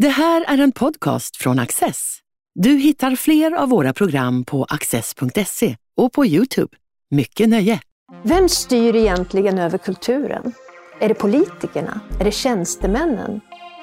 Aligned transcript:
Det 0.00 0.08
här 0.08 0.44
är 0.48 0.58
en 0.58 0.72
podcast 0.72 1.36
från 1.36 1.58
Access. 1.58 2.18
Du 2.54 2.70
hittar 2.70 3.16
fler 3.16 3.52
av 3.52 3.68
våra 3.68 3.92
program 3.92 4.44
på 4.44 4.64
access.se 4.64 5.76
och 5.96 6.12
på 6.12 6.26
Youtube. 6.26 6.76
Mycket 7.10 7.48
nöje! 7.48 7.80
Vem 8.24 8.48
styr 8.48 8.96
egentligen 8.96 9.58
över 9.58 9.78
kulturen? 9.78 10.52
Är 11.00 11.08
det 11.08 11.14
politikerna? 11.14 12.00
Är 12.20 12.24
det 12.24 12.32
tjänstemännen? 12.32 13.40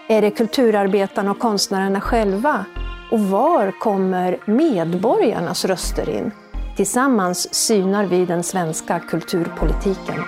Är 0.10 0.22
det 0.22 0.32
kulturarbetarna 0.32 1.32
och 1.32 1.40
konstnärerna 1.40 2.02
själva? 2.02 2.66
Och 3.12 3.20
var 3.20 3.80
kommer 3.80 4.38
medborgarnas 4.46 5.66
röster 5.66 6.10
in? 6.10 6.32
Tillsammans 6.76 7.54
synar 7.54 8.06
vi 8.06 8.26
den 8.26 8.44
svenska 8.44 9.00
kulturpolitiken. 9.00 10.24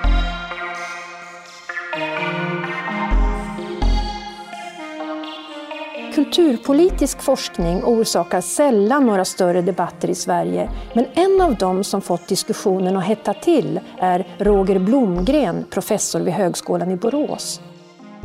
Kulturpolitisk 6.14 7.22
forskning 7.22 7.84
orsakar 7.84 8.42
sällan 8.42 9.06
några 9.06 9.26
större 9.26 9.62
debatter 9.62 10.10
i 10.10 10.16
Sverige, 10.16 10.70
men 10.94 11.06
en 11.14 11.42
av 11.42 11.56
dem 11.56 11.84
som 11.84 12.02
fått 12.02 12.28
diskussionen 12.28 12.98
att 12.98 13.06
hetta 13.06 13.34
till 13.34 13.80
är 14.00 14.28
Roger 14.38 14.80
Blomgren, 14.80 15.66
professor 15.70 16.20
vid 16.20 16.34
Högskolan 16.34 16.92
i 16.92 16.96
Borås. 16.96 17.62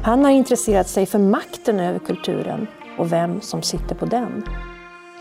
Han 0.03 0.25
har 0.25 0.31
intresserat 0.31 0.89
sig 0.89 1.07
för 1.07 1.19
makten 1.19 1.81
över 1.81 1.99
kulturen 1.99 2.67
och 2.99 3.13
vem 3.13 3.41
som 3.41 3.63
sitter 3.63 3.95
på 3.95 4.07
den. 4.07 4.45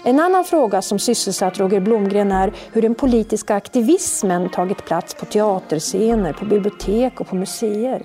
En 0.05 0.19
annan 0.19 0.43
fråga 0.43 0.81
som 0.81 0.99
sysselsatt 0.99 1.59
Roger 1.59 1.79
Blomgren 1.79 2.31
är 2.31 2.53
hur 2.71 2.81
den 2.81 2.95
politiska 2.95 3.55
aktivismen 3.55 4.49
tagit 4.49 4.85
plats 4.85 5.13
på 5.13 5.25
teaterscener, 5.25 6.33
på 6.33 6.45
bibliotek 6.45 7.19
och 7.19 7.27
på 7.27 7.35
museer. 7.35 8.01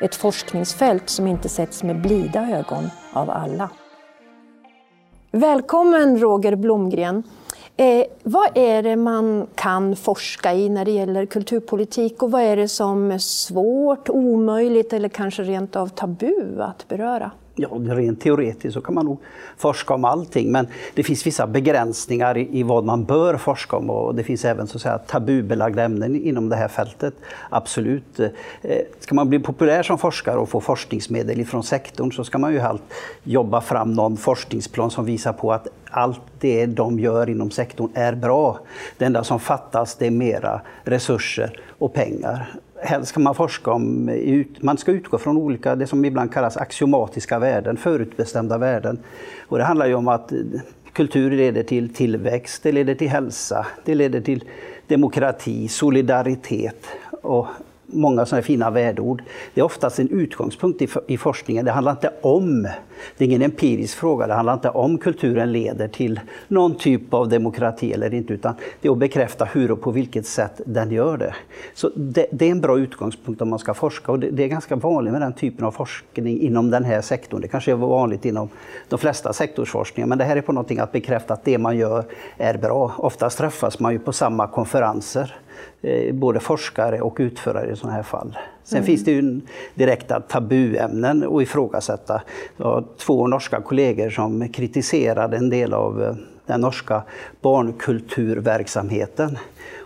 Ett 0.00 0.14
forskningsfält 0.14 1.10
som 1.10 1.26
inte 1.26 1.48
setts 1.48 1.82
med 1.82 2.02
blida 2.02 2.40
ögon 2.40 2.90
av 3.12 3.30
alla. 3.30 3.70
Välkommen 5.30 6.18
Roger 6.18 6.56
Blomgren. 6.56 7.22
Eh, 7.76 8.04
vad 8.22 8.48
är 8.54 8.82
det 8.82 8.96
man 8.96 9.46
kan 9.54 9.96
forska 9.96 10.54
i 10.54 10.68
när 10.68 10.84
det 10.84 10.90
gäller 10.90 11.26
kulturpolitik 11.26 12.22
och 12.22 12.30
vad 12.30 12.42
är 12.42 12.56
det 12.56 12.68
som 12.68 13.10
är 13.10 13.18
svårt, 13.18 14.08
omöjligt 14.08 14.92
eller 14.92 15.08
kanske 15.08 15.42
rent 15.42 15.76
av 15.76 15.88
tabu 15.88 16.60
att 16.60 16.88
beröra? 16.88 17.30
Ja, 17.60 17.68
rent 17.68 18.20
teoretiskt 18.20 18.74
så 18.74 18.80
kan 18.80 18.94
man 18.94 19.04
nog 19.04 19.18
forska 19.56 19.94
om 19.94 20.04
allting, 20.04 20.52
men 20.52 20.66
det 20.94 21.02
finns 21.02 21.26
vissa 21.26 21.46
begränsningar 21.46 22.36
i, 22.36 22.58
i 22.58 22.62
vad 22.62 22.84
man 22.84 23.04
bör 23.04 23.36
forska 23.36 23.76
om 23.76 23.90
och 23.90 24.14
det 24.14 24.24
finns 24.24 24.44
även 24.44 24.66
så 24.66 24.76
att 24.76 24.82
säga, 24.82 24.98
tabubelagda 24.98 25.82
ämnen 25.82 26.16
inom 26.16 26.48
det 26.48 26.56
här 26.56 26.68
fältet. 26.68 27.14
Absolut. 27.50 28.20
Eh, 28.20 28.30
ska 29.00 29.14
man 29.14 29.28
bli 29.28 29.38
populär 29.38 29.82
som 29.82 29.98
forskare 29.98 30.38
och 30.38 30.48
få 30.48 30.60
forskningsmedel 30.60 31.40
ifrån 31.40 31.62
sektorn 31.62 32.12
så 32.12 32.24
ska 32.24 32.38
man 32.38 32.52
ju 32.52 32.60
halt 32.60 32.82
jobba 33.22 33.60
fram 33.60 33.92
någon 33.92 34.16
forskningsplan 34.16 34.90
som 34.90 35.04
visar 35.04 35.32
på 35.32 35.52
att 35.52 35.66
allt 35.90 36.20
det 36.40 36.66
de 36.66 36.98
gör 36.98 37.30
inom 37.30 37.50
sektorn 37.50 37.90
är 37.94 38.14
bra. 38.14 38.58
Det 38.98 39.04
enda 39.04 39.24
som 39.24 39.40
fattas 39.40 39.96
det 39.96 40.06
är 40.06 40.10
mera 40.10 40.60
resurser 40.84 41.60
och 41.78 41.94
pengar 41.94 42.54
helst 42.82 43.08
ska 43.08 43.20
man 43.20 43.34
forska 43.34 43.70
om, 43.70 44.10
man 44.60 44.78
ska 44.78 44.92
utgå 44.92 45.18
från 45.18 45.36
olika, 45.36 45.76
det 45.76 45.86
som 45.86 46.04
ibland 46.04 46.32
kallas 46.32 46.56
axiomatiska 46.56 47.38
värden, 47.38 47.76
förutbestämda 47.76 48.58
värden. 48.58 48.98
Och 49.48 49.58
det 49.58 49.64
handlar 49.64 49.86
ju 49.86 49.94
om 49.94 50.08
att 50.08 50.32
kultur 50.92 51.30
leder 51.30 51.62
till 51.62 51.94
tillväxt, 51.94 52.62
det 52.62 52.72
leder 52.72 52.94
till 52.94 53.08
hälsa, 53.08 53.66
det 53.84 53.94
leder 53.94 54.20
till 54.20 54.44
demokrati, 54.86 55.68
solidaritet 55.68 56.86
och 57.22 57.46
många 57.92 58.26
sådana 58.26 58.42
fina 58.42 58.70
värdeord. 58.70 59.22
Det 59.54 59.60
är 59.60 59.64
oftast 59.64 59.98
en 59.98 60.10
utgångspunkt 60.10 60.82
i, 60.82 60.88
i 61.06 61.18
forskningen. 61.18 61.64
Det 61.64 61.72
handlar 61.72 61.92
inte 61.92 62.10
om, 62.20 62.62
det 63.16 63.24
är 63.24 63.28
ingen 63.28 63.42
empirisk 63.42 63.98
fråga, 63.98 64.26
det 64.26 64.34
handlar 64.34 64.54
inte 64.54 64.70
om 64.70 64.98
kulturen 64.98 65.52
leder 65.52 65.88
till 65.88 66.20
någon 66.48 66.74
typ 66.74 67.14
av 67.14 67.28
demokrati 67.28 67.92
eller 67.92 68.14
inte, 68.14 68.32
utan 68.32 68.54
det 68.80 68.88
är 68.88 68.92
att 68.92 68.98
bekräfta 68.98 69.44
hur 69.44 69.70
och 69.70 69.80
på 69.80 69.90
vilket 69.90 70.26
sätt 70.26 70.60
den 70.66 70.90
gör 70.90 71.16
det. 71.16 71.34
Så 71.74 71.90
det, 71.96 72.26
det 72.32 72.46
är 72.46 72.50
en 72.50 72.60
bra 72.60 72.78
utgångspunkt 72.78 73.42
om 73.42 73.50
man 73.50 73.58
ska 73.58 73.74
forska 73.74 74.12
och 74.12 74.18
det, 74.18 74.30
det, 74.30 74.44
är 74.44 74.48
ganska 74.48 74.76
vanligt 74.76 75.12
med 75.12 75.22
den 75.22 75.32
typen 75.32 75.64
av 75.64 75.70
forskning 75.70 76.40
inom 76.40 76.70
den 76.70 76.84
här 76.84 77.00
sektorn. 77.00 77.40
Det 77.40 77.48
kanske 77.48 77.70
är 77.70 77.76
vanligt 77.76 78.24
inom 78.24 78.48
de 78.88 78.98
flesta 78.98 79.32
sektorsforskningar, 79.32 80.06
men 80.06 80.18
det 80.18 80.24
här 80.24 80.36
är 80.36 80.40
på 80.40 80.52
någonting 80.52 80.78
att 80.78 80.92
bekräfta 80.92 81.34
att 81.34 81.44
det 81.44 81.58
man 81.58 81.76
gör 81.76 82.04
är 82.36 82.58
bra. 82.58 82.94
Oftast 82.98 83.38
träffas 83.38 83.80
man 83.80 83.92
ju 83.92 83.98
på 83.98 84.12
samma 84.12 84.46
konferenser 84.46 85.34
både 86.12 86.40
forskare 86.40 87.00
och 87.00 87.16
utförare 87.18 87.72
i 87.72 87.76
sådana 87.76 87.96
här 87.96 88.02
fall. 88.02 88.38
Sen 88.64 88.78
mm. 88.78 88.86
finns 88.86 89.04
det 89.04 89.12
ju 89.12 89.40
direkta 89.74 90.20
tabuämnen 90.20 91.36
att 91.36 91.42
ifrågasätta. 91.42 92.22
Jag 92.56 92.64
har 92.66 92.84
två 92.96 93.26
norska 93.26 93.60
kollegor 93.60 94.10
som 94.10 94.48
kritiserade 94.48 95.36
en 95.36 95.50
del 95.50 95.74
av 95.74 96.02
eh, 96.02 96.14
den 96.46 96.60
norska 96.60 97.02
barnkulturverksamheten. 97.40 99.38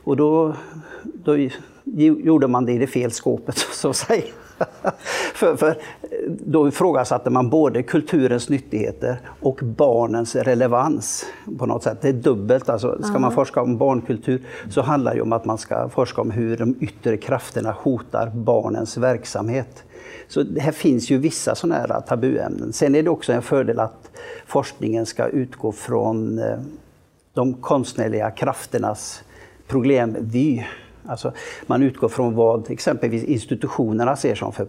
Och 0.05 0.17
då, 0.17 0.55
då 1.03 1.37
gjorde 1.85 2.49
man 2.49 2.65
det 2.65 2.73
i 2.73 2.79
det 2.79 2.87
fel 2.87 3.11
skåpet, 3.11 3.59
så 3.73 3.89
att 3.89 3.97
säga. 3.97 4.25
för, 5.35 5.57
för 5.57 5.77
då 6.29 6.69
ifrågasatte 6.69 7.31
man 7.31 7.51
både 7.51 7.83
kulturens 7.83 8.49
nyttigheter 8.49 9.21
och 9.41 9.61
barnens 9.63 10.37
relevans 10.37 11.25
på 11.59 11.67
något 11.67 11.83
sätt. 11.83 11.99
Det 12.01 12.09
är 12.09 12.13
dubbelt. 12.13 12.69
Alltså, 12.69 13.03
ska 13.03 13.19
man 13.19 13.33
forska 13.33 13.63
om 13.63 13.79
barnkultur 13.79 14.43
så 14.71 14.83
handlar 14.83 15.15
det 15.15 15.23
om 15.23 15.33
att 15.33 15.45
man 15.45 15.59
ska 15.59 15.89
forska 15.89 16.21
om 16.21 16.31
hur 16.31 16.57
de 16.57 16.75
yttre 16.81 17.17
krafterna 17.17 17.73
hotar 17.73 18.31
barnens 18.35 18.97
verksamhet. 18.97 19.85
Så 20.29 20.45
här 20.59 20.73
finns 20.73 21.11
ju 21.11 21.19
vissa 21.19 21.55
sådana 21.55 21.79
här 21.79 22.01
tabuämnen. 22.01 22.73
Sen 22.73 22.95
är 22.95 23.03
det 23.03 23.11
också 23.11 23.33
en 23.33 23.43
fördel 23.43 23.81
att 23.81 24.11
forskningen 24.47 25.07
ska 25.07 25.27
utgå 25.27 25.73
från 25.73 26.39
eh, 26.39 26.59
de 27.35 27.55
konstnärliga 27.55 28.31
krafternas 28.31 29.23
problemvy. 29.67 30.65
Alltså 31.07 31.33
man 31.67 31.83
utgår 31.83 32.09
från 32.09 32.35
vad 32.35 32.71
exempelvis 32.71 33.25
institutionerna 33.25 34.17
ser 34.17 34.35
som 34.35 34.53
för 34.53 34.67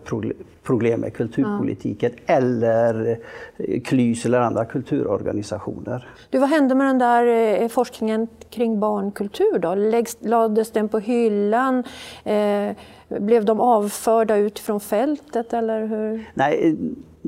problem 0.64 1.02
med 1.02 1.14
kulturpolitiken 1.14 2.12
ja. 2.26 2.34
eller 2.34 3.20
eh, 3.58 3.82
KLYS 3.82 4.26
eller 4.26 4.40
andra 4.40 4.66
kulturorganisationer. 4.66 6.08
Du, 6.30 6.38
vad 6.38 6.50
hände 6.50 6.76
med 6.76 6.88
den 6.88 7.00
där 7.00 7.28
eh, 7.62 7.68
forskningen 7.68 8.28
kring 8.50 8.80
barnkultur 8.80 9.60
då? 9.60 9.76
Läggs, 9.76 10.18
lades 10.20 10.72
den 10.72 10.90
på 10.90 11.00
hyllan? 11.00 11.84
Eh, 12.24 12.72
blev 13.08 13.46
de 13.46 13.60
avförda 13.60 14.36
ut 14.36 14.60
från 14.60 14.80
fältet 14.80 15.54
eller 15.54 15.86
hur? 15.86 16.30
Nej, 16.34 16.76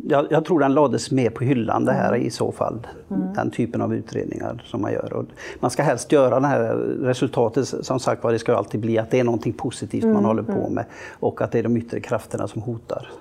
jag, 0.03 0.28
jag, 0.29 0.45
tror 0.45 0.59
den 0.59 0.73
lades 0.73 1.11
mer 1.11 1.29
på 1.29 1.44
hyllan 1.44 1.85
det 1.85 1.91
här 1.91 2.13
mm. 2.13 2.28
i 2.28 2.29
så 2.29 2.51
fall. 2.51 2.88
Mm. 3.11 3.33
Den 3.33 3.51
typen 3.51 3.81
av 3.81 3.94
utredningar 3.94 4.63
som 4.66 4.81
man 4.81 4.94
gör. 4.94 5.13
Och 5.13 5.25
man 5.59 5.72
ska 5.72 5.83
helst 5.83 6.11
göra 6.11 6.39
det 6.39 6.47
här 6.47 6.75
resultatet, 7.01 7.67
som 7.85 8.00
sagt 8.00 8.23
var, 8.23 8.31
det 8.31 8.39
ska 8.39 8.56
alltid 8.56 8.81
bli 8.81 8.97
att 8.97 9.11
det 9.11 9.19
är 9.19 9.23
någonting 9.23 9.53
positivt 9.53 10.03
mm. 10.03 10.13
man 10.13 10.25
håller 10.25 10.44
på 10.44 10.51
mm. 10.51 10.73
med 10.73 10.85
och 11.19 11.41
att 11.41 11.51
det 11.51 11.59
är 11.59 11.63
de 11.63 11.78
yttre 11.78 12.00
krafterna 12.00 12.47
som 12.47 12.61
hotar. 12.61 13.11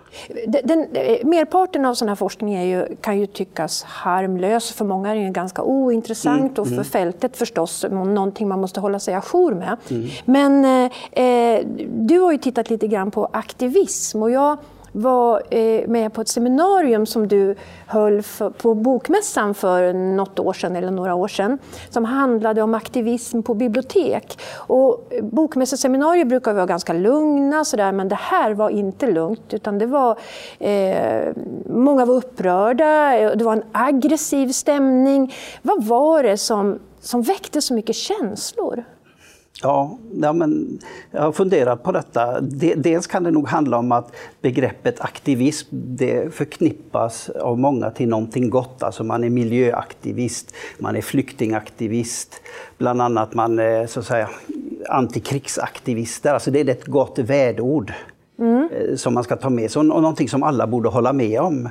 Den, 0.46 0.62
den, 0.64 0.86
merparten 1.24 1.84
av 1.84 1.94
sån 1.94 2.08
här 2.08 2.14
forskning 2.14 2.54
är 2.54 2.64
ju, 2.64 2.96
kan 3.00 3.20
ju 3.20 3.26
tyckas 3.26 3.82
harmlös. 3.82 4.72
För 4.72 4.84
många 4.84 5.10
är 5.10 5.14
den 5.14 5.32
ganska 5.32 5.62
ointressant 5.62 6.58
mm. 6.58 6.60
och 6.60 6.66
för 6.66 6.74
mm. 6.74 6.84
fältet 6.84 7.36
förstås 7.36 7.84
någonting 7.90 8.48
man 8.48 8.60
måste 8.60 8.80
hålla 8.80 8.98
sig 8.98 9.14
ajour 9.14 9.54
med. 9.54 9.76
Men 10.24 10.64
eh, 10.64 11.24
eh, 11.24 11.66
du 11.88 12.18
har 12.18 12.32
ju 12.32 12.38
tittat 12.38 12.70
lite 12.70 12.88
grann 12.88 13.10
på 13.10 13.28
aktivism 13.32 14.22
och 14.22 14.30
jag 14.30 14.58
var 14.94 15.42
eh, 15.50 15.88
med 15.88 16.12
på 16.12 16.20
ett 16.20 16.28
seminarium 16.28 17.06
som 17.06 17.28
du 17.28 17.54
höll 17.86 18.22
för, 18.22 18.50
på 18.50 18.74
Bokmässan 18.74 19.54
för 19.54 19.92
något 19.92 20.38
år 20.38 20.52
sedan, 20.52 20.76
eller 20.76 20.90
några 20.90 21.14
år 21.14 21.28
sedan, 21.28 21.58
som 21.90 22.04
handlade 22.04 22.62
om 22.62 22.74
aktivism 22.74 23.42
på 23.42 23.54
bibliotek. 23.54 24.38
Och 24.56 25.12
bokmässoseminarier 25.22 26.24
brukar 26.24 26.54
vara 26.54 26.66
ganska 26.66 26.92
lugna, 26.92 27.64
sådär, 27.64 27.92
men 27.92 28.08
det 28.08 28.18
här 28.20 28.54
var 28.54 28.70
inte 28.70 29.10
lugnt. 29.10 29.54
Utan 29.54 29.78
det 29.78 29.86
var, 29.86 30.18
eh, 30.58 31.32
många 31.66 32.04
var 32.04 32.14
upprörda, 32.14 33.18
eh, 33.18 33.36
det 33.36 33.44
var 33.44 33.52
en 33.52 33.64
aggressiv 33.72 34.48
stämning. 34.48 35.34
Vad 35.62 35.84
var 35.84 36.22
det 36.22 36.36
som, 36.38 36.78
som 37.00 37.22
väckte 37.22 37.60
så 37.60 37.74
mycket 37.74 37.96
känslor? 37.96 38.84
Ja, 39.62 39.98
ja 40.20 40.32
men 40.32 40.78
jag 41.10 41.22
har 41.22 41.32
funderat 41.32 41.82
på 41.82 41.92
detta. 41.92 42.40
Dels 42.76 43.06
kan 43.06 43.22
det 43.22 43.30
nog 43.30 43.48
handla 43.48 43.78
om 43.78 43.92
att 43.92 44.12
begreppet 44.40 45.00
aktivism 45.00 45.66
det 45.70 46.34
förknippas 46.34 47.30
av 47.30 47.58
många 47.58 47.90
till 47.90 48.08
någonting 48.08 48.50
gott. 48.50 48.82
Alltså 48.82 49.04
man 49.04 49.24
är 49.24 49.30
miljöaktivist, 49.30 50.54
man 50.78 50.96
är 50.96 51.02
flyktingaktivist, 51.02 52.40
bland 52.78 53.02
annat 53.02 53.34
man 53.34 53.58
är 53.58 53.86
så 53.86 54.00
att 54.00 54.06
säga 54.06 54.30
antikrigsaktivister. 54.88 56.34
Alltså 56.34 56.50
det 56.50 56.60
är 56.60 56.68
ett 56.68 56.86
gott 56.86 57.18
värdeord 57.18 57.92
mm. 58.38 58.68
Eh, 58.72 58.96
som 58.96 59.14
man 59.14 59.24
ska 59.24 59.36
ta 59.36 59.50
med 59.50 59.70
sig 59.70 59.80
och 59.80 59.86
någonting 59.86 60.28
som 60.28 60.42
alla 60.42 60.66
borde 60.66 60.88
hålla 60.88 61.12
med 61.12 61.40
om. 61.40 61.68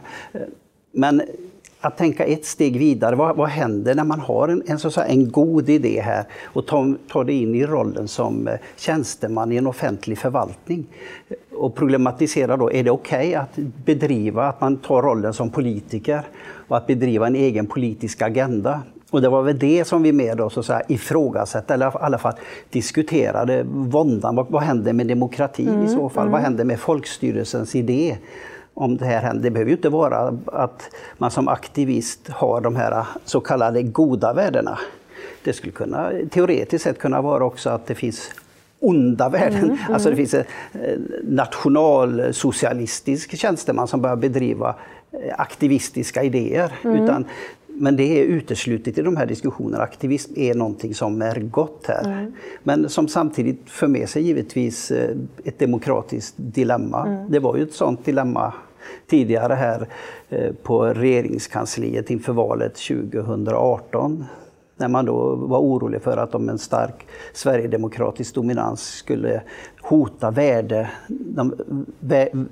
Men 0.91 1.21
att 1.83 1.97
tänka 1.97 2.25
ett 2.25 2.45
steg 2.45 2.79
vidare. 2.79 3.15
Vad, 3.15 3.35
vad 3.35 3.49
händer 3.49 3.95
när 3.95 4.03
man 4.03 4.19
har 4.19 4.47
en, 4.47 4.63
en, 4.65 4.79
så 4.79 4.91
säga, 4.91 5.07
en 5.07 5.31
god 5.31 5.69
idé 5.69 6.01
här 6.01 6.25
och 6.43 6.67
tar, 6.67 6.97
tar 7.07 7.23
det 7.23 7.33
in 7.33 7.55
i 7.55 7.65
rollen 7.65 8.07
som 8.07 8.47
eh, 8.47 8.53
tjänsteman 8.77 9.51
i 9.51 9.55
en 9.55 9.67
offentlig 9.67 10.17
förvaltning? 10.17 10.85
och 11.55 11.75
problematisera 11.75 12.57
då, 12.57 12.71
är 12.71 12.83
det 12.83 12.91
okej 12.91 13.27
okay 13.27 13.35
att 13.35 13.55
bedriva, 13.85 14.47
att 14.47 14.61
man 14.61 14.77
tar 14.77 15.01
rollen 15.01 15.33
som 15.33 15.49
politiker 15.49 16.21
och 16.67 16.77
att 16.77 16.87
bedriva 16.87 17.27
en 17.27 17.35
egen 17.35 17.65
politisk 17.65 18.21
agenda? 18.21 18.81
Och 19.09 19.21
det 19.21 19.29
var 19.29 19.43
väl 19.43 19.59
det 19.59 19.87
som 19.87 20.03
vi 20.03 20.11
med 20.11 20.37
då, 20.37 20.49
så 20.49 20.59
att 20.59 20.65
säga, 20.65 20.81
ifrågasatte, 20.87 21.73
eller 21.73 21.87
i 21.87 21.91
alla 21.93 22.17
fall 22.17 22.33
diskuterade 22.69 23.63
våndan. 23.67 24.35
Vad, 24.35 24.47
vad 24.49 24.63
händer 24.63 24.93
med 24.93 25.07
demokratin 25.07 25.69
mm, 25.69 25.85
i 25.85 25.89
så 25.89 26.09
fall? 26.09 26.23
Mm. 26.23 26.31
Vad 26.31 26.41
händer 26.41 26.63
med 26.63 26.79
folkstyrelsens 26.79 27.75
idé? 27.75 28.17
Om 28.73 28.97
det 28.97 29.05
här 29.05 29.21
händer. 29.21 29.43
Det 29.43 29.51
behöver 29.51 29.69
ju 29.69 29.75
inte 29.75 29.89
vara 29.89 30.37
att 30.45 30.89
man 31.17 31.31
som 31.31 31.47
aktivist 31.47 32.29
har 32.29 32.61
de 32.61 32.75
här 32.75 33.05
så 33.25 33.39
kallade 33.39 33.83
goda 33.83 34.33
värdena. 34.33 34.79
Det 35.43 35.53
skulle 35.53 35.71
kunna, 35.71 36.11
teoretiskt 36.31 36.83
sett 36.83 36.99
kunna 36.99 37.21
vara 37.21 37.45
också 37.45 37.69
att 37.69 37.85
det 37.85 37.95
finns 37.95 38.31
onda 38.79 39.29
värden. 39.29 39.63
Mm, 39.63 39.69
mm. 39.69 39.93
Alltså 39.93 40.09
det 40.09 40.15
finns 40.15 40.33
en 40.33 40.45
nationalsocialistisk 41.23 43.37
tjänsteman 43.37 43.87
som 43.87 44.01
börjar 44.01 44.15
bedriva 44.15 44.75
eh, 45.11 45.33
aktivistiska 45.37 46.23
idéer. 46.23 46.71
Mm. 46.83 47.03
Utan, 47.03 47.25
men 47.83 47.95
det 47.95 48.19
är 48.19 48.23
uteslutet 48.23 48.97
i 48.97 49.01
de 49.01 49.17
här 49.17 49.25
diskussionerna. 49.25 49.83
Aktivism 49.83 50.33
är 50.35 50.53
någonting 50.53 50.93
som 50.93 51.21
är 51.21 51.35
gott 51.39 51.85
här. 51.87 52.05
Mm. 52.05 52.33
Men 52.63 52.89
som 52.89 53.07
samtidigt 53.07 53.69
för 53.69 53.87
med 53.87 54.09
sig 54.09 54.23
givetvis 54.23 54.91
eh, 54.91 55.15
ett 55.43 55.59
demokratiskt 55.59 56.35
dilemma. 56.37 57.07
Mm. 57.07 57.31
Det 57.31 57.39
var 57.39 57.57
ju 57.57 57.63
ett 57.63 57.73
sådant 57.73 58.05
dilemma 58.05 58.53
tidigare 59.07 59.53
här 59.53 59.87
eh, 60.29 60.53
på 60.63 60.85
regeringskansliet 60.85 62.09
inför 62.09 62.33
valet 62.33 62.75
2018 62.75 64.25
när 64.77 64.87
man 64.87 65.05
då 65.05 65.35
var 65.35 65.59
orolig 65.59 66.01
för 66.01 66.17
att 66.17 66.35
om 66.35 66.49
en 66.49 66.57
stark 66.57 67.07
sverigedemokratisk 67.33 68.35
dominans 68.35 68.81
skulle 68.81 69.41
hota 69.81 70.31
värde, 70.31 70.89
de, 71.07 71.53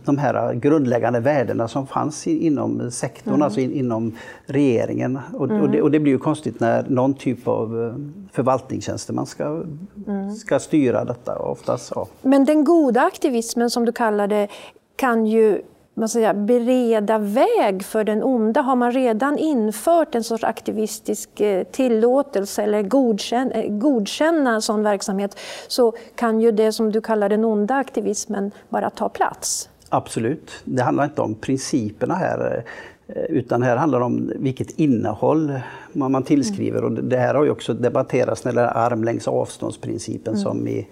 de 0.06 0.18
här 0.18 0.53
grundläggande 0.53 1.19
värdena 1.19 1.68
som 1.68 1.88
fanns 1.88 2.27
inom 2.27 2.91
sektorn, 2.91 3.33
mm. 3.33 3.41
alltså 3.41 3.59
inom 3.59 4.18
regeringen. 4.45 5.19
Och, 5.33 5.45
mm. 5.45 5.62
och, 5.62 5.69
det, 5.69 5.81
och, 5.81 5.91
det, 5.91 6.00
blir 6.00 6.12
ju 6.12 6.19
konstigt 6.19 6.59
när 6.59 6.85
någon 6.89 7.13
typ 7.13 7.47
av 7.47 7.83
eh, 7.83 7.94
förvaltningstjänsteman 8.31 9.25
ska, 9.25 9.63
mm. 10.07 10.31
ska 10.31 10.59
styra 10.59 11.06
detta. 11.06 11.39
Oftast, 11.39 11.91
ja. 11.95 12.07
Men 12.21 12.45
den 12.45 12.63
goda 12.63 13.01
aktivismen 13.01 13.69
som 13.69 13.85
du 13.85 13.91
kallar 13.91 14.27
det 14.27 14.47
kan 14.95 15.25
ju 15.25 15.62
man 16.01 16.09
säga, 16.09 16.33
bereda 16.33 17.18
väg 17.18 17.83
för 17.83 18.03
den 18.03 18.24
onda? 18.24 18.62
Har 18.62 18.75
man 18.75 18.92
redan 18.92 19.38
infört 19.38 20.15
en 20.15 20.24
sorts 20.24 20.44
aktivistisk 20.44 21.39
eh, 21.39 21.63
tillåtelse 21.63 22.63
eller 22.63 22.83
godkänna, 22.83 23.53
eh, 23.53 23.71
godkänna 23.71 24.62
sån 24.62 24.83
verksamhet 24.83 25.39
så 25.68 25.94
kan 26.15 26.42
ju 26.42 26.51
det 26.51 26.71
som 26.71 26.92
du 26.92 27.01
kallar 27.01 27.30
den 27.30 27.45
onda 27.45 27.75
aktivismen 27.75 28.51
bara 28.69 28.89
ta 28.89 29.09
plats. 29.09 29.69
Absolut. 29.89 30.51
Det 30.63 30.83
handlar 30.83 31.03
inte 31.03 31.21
om 31.21 31.36
principerna 31.36 32.15
här 32.15 32.63
eh, 33.07 33.24
utan 33.24 33.63
här 33.63 33.77
handlar 33.77 34.00
det 34.00 34.06
om 34.06 34.31
vilket 34.36 34.80
innehåll 34.80 35.59
man 35.94 36.24
tillskriver. 36.24 36.83
Och 36.83 36.92
det 36.92 37.18
här 37.18 37.36
har 37.36 37.44
ju 37.44 37.51
också 37.51 37.74
debatterats 37.74 38.45
när 38.45 38.53
det 38.53 38.62
är 38.62 38.77
armlängds 38.77 39.27
avståndsprincipen 39.27 40.33
mm. 40.33 40.44
som 40.44 40.68
i 40.68 40.88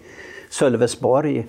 Sölvesborg 0.50 1.48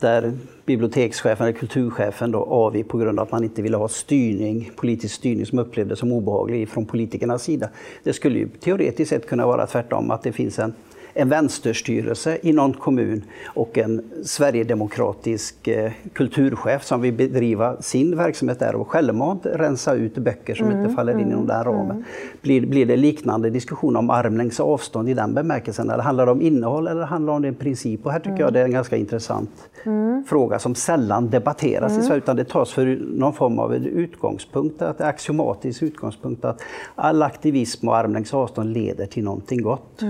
där 0.00 0.32
bibliotekschefen 0.66 1.46
eller 1.46 1.58
kulturchefen 1.58 2.30
då 2.30 2.44
avgick 2.44 2.88
på 2.88 2.98
grund 2.98 3.18
av 3.18 3.26
att 3.26 3.32
man 3.32 3.44
inte 3.44 3.62
ville 3.62 3.76
ha 3.76 3.88
styrning, 3.88 4.70
politisk 4.76 5.14
styrning 5.14 5.46
som 5.46 5.58
upplevdes 5.58 5.98
som 5.98 6.12
obehaglig 6.12 6.68
från 6.68 6.86
politikernas 6.86 7.42
sida. 7.42 7.68
Det 8.02 8.12
skulle 8.12 8.38
ju 8.38 8.48
teoretiskt 8.48 9.08
sett 9.10 9.26
kunna 9.26 9.46
vara 9.46 9.66
tvärtom, 9.66 10.10
att 10.10 10.22
det 10.22 10.32
finns 10.32 10.58
en 10.58 10.74
en 11.14 11.28
vänsterstyrelse 11.28 12.38
i 12.42 12.52
någon 12.52 12.72
kommun 12.72 13.22
och 13.46 13.78
en 13.78 14.02
sverigedemokratisk 14.24 15.68
eh, 15.68 15.92
kulturchef 16.12 16.84
som 16.84 17.00
vill 17.00 17.14
bedriva 17.14 17.82
sin 17.82 18.16
verksamhet 18.16 18.58
där 18.58 18.74
och 18.74 18.88
självmant 18.88 19.46
rensa 19.46 19.94
ut 19.94 20.14
böcker 20.14 20.54
som 20.54 20.66
mm, 20.66 20.82
inte 20.82 20.94
faller 20.94 21.12
in 21.12 21.18
mm, 21.18 21.32
inom 21.32 21.46
den 21.46 21.64
ramen. 21.64 21.90
Mm. 21.90 22.04
Blir, 22.42 22.66
blir 22.66 22.86
det 22.86 22.96
liknande 22.96 23.50
diskussion 23.50 23.96
om 23.96 24.10
armlängds 24.10 24.60
avstånd 24.60 25.08
i 25.08 25.14
den 25.14 25.34
bemärkelsen? 25.34 25.90
Eller 25.90 26.02
handlar 26.02 26.26
det 26.26 26.32
om 26.32 26.42
innehåll 26.42 26.86
eller 26.86 27.02
handlar 27.02 27.32
det 27.32 27.36
om 27.36 27.44
en 27.44 27.54
princip? 27.54 28.06
Och 28.06 28.12
här 28.12 28.18
tycker 28.18 28.30
mm. 28.30 28.40
jag 28.40 28.52
det 28.52 28.60
är 28.60 28.64
en 28.64 28.72
ganska 28.72 28.96
intressant 28.96 29.50
mm. 29.84 30.24
fråga 30.24 30.58
som 30.58 30.74
sällan 30.74 31.30
debatteras 31.30 31.92
i 31.92 31.94
mm. 31.94 32.06
Sverige 32.06 32.18
utan 32.18 32.36
det 32.36 32.44
tas 32.44 32.72
för 32.72 32.98
någon 33.02 33.32
form 33.32 33.58
av 33.58 33.74
utgångspunkt, 33.74 34.82
att 34.82 34.98
det 34.98 35.04
är 35.04 35.08
axiomatisk 35.08 35.82
utgångspunkt 35.82 36.44
att 36.44 36.62
all 36.94 37.22
aktivism 37.22 37.88
och 37.88 37.96
armlängds 37.96 38.34
avstånd 38.34 38.72
leder 38.72 39.06
till 39.06 39.24
någonting 39.24 39.62
gott. 39.62 40.02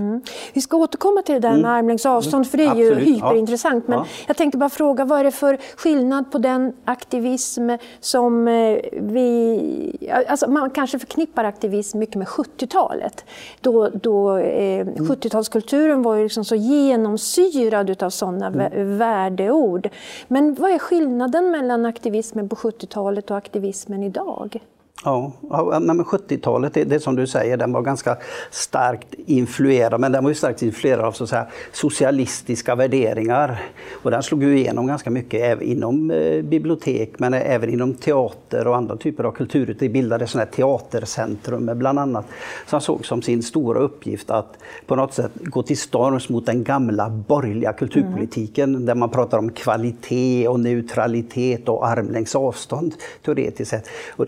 Vi 0.53 0.61
ska 0.61 0.77
återkomma 0.93 1.21
till 1.21 1.33
det 1.33 1.39
där 1.39 1.49
med 1.49 1.59
mm. 1.59 1.71
armlängds 1.71 2.05
avstånd, 2.05 2.47
för 2.47 2.57
det 2.57 2.63
är 2.63 2.69
Absolut. 2.71 3.07
ju 3.07 3.13
hyperintressant. 3.13 3.87
Men 3.87 3.97
ja. 3.97 4.05
jag 4.27 4.37
tänkte 4.37 4.57
bara 4.57 4.69
fråga, 4.69 5.05
vad 5.05 5.19
är 5.19 5.23
det 5.23 5.31
för 5.31 5.57
skillnad 5.75 6.31
på 6.31 6.37
den 6.37 6.73
aktivism 6.85 7.69
som 7.99 8.47
eh, 8.47 8.79
vi... 8.93 10.11
Alltså 10.27 10.49
man 10.49 10.69
kanske 10.69 10.99
förknippar 10.99 11.43
aktivism 11.43 11.99
mycket 11.99 12.15
med 12.15 12.27
70-talet. 12.27 13.25
Då, 13.61 13.89
då 13.89 14.37
eh, 14.37 14.81
mm. 14.81 14.95
70-talskulturen 14.95 16.03
var 16.03 16.15
ju 16.15 16.23
liksom 16.23 16.45
så 16.45 16.55
genomsyrad 16.55 18.03
av 18.03 18.09
sådana 18.09 18.47
mm. 18.47 18.97
värdeord. 18.97 19.89
Men 20.27 20.53
vad 20.53 20.71
är 20.71 20.79
skillnaden 20.79 21.51
mellan 21.51 21.85
aktivismen 21.85 22.49
på 22.49 22.55
70-talet 22.55 23.31
och 23.31 23.37
aktivismen 23.37 24.03
idag? 24.03 24.59
Ja, 25.05 25.31
ja 25.49 25.79
70-talet, 25.79 26.73
det, 26.73 26.83
det 26.83 26.99
som 26.99 27.15
du 27.15 27.27
säger, 27.27 27.57
den 27.57 27.73
var 27.73 27.81
ganska 27.81 28.17
starkt 28.51 29.13
influerad, 29.25 29.99
men 29.99 30.11
den 30.11 30.23
var 30.23 30.31
ju 30.31 30.35
starkt 30.35 30.61
influerad 30.61 31.05
av 31.05 31.11
så 31.11 31.23
att 31.23 31.29
säga, 31.29 31.47
socialistiska 31.71 32.75
värderingar. 32.75 33.61
Och 33.91 34.11
den 34.11 34.23
slog 34.23 34.43
ju 34.43 34.57
igenom 34.57 34.87
ganska 34.87 35.09
mycket 35.09 35.61
inom 35.61 36.11
eh, 36.11 36.41
bibliotek, 36.41 37.19
men 37.19 37.33
även 37.33 37.69
inom 37.69 37.93
teater 37.93 38.67
och 38.67 38.75
andra 38.75 38.97
typer 38.97 39.23
av 39.23 39.31
kultur. 39.31 39.75
Det 39.79 39.89
bildades 39.89 40.31
sådana 40.31 40.45
här 40.45 40.51
teatercentrum 40.51 41.71
bland 41.75 41.99
annat, 41.99 42.25
som 42.67 42.81
såg 42.81 43.05
som 43.05 43.21
sin 43.21 43.43
stora 43.43 43.79
uppgift 43.79 44.29
att 44.29 44.57
på 44.85 44.95
något 44.95 45.13
sätt 45.13 45.31
gå 45.35 45.63
till 45.63 45.77
storms 45.77 46.29
mot 46.29 46.45
den 46.45 46.63
gamla 46.63 47.09
borgerliga 47.09 47.73
kulturpolitiken, 47.73 48.69
mm. 48.69 48.85
där 48.85 48.95
man 48.95 49.09
pratar 49.09 49.37
om 49.37 49.49
kvalitet 49.49 50.47
och 50.47 50.59
neutralitet 50.59 51.69
och 51.69 51.87
armlängds 51.87 52.35
avstånd, 52.35 52.93
teoretiskt 53.25 53.71
sett. 53.71 53.87
Och 54.09 54.25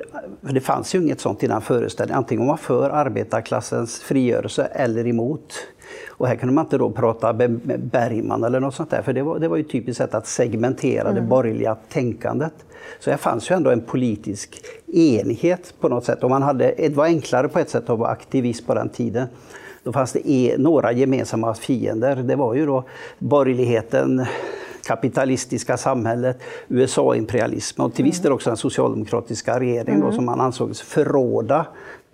det 0.56 0.62
fanns 0.62 0.96
ju 0.96 1.00
inget 1.00 1.20
sånt 1.20 1.44
i 1.44 1.48
den 1.48 1.62
föreställningen. 1.62 2.18
Antingen 2.18 2.42
var 2.42 2.48
man 2.48 2.58
för 2.58 2.90
arbetarklassens 2.90 4.00
frigörelse 4.00 4.66
eller 4.66 5.08
emot. 5.08 5.54
Och 6.08 6.28
här 6.28 6.36
kunde 6.36 6.54
man 6.54 6.66
inte 6.66 6.78
då 6.78 6.92
prata 6.92 7.34
Bergman 7.78 8.44
eller 8.44 8.60
något 8.60 8.76
sånt 8.76 8.90
där, 8.90 9.02
för 9.02 9.14
det 9.14 9.24
var, 9.24 9.40
det 9.40 9.48
var 9.48 9.58
ju 9.58 9.64
typiskt 9.64 9.98
sätt 9.98 10.14
att 10.14 10.28
segmentera 10.28 11.10
mm. 11.10 11.16
det 11.16 11.30
borgerliga 11.30 11.76
tänkandet. 11.90 12.54
Så 13.00 13.10
här 13.10 13.18
fanns 13.18 13.52
ju 13.52 13.56
ändå 13.56 13.70
en 13.70 13.82
politisk 13.82 14.62
enighet 14.94 15.74
på 15.80 15.90
något 15.90 16.06
sätt. 16.06 16.24
Och 16.24 16.30
man 16.30 16.42
hade, 16.42 16.74
det 16.78 16.96
var 16.96 17.06
enklare 17.06 17.48
på 17.48 17.60
ett 17.60 17.70
sätt 17.70 17.90
att 17.90 18.00
vara 18.00 18.10
aktivist 18.10 18.68
på 18.68 18.74
den 18.74 18.90
tiden. 18.90 19.28
Då 19.84 19.94
fanns 19.94 20.12
det 20.12 20.32
e, 20.32 20.56
några 20.58 20.92
gemensamma 20.92 21.54
fiender. 21.54 22.16
Det 22.16 22.36
var 22.36 22.56
ju 22.56 22.66
då 22.66 22.84
borgerligheten, 23.20 24.26
kapitalistiska 24.86 25.78
samhället, 25.78 26.38
USA-imperialismen 26.68 27.86
och 27.88 27.94
till 27.94 28.06
viss 28.06 28.20
del 28.20 28.32
också 28.32 28.50
den 28.50 28.58
socialdemokratiska 28.58 29.60
regeringen 29.60 29.96
mm. 29.96 30.10
då, 30.10 30.16
som 30.16 30.26
man 30.26 30.42
ansåg 30.42 30.76
förråda 30.76 31.66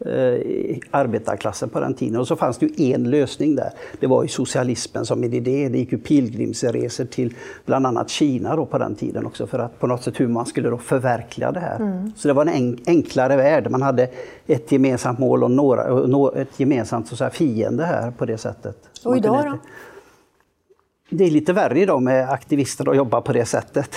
eh, 0.05 0.77
arbetarklassen 0.91 1.69
på 1.69 1.79
den 1.79 1.93
tiden. 1.93 2.19
Och 2.19 2.27
så 2.27 2.35
fanns 2.35 2.57
det 2.57 2.65
ju 2.65 2.93
en 2.93 3.09
lösning 3.09 3.55
där. 3.55 3.69
Det 3.99 4.07
var 4.07 4.23
ju 4.23 4.29
socialismen 4.29 5.05
som 5.05 5.23
en 5.23 5.33
idé. 5.33 5.69
Det 5.69 5.77
gick 5.77 5.91
ju 5.91 5.97
pilgrimsresor 5.97 7.05
till 7.05 7.33
bland 7.65 7.87
annat 7.87 8.09
Kina 8.09 8.55
då 8.55 8.65
på 8.65 8.77
den 8.77 8.95
tiden 8.95 9.25
också 9.25 9.47
för 9.47 9.59
att 9.59 9.79
på 9.79 9.87
något 9.87 10.03
sätt 10.03 10.19
hur 10.19 10.27
man 10.27 10.45
skulle 10.45 10.69
då 10.69 10.77
förverkliga 10.77 11.51
det 11.51 11.59
här. 11.59 11.75
Mm. 11.75 12.11
Så 12.15 12.27
det 12.27 12.33
var 12.33 12.45
en 12.45 12.77
enklare 12.87 13.35
värld. 13.35 13.71
Man 13.71 13.81
hade 13.81 14.09
ett 14.47 14.71
gemensamt 14.71 15.19
mål 15.19 15.43
och 15.43 15.51
några, 15.51 16.41
ett 16.41 16.59
gemensamt 16.59 17.07
så 17.07 17.15
säga, 17.15 17.29
fiende 17.29 17.85
här 17.85 18.11
på 18.11 18.25
det 18.25 18.37
sättet. 18.37 18.77
Och 19.03 19.17
idag 19.17 19.45
då? 19.45 19.57
Det 21.11 21.23
är 21.23 21.31
lite 21.31 21.53
värre 21.53 21.79
idag 21.79 22.01
med 22.01 22.29
aktivister 22.29 22.89
att 22.89 22.95
jobba 22.95 23.21
på 23.21 23.33
det 23.33 23.45
sättet. 23.45 23.89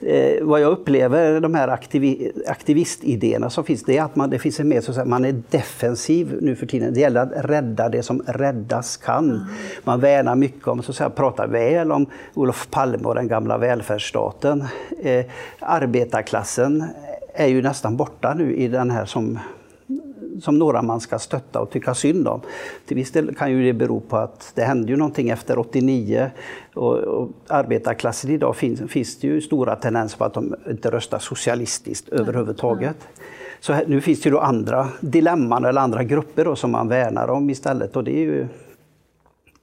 Eh, 0.00 0.44
vad 0.44 0.60
jag 0.60 0.72
upplever, 0.72 1.40
de 1.40 1.54
här 1.54 1.68
aktivi 1.68 2.32
aktivistidéerna 2.46 3.50
som 3.50 3.64
finns, 3.64 3.82
det 3.82 3.98
är 3.98 4.02
att 4.02 4.16
man, 4.16 4.30
det 4.30 4.38
finns 4.38 4.60
en 4.60 4.68
mer, 4.68 4.80
så 4.80 4.90
att 4.90 4.94
säga, 4.94 5.04
man 5.04 5.24
är 5.24 5.42
defensiv 5.50 6.38
nu 6.40 6.56
för 6.56 6.66
tiden. 6.66 6.94
Det 6.94 7.00
gäller 7.00 7.20
att 7.20 7.32
rädda 7.50 7.88
det 7.88 8.02
som 8.02 8.22
räddas 8.26 8.96
kan. 8.96 9.30
Mm. 9.30 9.42
Man 9.84 10.00
värnar 10.00 10.34
mycket 10.34 10.68
om, 10.68 10.82
så 10.82 10.90
att 10.90 10.96
säga, 10.96 11.10
pratar 11.10 11.46
väl 11.46 11.92
om 11.92 12.06
Olof 12.34 12.68
Palme 12.70 13.04
och 13.04 13.14
den 13.14 13.28
gamla 13.28 13.58
välfärdsstaten. 13.58 14.64
Eh, 15.02 15.24
arbetarklassen 15.58 16.84
är 17.34 17.46
ju 17.46 17.62
nästan 17.62 17.96
borta 17.96 18.34
nu 18.34 18.56
i 18.56 18.68
den 18.68 18.90
här 18.90 19.04
som 19.04 19.38
som 20.42 20.58
några 20.58 20.82
man 20.82 21.00
ska 21.00 21.18
stötta 21.18 21.60
och 21.60 21.70
tycka 21.70 21.94
synd 21.94 22.28
om. 22.28 22.40
Till 22.86 22.96
viss 22.96 23.10
del 23.10 23.34
kan 23.34 23.52
ju 23.52 23.64
det 23.64 23.72
bero 23.72 24.00
på 24.00 24.16
att 24.16 24.52
det 24.54 24.62
hände 24.62 24.88
ju 24.88 24.96
någonting 24.96 25.28
efter 25.28 25.58
89 25.58 26.30
och, 26.74 26.96
och 26.96 27.30
arbetarklassen 27.48 28.30
idag 28.30 28.56
finns, 28.56 28.90
finns 28.90 29.18
det 29.18 29.26
ju 29.26 29.40
stora 29.40 29.76
tendenser 29.76 30.18
på 30.18 30.24
att 30.24 30.34
de 30.34 30.54
inte 30.70 30.90
röstar 30.90 31.18
socialistiskt 31.18 32.08
Nej. 32.10 32.20
överhuvudtaget. 32.20 32.96
Så 33.60 33.72
här, 33.72 33.84
nu 33.86 34.00
finns 34.00 34.20
det 34.20 34.28
ju 34.28 34.32
då 34.32 34.40
andra 34.40 34.88
dilemman 35.00 35.64
eller 35.64 35.80
andra 35.80 36.04
grupper 36.04 36.44
då 36.44 36.56
som 36.56 36.70
man 36.70 36.88
värnar 36.88 37.28
om 37.28 37.50
istället 37.50 37.96
och 37.96 38.04
det 38.04 38.16
är 38.16 38.22
ju 38.22 38.46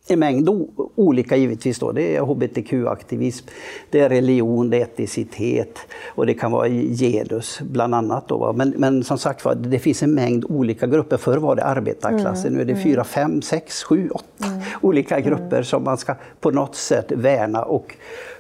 en 0.08 0.20
mängd 0.20 0.50
olika 0.96 1.36
givetvis. 1.36 1.80
Då. 1.80 1.92
Det 1.92 2.16
är 2.16 2.22
hbtq-aktivism, 2.22 3.48
det 3.90 4.00
är 4.00 4.10
religion, 4.10 4.70
det 4.70 4.78
är 4.78 4.82
etnicitet 4.82 5.80
och 6.06 6.26
det 6.26 6.34
kan 6.34 6.52
vara 6.52 6.68
genus 6.70 7.60
bland 7.62 7.96
annat. 7.96 8.28
Då. 8.28 8.54
Men, 8.54 8.70
men 8.70 9.04
som 9.04 9.18
sagt 9.18 9.46
var, 9.46 9.56
det 9.56 9.80
finns 9.80 10.04
en 10.04 10.14
mängd 10.14 10.46
olika 10.50 10.88
grupper. 10.88 11.18
Förr 11.18 11.38
var 11.38 11.56
det 11.56 11.64
arbetarklassen, 11.64 12.48
mm. 12.48 12.54
nu 12.54 12.62
är 12.62 12.76
det 12.76 12.84
fyra, 12.84 13.04
fem, 13.04 13.42
sex, 13.42 13.84
sju, 13.84 14.10
åtta 14.10 14.46
mm. 14.46 14.62
olika 14.82 15.20
grupper 15.20 15.56
mm. 15.56 15.64
som 15.64 15.84
man 15.84 15.98
ska 15.98 16.16
på 16.40 16.52
något 16.52 16.76
sätt 16.76 17.12
värna 17.12 17.64
och 17.64 17.96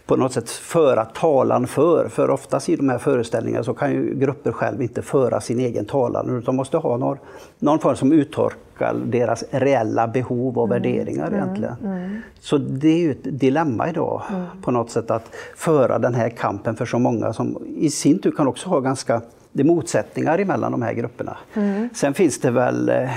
på 0.06 0.16
något 0.16 0.34
sätt 0.34 0.50
föra 0.50 1.06
talan 1.06 1.68
för. 1.68 2.08
För 2.10 2.30
oftast 2.30 2.70
i 2.70 2.76
de 2.76 2.90
här 2.90 2.98
föreställningarna 2.98 3.64
så 3.64 3.74
kan 3.74 3.92
ju 3.92 4.16
grupper 4.16 4.52
själv 4.52 4.82
inte 4.82 5.02
föra 5.02 5.42
sin 5.42 5.60
egen 5.60 5.86
talan 5.86 6.38
utan 6.38 6.56
måste 6.56 6.78
ha 6.78 6.98
någon, 6.98 7.18
någon 7.60 7.80
form 7.80 7.96
som 7.96 8.12
uttolkar 8.12 8.96
deras 9.06 9.44
reella 9.52 10.08
behov 10.08 10.58
och 10.58 10.68
mm. 10.68 10.76
värderingar 10.76 11.28
mm. 11.28 11.40
egentligen. 11.40 11.76
Mm. 11.84 12.22
Så 12.40 12.58
det 12.58 12.88
är 12.88 12.98
ju 12.98 13.12
ett 13.12 13.40
dilemma 13.40 13.90
idag 13.90 14.22
mm. 14.30 14.46
på 14.62 14.72
något 14.72 14.92
sätt 14.92 15.12
att 15.12 15.36
föra 15.56 16.00
den 16.00 16.14
här 16.14 16.30
kampen 16.30 16.76
för 16.76 16.86
så 16.86 17.00
många 17.00 17.34
som 17.34 17.58
i 17.78 17.90
sin 17.90 18.20
tur 18.20 18.32
kan 18.32 18.48
också 18.48 18.70
ha 18.70 18.80
ganska 18.80 19.22
det 19.52 19.62
är 19.62 19.66
motsättningar 19.66 20.40
emellan 20.40 20.72
de 20.72 20.82
här 20.82 20.94
grupperna. 20.94 21.38
Mm. 21.54 21.90
Sen 21.94 22.14
finns 22.14 22.40
det 22.40 22.52
väl 22.52 22.90
eh, 22.90 23.10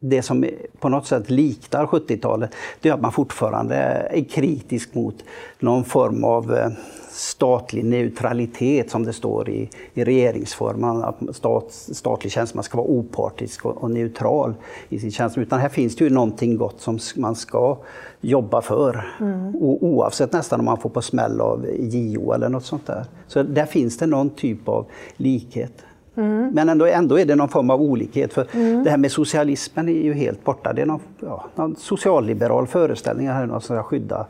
det 0.00 0.22
som 0.22 0.46
på 0.78 0.88
något 0.88 1.06
sätt 1.06 1.30
liknar 1.30 1.86
70-talet, 1.86 2.54
det 2.80 2.88
är 2.88 2.92
att 2.92 3.00
man 3.00 3.12
fortfarande 3.12 3.74
är 4.10 4.24
kritisk 4.24 4.94
mot 4.94 5.24
någon 5.58 5.84
form 5.84 6.24
av 6.24 6.54
eh, 6.54 6.68
statlig 7.10 7.84
neutralitet 7.84 8.90
som 8.90 9.04
det 9.04 9.12
står 9.12 9.48
i, 9.48 9.70
i 9.94 10.04
regeringsformen, 10.04 11.04
att 11.04 11.36
stat, 11.36 11.66
statlig 11.70 12.32
tjänsteman 12.32 12.64
ska 12.64 12.76
vara 12.76 12.88
opartisk 12.88 13.64
och, 13.64 13.82
och, 13.82 13.90
neutral 13.90 14.54
i 14.88 14.98
sin 14.98 15.10
tjänst. 15.10 15.38
Utan 15.38 15.60
här 15.60 15.68
finns 15.68 15.96
det 15.96 16.04
ju 16.04 16.10
någonting 16.10 16.56
gott 16.56 16.80
som 16.80 16.98
man 17.16 17.34
ska 17.34 17.78
jobba 18.20 18.62
för. 18.62 19.14
Mm. 19.20 19.56
O, 19.56 19.78
oavsett 19.80 20.32
nästan 20.32 20.60
om 20.60 20.66
man 20.66 20.78
får 20.78 20.90
på 20.90 21.02
smäll 21.02 21.40
av 21.40 21.66
JO 21.78 22.32
eller 22.32 22.48
något 22.48 22.64
sånt 22.64 22.86
där. 22.86 23.04
Så 23.26 23.42
där 23.42 23.66
finns 23.66 23.98
det 23.98 24.06
någon 24.06 24.30
typ 24.30 24.68
av 24.68 24.86
likhet. 25.16 25.72
Mm. 26.20 26.50
Men 26.54 26.68
ändå, 26.68 26.86
ändå 26.86 27.18
är 27.18 27.24
det 27.24 27.34
någon 27.34 27.48
form 27.48 27.70
av 27.70 27.82
olikhet. 27.82 28.32
För 28.32 28.46
mm. 28.52 28.84
Det 28.84 28.90
här 28.90 28.96
med 28.96 29.12
socialismen 29.12 29.88
är 29.88 29.92
ju 29.92 30.12
helt 30.12 30.44
borta. 30.44 30.72
Det 30.72 30.82
är 30.82 30.86
någon, 30.86 31.00
ja, 31.20 31.44
någon 31.54 31.76
socialliberal 31.76 32.66
föreställning 32.66 33.28
här, 33.28 33.46
någon 33.46 33.60
som 33.60 33.76
ska 33.76 33.82
skydda 33.82 34.26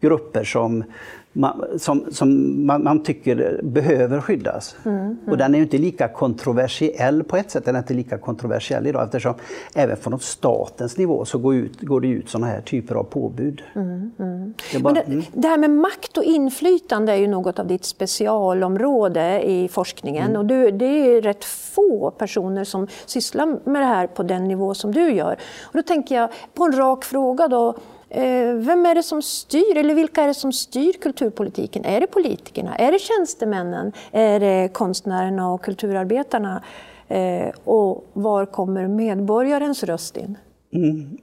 grupper 0.00 0.44
som 0.44 0.84
man, 1.32 1.78
som, 1.78 2.06
som 2.10 2.66
man, 2.66 2.84
man, 2.84 3.02
tycker 3.02 3.60
behöver 3.62 4.20
skyddas. 4.20 4.76
Mm, 4.84 4.98
mm. 4.98 5.18
Och 5.28 5.36
den 5.36 5.54
är 5.54 5.58
inte 5.58 5.78
lika 5.78 6.08
kontroversiell 6.08 7.24
på 7.24 7.36
ett 7.36 7.50
sätt, 7.50 7.64
den 7.64 7.74
är 7.74 7.78
inte 7.78 7.94
lika 7.94 8.18
kontroversiell 8.18 8.86
idag 8.86 9.04
eftersom 9.04 9.34
även 9.74 9.96
från 9.96 10.20
statens 10.20 10.98
nivå 10.98 11.24
så 11.24 11.38
går, 11.38 11.54
ut, 11.54 11.80
går 11.80 12.00
det 12.00 12.08
ut 12.08 12.28
sådana 12.28 12.46
här 12.46 12.60
typer 12.60 12.94
av 12.94 13.04
påbud. 13.04 13.62
Mm, 13.74 14.10
mm. 14.18 14.54
det, 14.72 14.78
bara, 14.78 14.94
det, 14.94 15.00
mm. 15.00 15.22
det, 15.32 15.48
här 15.48 15.58
med 15.58 15.70
makt 15.70 16.16
och 16.16 16.24
inflytande 16.24 17.12
är 17.12 17.16
ju 17.16 17.28
något 17.28 17.58
av 17.58 17.66
ditt 17.66 17.84
specialområde 17.84 19.42
i 19.42 19.68
forskningen 19.68 20.28
mm. 20.28 20.36
och 20.36 20.46
du, 20.46 20.70
det 20.70 20.84
är 20.84 21.22
rätt 21.22 21.44
få 21.44 22.10
personer 22.10 22.64
som 22.64 22.86
sysslar 23.06 23.46
med 23.64 23.82
det 23.82 23.86
här 23.86 24.06
på 24.06 24.22
den 24.22 24.48
nivå 24.48 24.74
som 24.74 24.92
du 24.92 25.12
gör. 25.12 25.36
Och 25.62 25.76
då 25.76 25.82
tänker 25.82 26.14
jag 26.14 26.30
på 26.54 26.64
en 26.64 26.72
rak 26.72 27.04
fråga 27.04 27.48
då, 27.48 27.74
Eh, 28.10 28.54
vem 28.54 28.86
är 28.86 28.94
det 28.94 29.02
som 29.02 29.22
styr, 29.22 29.76
eller 29.76 29.94
vilka 29.94 30.22
är 30.22 30.26
det 30.26 30.34
som 30.34 30.52
styr 30.52 30.92
kulturpolitiken? 30.92 31.84
Är 31.84 32.00
det 32.00 32.06
politikerna? 32.06 32.76
Är 32.76 32.92
det 32.92 32.98
tjänstemännen? 32.98 33.92
Är 34.12 34.40
det 34.40 34.68
konstnärerna 34.72 35.52
och 35.52 35.62
kulturarbetarna? 35.64 36.62
Eh, 37.08 37.48
och 37.64 38.06
var 38.12 38.46
kommer 38.46 38.88
medborgarens 38.88 39.82
röst 39.84 40.16
in? 40.16 40.38
Mm. 40.72 41.18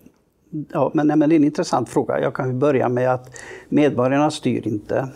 Ja, 0.72 0.92
men, 0.94 1.08
men 1.08 1.20
det 1.20 1.36
är 1.36 1.38
en 1.38 1.44
intressant 1.44 1.90
fråga. 1.90 2.20
Jag 2.20 2.34
kan 2.34 2.60
börja 2.60 2.90
med 2.90 3.14
att 3.14 3.36
medborgarna 3.70 4.32
styr 4.32 4.68
inte 4.68 5.08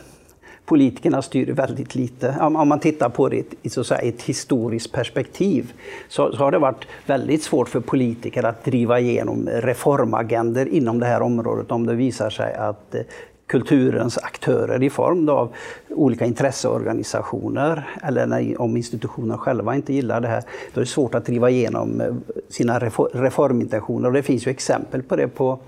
politikerna 0.66 1.22
styr 1.22 1.54
väldigt 1.54 1.96
lite. 1.96 2.36
Om 2.42 2.68
man 2.68 2.80
tittar 2.80 3.10
på 3.10 3.30
det 3.30 3.46
i 3.62 3.70
så 3.70 3.84
säga, 3.84 4.02
ett 4.02 4.22
historiskt 4.22 4.92
perspektiv 4.92 5.74
så, 6.08 6.32
så, 6.32 6.38
har 6.38 6.52
det 6.52 6.60
varit 6.60 6.88
väldigt 7.06 7.44
svårt 7.44 7.70
för 7.70 7.80
politiker 7.80 8.44
att 8.44 8.66
driva 8.66 9.00
igenom 9.00 9.50
reformagender 9.50 10.66
inom 10.66 11.00
det 11.00 11.06
här 11.06 11.22
området 11.22 11.72
om 11.72 11.86
det 11.86 11.96
visar 11.96 12.30
sig 12.30 12.54
att 12.54 12.96
eh, 12.96 13.02
kulturens 13.48 14.18
aktörer 14.18 14.84
i 14.84 14.90
form 14.90 15.30
av 15.30 15.54
olika 15.90 16.26
intresseorganisationer 16.26 17.90
eller 18.04 18.26
när, 18.26 18.62
om 18.62 18.78
institutionerna 18.78 19.38
själva 19.38 19.76
inte 19.76 19.94
gillar 19.94 20.22
det 20.22 20.28
här, 20.28 20.44
då 20.74 20.80
är 20.80 20.86
det 20.86 20.92
svårt 20.92 21.16
att 21.16 21.26
driva 21.26 21.50
igenom 21.50 22.02
eh, 22.02 22.14
sina 22.50 22.80
reformintentioner. 23.14 24.08
Och 24.08 24.14
det 24.14 24.24
finns 24.24 24.48
ju 24.48 24.52
exempel 24.52 25.04
på 25.04 25.16
det 25.16 25.28
på 25.28 25.60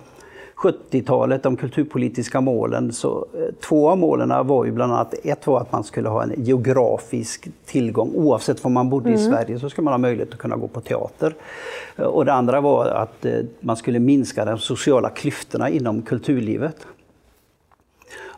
70-talet, 0.64 1.44
de 1.44 1.58
kulturpolitiska 1.58 2.42
målen, 2.42 2.94
så 2.94 3.26
eh, 3.34 3.56
två 3.62 3.90
av 3.90 3.98
målen 3.98 4.48
var 4.48 4.66
ju 4.66 4.72
bland 4.72 4.94
annat, 4.94 5.14
ett 5.24 5.48
var 5.48 5.62
att 5.62 5.72
man 5.72 5.84
skulle 5.84 6.10
ha 6.10 6.24
en 6.24 6.34
geografisk 6.38 7.48
tillgång, 7.66 8.12
oavsett 8.16 8.64
var 8.64 8.72
man 8.72 8.90
bodde 8.90 9.10
mm. 9.10 9.20
i 9.20 9.24
Sverige 9.24 9.60
så 9.60 9.70
skulle 9.70 9.86
man 9.86 9.94
ha 9.94 9.98
möjlighet 9.98 10.34
att 10.34 10.40
kunna 10.40 10.56
gå 10.56 10.68
på 10.68 10.82
teater. 10.82 11.36
Eh, 11.96 12.06
och 12.06 12.26
det 12.26 12.34
andra 12.34 12.62
var 12.62 12.86
att 12.86 13.26
eh, 13.26 13.34
man 13.60 13.78
skulle 13.78 14.00
minska 14.00 14.46
de 14.46 14.58
sociala 14.58 15.10
klyftorna 15.10 15.70
inom 15.70 16.02
kulturlivet. 16.02 16.76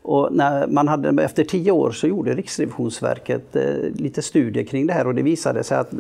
Och 0.08 0.34
när 0.34 0.68
man 0.68 0.88
hade, 0.88 1.24
efter 1.24 1.44
tio 1.44 1.72
år 1.72 1.92
så 1.92 2.08
gjorde 2.08 2.34
Riksrevisionsverket 2.34 3.56
eh, 3.56 3.64
lite 3.96 4.22
studier 4.22 4.64
kring 4.64 4.88
det 4.88 4.94
här 4.94 5.08
och 5.08 5.16
det 5.16 5.22
visade 5.22 5.64
sig 5.64 5.78
att 5.78 5.92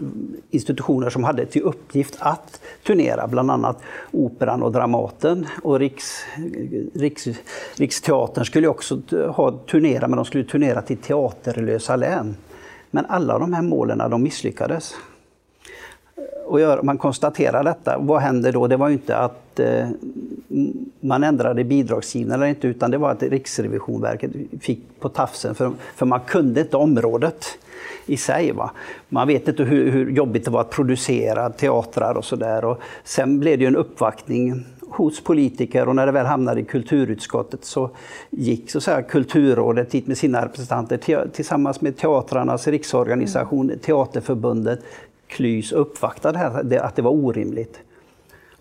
institutioner 0.51 1.09
som 1.09 1.24
hade 1.24 1.45
till 1.45 1.62
uppgift 1.62 2.17
att 2.19 2.62
turnera, 2.83 3.27
bland 3.27 3.51
annat 3.51 3.77
Operan 4.12 4.63
och 4.63 4.71
Dramaten 4.71 5.45
och 5.63 5.79
Riks, 5.79 6.24
Riks, 6.93 7.27
Riksteatern 7.75 8.45
skulle 8.45 8.67
också 8.67 9.01
ha 9.29 9.51
turnera, 9.51 10.07
men 10.07 10.15
de 10.15 10.25
skulle 10.25 10.43
turnera 10.43 10.81
till 10.81 10.97
teaterlösa 10.97 11.95
län. 11.95 12.35
Men 12.91 13.05
alla 13.05 13.39
de 13.39 13.53
här 13.53 13.62
målen 13.62 13.97
de 13.97 14.24
misslyckades 14.24 14.93
och 16.45 16.59
gör, 16.59 16.81
man 16.81 16.97
konstaterar 16.97 17.63
detta, 17.63 17.97
vad 18.00 18.21
händer 18.21 18.51
då? 18.51 18.67
Det 18.67 18.77
var 18.77 18.88
ju 18.88 18.93
inte 18.93 19.17
att 19.17 19.59
eh, 19.59 19.88
man 21.00 21.24
ändrade 21.24 21.64
bidragsgivningen 21.64 22.42
eller 22.42 22.50
inte, 22.50 22.68
utan 22.68 22.92
det 22.92 22.98
var 22.98 23.12
att 23.12 23.24
Riksrevisionsverket 23.24 24.32
fick 24.62 24.80
på 25.00 25.10
tafsen 25.10 25.56
för, 25.56 25.72
för 25.96 26.06
man 26.06 26.20
kunde 26.20 26.62
inte 26.62 26.78
området 26.78 27.46
i 28.06 28.18
sig. 28.18 28.52
Va? 28.52 28.72
Man 29.10 29.28
vet 29.28 29.48
inte 29.48 29.64
hur, 29.64 29.92
hur 29.92 30.12
jobbigt 30.12 30.46
det 30.46 30.52
var 30.52 30.62
att 30.62 30.70
producera 30.70 31.50
teatrar 31.50 32.18
och 32.18 32.25
sådär. 32.25 32.75
Sen 33.04 33.40
blev 33.40 33.60
det 33.60 33.66
en 33.66 33.75
uppvaktning 33.75 34.66
hos 34.90 35.24
politiker 35.24 35.88
och 35.88 35.96
när 35.96 36.06
det 36.06 36.12
väl 36.12 36.25
hamnade 36.25 36.62
i 36.62 36.64
kulturutskottet 36.66 37.66
så 37.66 37.90
gick 38.30 38.72
så 38.72 38.82
säga, 38.82 39.02
Kulturrådet 39.02 39.92
dit 39.92 40.08
med 40.08 40.18
sina 40.18 40.46
representanter 40.46 41.28
tillsammans 41.34 41.82
med 41.82 41.98
Teatrarnas 41.98 42.68
riksorganisation, 42.68 43.66
mm. 43.70 43.80
Teaterförbundet, 43.80 44.80
KLYS 45.28 45.72
uppvaktade 45.72 46.38
här, 46.38 46.80
att 46.80 46.96
det 46.96 47.02
var 47.02 47.12
orimligt. 47.12 47.80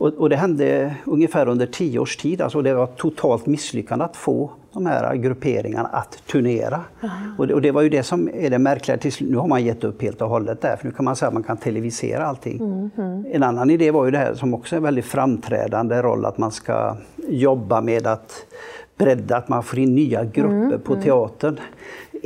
Och, 0.05 0.15
och, 0.15 0.31
det 0.31 0.37
hände 0.37 0.95
ungefär 1.05 1.49
under 1.49 1.67
tio 1.67 1.99
års 1.99 2.17
tid. 2.17 2.41
Alltså 2.41 2.63
det 2.63 2.75
var 2.75 2.87
totalt 2.87 3.47
misslyckande 3.47 4.05
att 4.05 4.17
få 4.17 4.51
de 4.73 4.87
här 4.87 5.15
grupperingarna 5.15 5.89
att 5.89 6.27
turnera. 6.27 6.81
Och 7.39 7.47
det, 7.47 7.55
och 7.55 7.63
det, 7.63 7.71
var 7.71 7.83
ju 7.83 7.89
det 7.89 8.03
som 8.03 8.31
är 8.35 8.51
det 8.51 8.59
märkliga. 8.59 8.99
Nu 9.21 9.37
har 9.37 9.49
man 9.49 9.65
gett 9.65 9.85
upp 9.85 10.03
helt 10.03 10.23
och 10.23 10.29
hållet 10.29 10.61
där, 10.61 10.77
för 10.77 10.87
nu 10.87 10.93
kan 10.93 11.05
man 11.05 11.17
säga 11.17 11.29
att 11.29 11.35
man 11.35 11.43
kan 11.43 11.57
televisera 11.57 12.27
allting. 12.27 12.57
Mm, 12.57 12.91
mm. 12.97 13.25
En 13.31 13.43
annan 13.43 13.71
idé 13.71 13.91
var 13.91 14.05
ju 14.05 14.11
det 14.11 14.19
här 14.19 14.35
som 14.35 14.55
också 14.55 14.75
är 14.75 14.77
en 14.77 14.83
väldigt 14.83 15.05
framträdande 15.05 16.03
roll, 16.03 16.25
att 16.25 16.39
man 16.39 16.51
ska 16.51 16.97
jobba 17.29 17.81
med 17.81 18.07
att 18.07 18.47
bredda, 18.99 19.37
att 19.37 19.49
man 19.49 19.63
får 19.63 19.79
in 19.79 19.95
nya 19.95 20.25
grupper 20.25 20.67
mm, 20.67 20.81
på 20.81 20.93
mm. 20.93 21.05
teatern. 21.05 21.59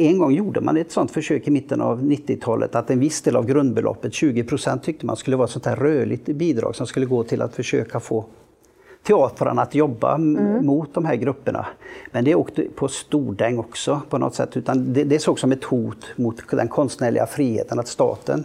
En 0.01 0.19
gång 0.19 0.33
gjorde 0.33 0.61
man 0.61 0.77
ett 0.77 0.93
sådant 0.93 1.11
försök 1.11 1.49
i 1.49 1.51
mitten 1.51 1.81
av 1.81 2.03
90-talet 2.03 2.75
att 2.75 2.91
en 2.91 3.01
viss 3.01 3.23
del 3.23 3.37
av 3.37 3.47
grundbeloppet, 3.47 4.15
20 4.15 4.45
procent, 4.45 4.83
tyckte 4.83 5.07
man 5.07 5.17
skulle 5.17 5.37
vara 5.37 5.45
ett 5.45 5.51
sånt 5.51 5.67
här 5.67 5.77
rörligt 5.77 6.27
bidrag 6.27 6.77
som 6.77 6.87
skulle 6.87 7.07
gå 7.07 7.25
till 7.25 7.43
att 7.43 7.55
försöka 7.55 8.01
få 8.01 8.25
teatrarna 9.03 9.63
att 9.63 9.75
jobba 9.75 10.15
mm. 10.15 10.67
mot 10.67 10.95
de 10.95 11.05
här 11.05 11.17
grupperna. 11.17 11.67
Men 12.13 12.25
det 12.25 12.35
åkte 12.35 12.63
på 12.75 12.89
stordäng 12.89 13.59
också 13.59 14.01
på 14.09 14.19
något 14.19 14.35
sätt. 14.35 14.57
Utan 14.57 14.93
det, 14.93 15.05
det 15.05 15.19
såg 15.19 15.39
som 15.39 15.53
ett 15.53 15.65
hot 15.65 16.07
mot 16.17 16.51
den 16.51 16.69
konstnärliga 16.69 17.27
friheten 17.27 17.79
att 17.79 17.89
staten 17.89 18.45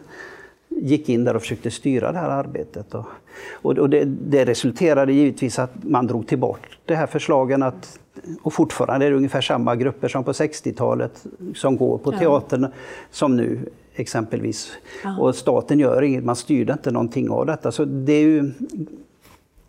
gick 0.69 1.09
in 1.09 1.23
där 1.23 1.35
och 1.35 1.41
försökte 1.41 1.71
styra 1.71 2.11
det 2.11 2.17
här 2.17 2.29
arbetet. 2.29 2.93
Och, 2.93 3.77
och 3.77 3.89
det, 3.89 4.03
det 4.05 4.45
resulterade 4.45 5.13
givetvis 5.13 5.59
att 5.59 5.71
man 5.83 6.07
drog 6.07 6.27
tillbaka 6.27 6.67
det 6.85 6.95
här 6.95 7.07
förslagen 7.07 7.63
att 7.63 7.99
och 8.41 8.53
fortfarande 8.53 9.05
är 9.05 9.09
det 9.09 9.17
ungefär 9.17 9.41
samma 9.41 9.75
grupper 9.75 10.07
som 10.07 10.23
på 10.23 10.31
60-talet 10.31 11.25
som 11.55 11.77
går 11.77 11.97
på 11.97 12.11
teatern 12.11 12.61
ja. 12.63 12.69
som 13.11 13.37
nu 13.37 13.69
exempelvis. 13.95 14.71
Ja. 15.03 15.17
Och 15.19 15.35
staten 15.35 15.79
gör 15.79 16.01
inget, 16.01 16.23
man 16.23 16.35
styrde 16.35 16.73
inte 16.73 16.91
någonting 16.91 17.29
av 17.29 17.45
detta. 17.45 17.71
Så 17.71 17.85
det 17.85 18.13
är 18.13 18.21
ju 18.21 18.51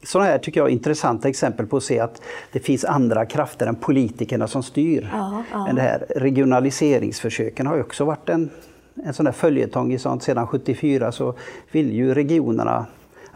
sådana 0.03 0.31
här 0.31 0.39
tycker 0.39 0.61
jag 0.61 0.71
intressanta 0.71 1.29
exempel 1.29 1.67
på 1.67 1.77
att 1.77 1.83
se 1.83 2.01
att 2.01 2.23
det 2.53 2.61
finns 2.61 2.85
andra 2.85 3.27
krafter 3.27 3.67
än 3.67 3.75
politikerna 3.75 4.49
som 4.49 4.63
styr. 4.63 5.11
Ja, 5.13 5.43
ja. 5.53 5.73
Det 5.75 5.83
här 5.83 6.07
regionaliseringsförsöken 6.17 7.67
har 7.67 7.77
ju 7.77 7.83
också 7.83 8.05
varit 8.05 8.29
en, 8.29 8.51
en 8.95 9.15
sån 9.15 9.25
där 9.25 9.33
följetong 9.33 9.93
i 9.93 9.99
sånt. 9.99 10.23
Sedan 10.23 10.47
74 10.47 11.13
så 11.13 11.35
vill 11.73 11.93
ju 11.93 12.15
regionerna 12.15 12.87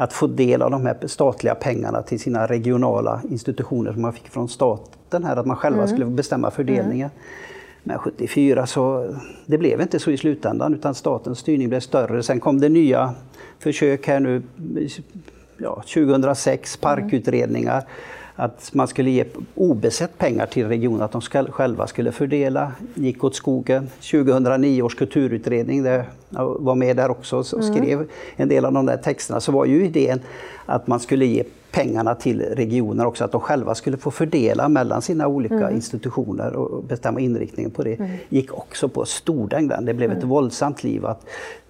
att 0.00 0.12
få 0.12 0.26
del 0.26 0.62
av 0.62 0.71
de 0.71 0.87
här 0.87 1.07
statliga 1.07 1.55
pengarna 1.55 2.02
till 2.02 2.21
sina 2.21 2.47
regionala 2.47 3.23
institutioner 3.31 3.93
som 3.93 4.02
man 4.02 4.12
fick 4.12 4.28
från 4.28 4.49
staten, 4.49 5.25
här, 5.25 5.37
att 5.37 5.47
man 5.47 5.57
själva 5.57 5.83
mm. 5.83 5.88
skulle 5.88 6.07
bestämma 6.07 6.50
fördelningen. 6.50 7.11
Mm. 7.11 7.19
Men 7.83 7.99
74 7.99 8.67
så 8.67 9.14
det 9.47 9.59
blev 9.59 9.81
inte 9.81 9.99
så 9.99 10.11
i 10.11 10.17
slutändan 10.17 10.75
utan 10.75 10.95
statens 10.95 11.38
styrning 11.38 11.69
blev 11.69 11.81
större. 11.81 12.23
Sen 12.23 12.40
kom 12.40 12.61
det 12.61 12.69
nya 12.69 13.14
försök 13.59 14.07
här 14.07 14.21
nu 14.21 14.43
ja, 15.57 15.75
2006, 15.75 16.76
parkutredningar 16.76 17.85
att 18.40 18.75
man 18.75 18.88
skulle 18.88 19.11
ge 19.11 19.25
obesett 19.54 20.18
pengar 20.18 20.47
till 20.47 20.68
regionen, 20.68 21.02
att 21.02 21.12
de 21.12 21.21
själva 21.50 21.87
skulle 21.87 22.12
fördela. 22.12 22.73
gick 22.95 23.25
åt 23.25 23.35
skogen. 23.35 23.88
2009 24.11 24.83
års 24.83 24.95
kulturutredning, 24.95 25.83
det 25.83 26.04
var 26.59 26.75
med 26.75 26.97
där 26.97 27.11
också 27.11 27.37
och 27.37 27.52
mm. 27.52 27.75
skrev 27.75 27.99
mm. 27.99 28.09
en 28.37 28.49
del 28.49 28.64
av 28.64 28.73
de 28.73 28.87
där 28.87 28.97
texterna, 28.97 29.40
så 29.40 29.52
var 29.52 29.64
ju 29.64 29.85
idén 29.85 30.21
att 30.66 30.87
man 30.87 31.00
skulle 31.00 31.26
ge 31.26 31.45
pengarna 31.71 32.14
till 32.14 32.42
regioner 32.42 33.07
också, 33.07 33.25
att 33.25 33.33
de 33.33 33.40
själva 33.40 33.75
skulle 33.75 33.97
få 33.97 34.11
fördela 34.11 34.68
mellan 34.68 35.02
sina 35.02 35.26
olika 35.26 35.54
mm. 35.54 35.75
institutioner 35.75 36.52
och 36.52 36.85
bestämma 36.85 37.21
inriktningen 37.21 37.71
på 37.71 37.83
det. 37.83 37.95
Mm. 37.95 38.11
gick 38.28 38.52
också 38.52 38.88
på 38.88 39.04
stordäng 39.04 39.68
Det 39.68 39.95
blev 39.95 40.11
ett 40.11 40.16
mm. 40.16 40.28
våldsamt 40.28 40.85
liv. 40.85 41.07
att 41.07 41.26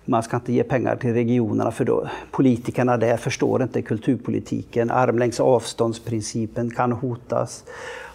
man 0.08 0.22
ska 0.22 0.36
inte 0.36 0.52
ge 0.52 0.62
pengar 0.62 0.96
till 0.96 1.12
regionerna 1.12 1.70
för 1.70 1.84
då 1.84 2.08
politikerna 2.30 2.96
där 2.96 3.16
förstår 3.16 3.62
inte 3.62 3.82
kulturpolitiken. 3.82 4.90
Armlängds 4.90 5.40
avståndsprincipen 5.40 6.70
kan 6.70 6.92
hotas 6.92 7.64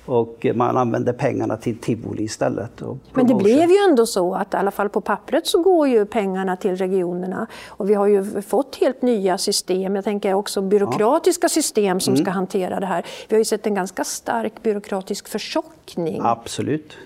och 0.05 0.45
man 0.55 0.77
använder 0.77 1.13
pengarna 1.13 1.57
till 1.57 1.77
tivoli 1.77 2.23
istället. 2.23 2.81
Men 3.13 3.27
det 3.27 3.35
blev 3.35 3.69
ju 3.69 3.77
ändå 3.89 4.05
så 4.05 4.35
att 4.35 4.53
i 4.53 4.57
alla 4.57 4.71
fall 4.71 4.89
på 4.89 5.01
pappret 5.01 5.47
så 5.47 5.62
går 5.62 5.88
ju 5.88 6.05
pengarna 6.05 6.55
till 6.55 6.75
regionerna 6.75 7.47
och 7.67 7.89
vi 7.89 7.93
har 7.93 8.07
ju 8.07 8.41
fått 8.41 8.75
helt 8.75 9.01
nya 9.01 9.38
system. 9.38 9.95
Jag 9.95 10.03
tänker 10.03 10.33
också 10.33 10.62
byråkratiska 10.62 11.45
ja. 11.45 11.50
system 11.50 12.00
som 12.00 12.13
mm. 12.13 12.25
ska 12.25 12.31
hantera 12.31 12.79
det 12.79 12.85
här. 12.85 13.05
Vi 13.27 13.35
har 13.35 13.39
ju 13.39 13.45
sett 13.45 13.67
en 13.67 13.75
ganska 13.75 14.03
stark 14.03 14.63
byråkratisk 14.63 15.27
förtjockning. 15.27 16.21
Absolut 16.23 16.97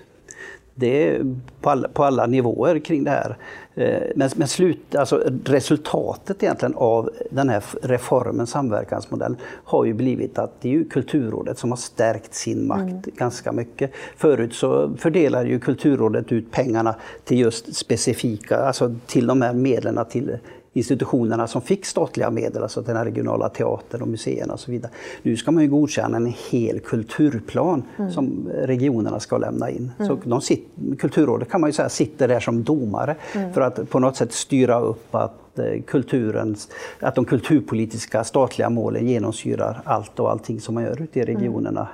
det 0.78 1.08
är 1.08 1.36
på 1.60 1.70
alla, 1.70 1.88
på 1.88 2.04
alla 2.04 2.26
nivåer 2.26 2.78
kring 2.78 3.04
det 3.04 3.10
här. 3.10 3.36
Eh, 3.78 4.02
men, 4.16 4.30
men 4.36 4.48
slut, 4.48 4.94
alltså 4.94 5.22
resultatet 5.44 6.42
egentligen 6.42 6.74
av 6.74 7.10
den 7.30 7.48
här 7.48 7.64
reformen, 7.82 8.46
samverkansmodell, 8.46 9.36
har 9.64 9.84
ju 9.84 9.94
blivit 9.94 10.38
att 10.38 10.60
det 10.60 10.68
är 10.68 10.72
ju 10.72 10.84
Kulturrådet 10.84 11.58
som 11.58 11.70
har 11.70 11.76
stärkt 11.76 12.34
sin 12.34 12.66
makt 12.66 12.82
mm. 12.82 13.02
ganska 13.16 13.52
mycket. 13.52 13.90
Förut 14.16 14.54
så 14.54 14.96
fördelade 14.96 15.48
ju 15.48 15.60
Kulturrådet 15.60 16.32
ut 16.32 16.50
pengarna 16.50 16.94
till 17.24 17.38
just 17.38 17.76
specifika, 17.76 18.56
alltså 18.56 18.94
till 19.06 19.26
de 19.26 19.42
här 19.42 19.52
medlen 19.52 20.04
till 20.10 20.38
institutionerna 20.78 21.46
som 21.46 21.62
fick 21.62 21.86
statliga 21.86 22.30
medel, 22.30 22.62
alltså 22.62 22.82
den 22.82 22.96
här 22.96 23.04
regionala 23.04 23.48
teatern 23.48 24.02
och 24.02 24.08
museerna 24.08 24.52
och 24.52 24.60
så 24.60 24.70
vidare. 24.70 24.92
Nu 25.22 25.36
ska 25.36 25.50
man 25.50 25.62
ju 25.62 25.68
godkänna 25.68 26.16
en 26.16 26.34
hel 26.50 26.80
kulturplan 26.80 27.82
mm. 27.98 28.10
som 28.10 28.48
regionerna 28.54 29.20
ska 29.20 29.38
lämna 29.38 29.70
in. 29.70 29.92
Mm. 29.98 30.08
Så 30.08 30.28
de 30.28 30.40
sitter, 30.40 30.96
Kulturrådet 30.98 31.50
kan 31.50 31.60
man 31.60 31.68
ju 31.68 31.74
säga 31.74 31.88
sitter 31.88 32.28
där 32.28 32.40
som 32.40 32.64
domare 32.64 33.16
mm. 33.34 33.52
för 33.52 33.60
att 33.60 33.90
på 33.90 33.98
något 33.98 34.16
sätt 34.16 34.32
styra 34.32 34.80
upp 34.80 35.14
att 35.14 35.58
eh, 35.58 35.82
kulturens, 35.86 36.68
att 37.00 37.14
de 37.14 37.24
kulturpolitiska 37.24 38.24
statliga 38.24 38.70
målen 38.70 39.08
genomsyrar 39.08 39.80
allt 39.84 40.20
och 40.20 40.30
allting 40.30 40.60
som 40.60 40.74
man 40.74 40.84
gör 40.84 41.02
ute 41.02 41.20
i 41.20 41.24
regionerna. 41.24 41.80
Mm. 41.80 41.92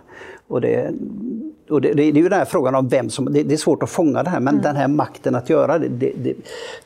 Och 0.48 0.60
det, 0.60 0.90
och 1.70 1.80
det, 1.80 1.92
det, 1.92 2.02
är 2.02 2.12
ju 2.12 2.28
den 2.28 2.38
här 2.38 2.44
frågan 2.44 2.74
om 2.74 2.88
vem 2.88 3.10
som... 3.10 3.32
Det, 3.32 3.42
det 3.42 3.54
är 3.54 3.58
svårt 3.58 3.82
att 3.82 3.90
fånga 3.90 4.22
det 4.22 4.30
här, 4.30 4.40
men 4.40 4.54
mm. 4.54 4.62
den 4.62 4.76
här 4.76 4.88
makten 4.88 5.34
att 5.34 5.50
göra 5.50 5.78
det, 5.78 5.88
det, 5.88 6.12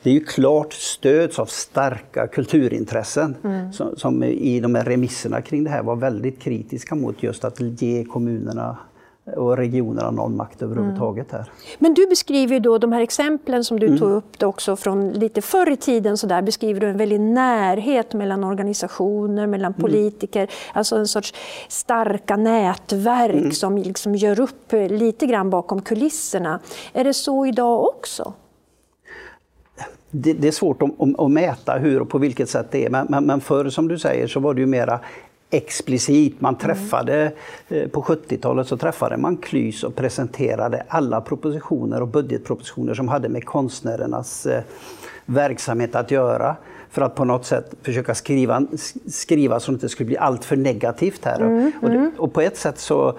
det, 0.03 0.09
är 0.09 0.13
ju 0.13 0.23
klart 0.23 0.73
stöds 0.73 1.39
av 1.39 1.45
starka 1.45 2.27
kulturintressen 2.27 3.35
mm. 3.43 3.73
som, 3.73 3.95
som, 3.95 4.23
i 4.23 4.59
de 4.59 4.75
här 4.75 4.83
remisserna 4.83 5.41
kring 5.41 5.63
det 5.63 5.69
här 5.69 5.83
var 5.83 5.95
väldigt 5.95 6.41
kritiska 6.41 6.95
mot 6.95 7.23
just 7.23 7.45
att 7.45 7.59
ge 7.59 8.03
kommunerna 8.03 8.77
och 9.37 9.57
regionerna 9.57 10.11
någon 10.11 10.35
makt 10.35 10.61
överhuvudtaget 10.61 11.31
här. 11.31 11.51
Men 11.79 11.93
du 11.93 12.07
beskriver 12.07 12.59
då 12.59 12.77
de 12.77 12.91
här 12.91 13.01
exemplen 13.01 13.63
som 13.63 13.79
du 13.79 13.87
mm. 13.87 13.99
tog 13.99 14.11
upp 14.11 14.43
också 14.43 14.75
från 14.75 15.09
lite 15.09 15.41
förr 15.41 15.71
i 15.71 15.77
tiden 15.77 16.17
så 16.17 16.27
där 16.27 16.41
beskriver 16.41 16.79
du 16.79 16.87
en 16.87 16.97
väldig 16.97 17.19
närhet 17.21 18.13
mellan 18.13 18.43
organisationer, 18.43 19.47
mellan 19.47 19.71
mm. 19.71 19.81
politiker, 19.81 20.39
mm. 20.39 20.51
alltså 20.73 20.95
en 20.95 21.07
sorts 21.07 21.33
starka 21.67 22.37
nätverk 22.37 23.35
mm. 23.35 23.51
som 23.51 23.77
liksom 23.77 24.15
gör 24.15 24.39
upp 24.39 24.73
lite 24.89 25.25
grann 25.25 25.49
bakom 25.49 25.81
kulisserna. 25.81 26.59
Är 26.93 27.03
det 27.03 27.13
så 27.13 27.45
idag 27.45 27.85
också? 27.85 28.33
Det, 30.11 30.47
är 30.47 30.51
svårt 30.51 30.81
att, 31.17 31.31
mäta 31.31 31.77
hur 31.77 32.01
och 32.01 32.09
på 32.09 32.17
vilket 32.17 32.49
sätt 32.49 32.67
det 32.71 32.85
är, 32.85 32.89
men, 32.89 33.07
men, 33.09 33.25
men 33.25 33.41
förr 33.41 33.69
som 33.69 33.87
du 33.87 33.99
säger 33.99 34.27
så 34.27 34.39
var 34.39 34.53
det 34.53 34.61
ju 34.61 34.67
mera 34.67 34.99
explicit. 35.49 36.41
Man 36.41 36.55
träffade, 36.55 37.31
mm. 37.69 37.89
på 37.89 38.01
70-talet 38.01 38.67
så 38.67 38.77
träffade 38.77 39.17
man 39.17 39.37
KLYS 39.37 39.83
och 39.83 39.95
presenterade 39.95 40.83
alla 40.87 41.21
propositioner 41.21 42.01
och 42.01 42.07
budgetpropositioner 42.07 42.93
som 42.93 43.07
hade 43.07 43.29
med 43.29 43.45
konstnärernas 43.45 44.45
eh, 44.45 44.63
verksamhet 45.25 45.95
att 45.95 46.11
göra 46.11 46.55
för 46.91 47.01
att 47.01 47.15
på 47.15 47.25
något 47.25 47.45
sätt 47.45 47.73
försöka 47.81 48.15
skriva, 48.15 48.65
skriva 49.07 49.59
så 49.59 49.71
att 49.71 49.73
det 49.73 49.75
inte 49.75 49.89
skulle 49.89 50.07
bli 50.07 50.17
allt 50.17 50.45
för 50.45 50.55
negativt 50.55 51.25
här. 51.25 51.39
Mm, 51.41 51.71
och, 51.81 51.89
det, 51.89 51.95
mm. 51.95 52.11
och, 52.17 52.33
på 52.33 52.41
ett 52.41 52.57
sätt 52.57 52.79
så 52.79 53.17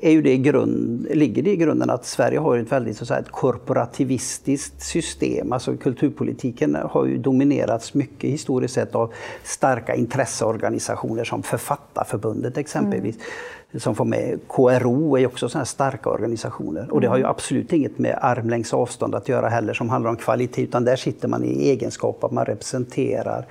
är 0.00 0.10
ju 0.10 0.22
det 0.22 0.36
grund, 0.36 1.06
ligger 1.10 1.42
det 1.42 1.50
i 1.50 1.56
grunden 1.56 1.90
att 1.90 2.06
Sverige 2.06 2.38
har 2.38 2.58
ett 2.58 2.72
väldigt 2.72 2.96
så 2.96 3.04
att 3.04 3.08
säga, 3.08 3.20
ett 3.20 3.30
korporativistiskt 3.30 4.82
system. 4.82 5.52
Alltså 5.52 5.76
kulturpolitiken 5.76 6.76
har 6.90 7.06
ju 7.06 7.18
dominerats 7.18 7.94
mycket 7.94 8.30
historiskt 8.30 8.74
sett 8.74 8.94
av 8.94 9.12
starka 9.44 9.94
intresseorganisationer 9.94 11.24
som 11.24 11.42
Författarförbundet 11.42 12.56
exempelvis. 12.56 13.16
Mm 13.16 13.26
som 13.76 13.94
får 13.94 14.04
med 14.04 14.40
KRO 14.48 15.18
är 15.18 15.26
också 15.26 15.48
sådana 15.48 15.64
starka 15.64 16.10
organisationer. 16.10 16.92
Och 16.92 17.00
det 17.00 17.06
har 17.06 17.16
ju 17.16 17.22
mm. 17.22 17.30
absolut 17.30 17.72
inget 17.72 17.98
med 17.98 18.18
armlängds 18.20 18.74
avstånd 18.74 19.14
att 19.14 19.28
göra 19.28 19.48
heller 19.48 19.74
som 19.74 19.88
handlar 19.88 20.10
om 20.10 20.16
kvalitet, 20.16 20.62
utan 20.62 20.84
där 20.84 20.96
sitter 20.96 21.28
man 21.28 21.44
i 21.44 21.68
egenskap 21.68 22.24
att 22.24 22.32
man 22.32 22.44
representerar 22.44 23.46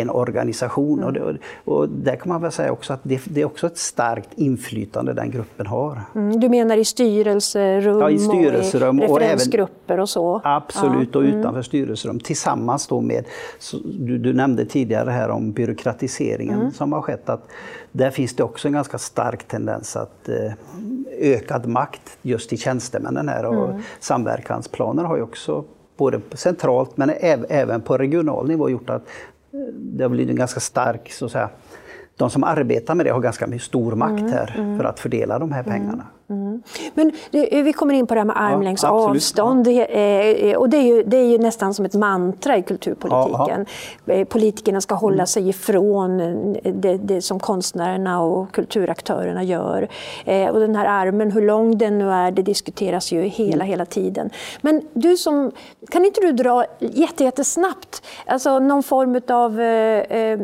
en 0.00 0.10
organisation. 0.10 0.98
Mm. 0.98 1.06
Och, 1.06 1.12
det, 1.12 1.38
och, 1.64 1.88
där 1.88 2.16
kan 2.16 2.28
man 2.28 2.42
väl 2.42 2.52
säga 2.52 2.72
också 2.72 2.92
att 2.92 3.00
det, 3.02 3.20
det, 3.24 3.40
är 3.40 3.44
också 3.44 3.66
ett 3.66 3.78
starkt 3.78 4.28
inflytande 4.34 5.12
den 5.12 5.30
gruppen 5.30 5.66
har. 5.66 6.00
Mm, 6.14 6.40
du 6.40 6.48
menar 6.48 6.76
i 6.76 6.84
styrelserum, 6.84 8.00
ja, 8.00 8.10
i 8.10 8.18
styrelserum 8.18 9.00
och, 9.00 9.04
i 9.04 9.08
referensgrupper 9.08 9.96
och, 9.96 10.02
och 10.02 10.08
så? 10.08 10.40
Absolut, 10.44 11.08
ja. 11.12 11.18
och 11.18 11.24
mm. 11.24 11.40
utanför 11.40 11.62
styrelserum 11.62 12.20
tillsammans 12.20 12.86
då 12.86 13.00
med, 13.00 13.24
du, 13.84 14.18
du, 14.18 14.32
nämnde 14.32 14.64
tidigare 14.64 15.10
här 15.10 15.28
om 15.28 15.52
byråkratiseringen 15.52 16.60
mm. 16.60 16.72
som 16.72 16.92
har 16.92 17.02
skett. 17.02 17.28
Att 17.28 17.48
där 17.92 18.10
finns 18.10 18.36
det 18.36 18.42
också 18.42 18.68
en 18.68 18.74
ganska 18.74 18.98
stark 18.98 19.48
tendens 19.48 19.96
att 19.96 20.28
eh, 20.28 20.52
ökad 21.18 21.66
makt 21.66 22.18
just 22.22 22.48
till 22.48 22.58
tjänstemännen 22.58 23.28
här 23.28 23.44
och 23.46 23.68
mm. 23.68 23.82
samverkansplaner 24.00 25.04
har 25.04 25.16
ju 25.16 25.22
också 25.22 25.64
både 25.96 26.20
centralt 26.34 26.96
men 26.96 27.10
även 27.48 27.80
på 27.80 27.98
regional 27.98 28.48
nivå 28.48 28.70
gjort 28.70 28.90
att 28.90 29.02
det 29.72 30.04
har 30.04 30.08
blivit 30.08 30.30
en 30.30 30.36
ganska 30.36 30.60
stark, 30.60 31.12
så 31.12 31.24
att 31.24 31.32
säga, 31.32 31.50
de 32.16 32.30
som 32.30 32.44
arbetar 32.44 32.94
med 32.94 33.06
det 33.06 33.10
har 33.10 33.20
ganska 33.20 33.58
stor 33.58 33.92
makt 33.92 34.20
mm, 34.20 34.32
här 34.32 34.54
mm. 34.58 34.78
för 34.78 34.84
att 34.84 35.00
fördela 35.00 35.38
de 35.38 35.52
här 35.52 35.62
pengarna. 35.62 36.06
Mm. 36.32 36.62
Men 36.94 37.12
det, 37.30 37.62
vi 37.62 37.72
kommer 37.72 37.94
in 37.94 38.06
på 38.06 38.14
det 38.14 38.20
här 38.20 38.24
med 38.24 38.42
armlängds 38.42 38.82
ja, 38.82 38.88
avstånd. 38.88 39.66
Ja. 39.66 39.86
Det, 39.86 40.56
och 40.56 40.68
det 40.68 40.76
är, 40.76 40.82
ju, 40.82 41.02
det 41.02 41.16
är 41.16 41.24
ju 41.24 41.38
nästan 41.38 41.74
som 41.74 41.84
ett 41.84 41.94
mantra 41.94 42.56
i 42.56 42.62
kulturpolitiken. 42.62 43.66
Ja, 44.04 44.14
eh, 44.14 44.24
Politikerna 44.24 44.80
ska 44.80 44.94
hålla 44.94 45.14
mm. 45.14 45.26
sig 45.26 45.48
ifrån 45.48 46.18
det, 46.62 46.96
det, 46.96 47.22
som 47.22 47.40
konstnärerna 47.40 48.22
och 48.22 48.52
kulturaktörerna 48.52 49.42
gör. 49.42 49.88
Eh, 50.24 50.48
och 50.48 50.60
den 50.60 50.76
här 50.76 50.86
armen, 50.86 51.30
hur 51.32 51.42
lång 51.42 51.78
den 51.78 51.98
nu 51.98 52.10
är, 52.10 52.30
det 52.30 52.42
diskuteras 52.42 53.12
ju 53.12 53.22
hela, 53.22 53.54
mm. 53.54 53.66
hela 53.66 53.86
tiden. 53.86 54.30
Men 54.60 54.82
du 54.92 55.16
som, 55.16 55.52
kan 55.90 56.04
inte 56.04 56.20
du 56.20 56.32
dra 56.32 56.64
jättesnabbt, 56.78 58.02
alltså 58.26 58.58
någon 58.58 58.82
form 58.82 59.20
av, 59.28 59.60
eh, 59.60 60.18
eh, 60.18 60.40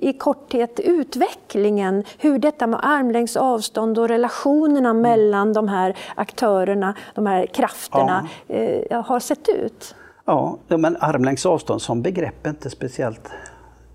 i 0.00 0.16
korthet, 0.18 0.80
utvecklingen, 0.80 2.04
hur 2.18 2.38
detta 2.38 2.66
med 2.66 2.80
armlängds 2.82 3.36
avstånd 3.36 3.98
och 3.98 4.08
relationerna 4.08 4.94
mellan 4.94 5.17
mellan 5.18 5.52
de 5.52 5.68
här 5.68 5.96
aktörerna, 6.14 6.94
de 7.14 7.26
här 7.26 7.46
krafterna, 7.46 8.28
ja. 8.46 8.54
eh, 8.54 9.02
har 9.04 9.20
sett 9.20 9.48
ut? 9.48 9.94
Ja, 10.24 10.58
men 10.68 10.96
armlängds 11.00 11.46
avstånd 11.46 11.82
som 11.82 12.02
begrepp 12.02 12.46
är 12.46 12.50
inte 12.50 12.70
speciellt 12.70 13.30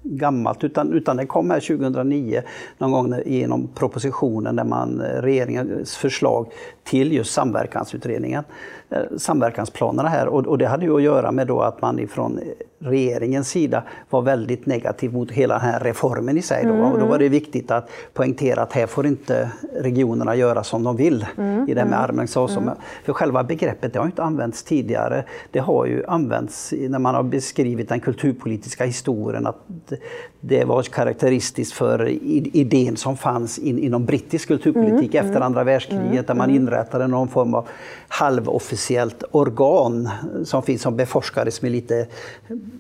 gammalt 0.03 0.63
utan, 0.63 0.93
utan 0.93 1.17
det 1.17 1.25
kom 1.25 1.49
här 1.49 1.59
2009 1.59 2.41
någon 2.77 2.91
gång 2.91 3.15
genom 3.25 3.67
propositionen 3.67 4.55
där 4.55 4.63
man, 4.63 5.01
eh, 5.01 5.21
regeringens 5.21 5.95
förslag 5.95 6.47
till 6.83 7.13
just 7.13 7.33
samverkansutredningen, 7.33 8.43
samverkansplanerna 9.17 10.09
här 10.09 10.27
och, 10.27 10.47
och 10.47 10.57
det 10.57 10.67
hade 10.67 10.85
ju 10.85 10.95
att 10.95 11.01
göra 11.01 11.31
med 11.31 11.47
då 11.47 11.61
att 11.61 11.81
man 11.81 11.99
ifrån 11.99 12.39
regeringens 12.79 13.49
sida 13.49 13.83
var 14.09 14.21
väldigt 14.21 14.65
negativ 14.65 15.13
mot 15.13 15.31
hela 15.31 15.53
den 15.53 15.63
här 15.63 15.79
reformen 15.79 16.37
i 16.37 16.41
sig. 16.41 16.63
Då. 16.63 16.73
Mm. 16.73 16.91
Och 16.91 16.99
då 16.99 17.05
var 17.05 17.19
det 17.19 17.29
viktigt 17.29 17.71
att 17.71 17.89
poängtera 18.13 18.61
att 18.61 18.73
här 18.73 18.87
får 18.87 19.05
inte 19.05 19.51
regionerna 19.75 20.35
göra 20.35 20.63
som 20.63 20.83
de 20.83 20.95
vill 20.95 21.25
mm. 21.37 21.69
i 21.69 21.73
det 21.73 21.79
här 21.79 21.87
med 21.87 21.97
mm. 21.97 22.09
armlängds 22.09 22.37
avstånd. 22.37 22.67
Mm. 22.67 22.77
För 23.05 23.13
själva 23.13 23.43
begreppet 23.43 23.93
det 23.93 23.99
har 23.99 24.05
inte 24.05 24.23
använts 24.23 24.63
tidigare. 24.63 25.23
Det 25.51 25.59
har 25.59 25.85
ju 25.85 26.05
använts 26.05 26.73
när 26.89 26.99
man 26.99 27.15
har 27.15 27.23
beskrivit 27.23 27.89
den 27.89 27.99
kulturpolitiska 27.99 28.85
historien 28.85 29.47
att 29.47 29.93
det 30.45 30.63
var 30.63 30.83
karaktäristiskt 30.83 31.73
för 31.73 32.07
idén 32.57 32.97
som 32.97 33.17
fanns 33.17 33.59
in, 33.59 33.79
inom 33.79 34.05
brittisk 34.05 34.47
kulturpolitik 34.47 35.15
mm, 35.15 35.25
efter 35.25 35.35
mm. 35.35 35.43
andra 35.43 35.63
världskriget 35.63 36.11
mm, 36.11 36.25
där 36.25 36.33
man 36.33 36.49
mm. 36.49 36.61
inrättade 36.61 37.07
någon 37.07 37.27
form 37.27 37.53
av 37.53 37.67
halvofficiellt 38.07 39.23
organ 39.31 40.09
som 40.43 40.63
finns 40.63 40.81
som 40.81 40.95
beforskades 40.95 41.61
med 41.61 41.71
lite 41.71 42.07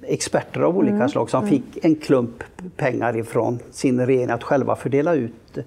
experter 0.01 0.61
av 0.61 0.77
olika 0.77 0.95
mm, 0.95 1.09
slag 1.09 1.29
som 1.29 1.47
fick 1.47 1.63
en 1.81 1.95
klump 1.95 2.43
pengar 2.75 3.17
ifrån 3.17 3.59
sin 3.71 4.05
regering 4.05 4.29
att 4.29 4.43
själva 4.43 4.75
fördela 4.75 5.13
ut 5.13 5.57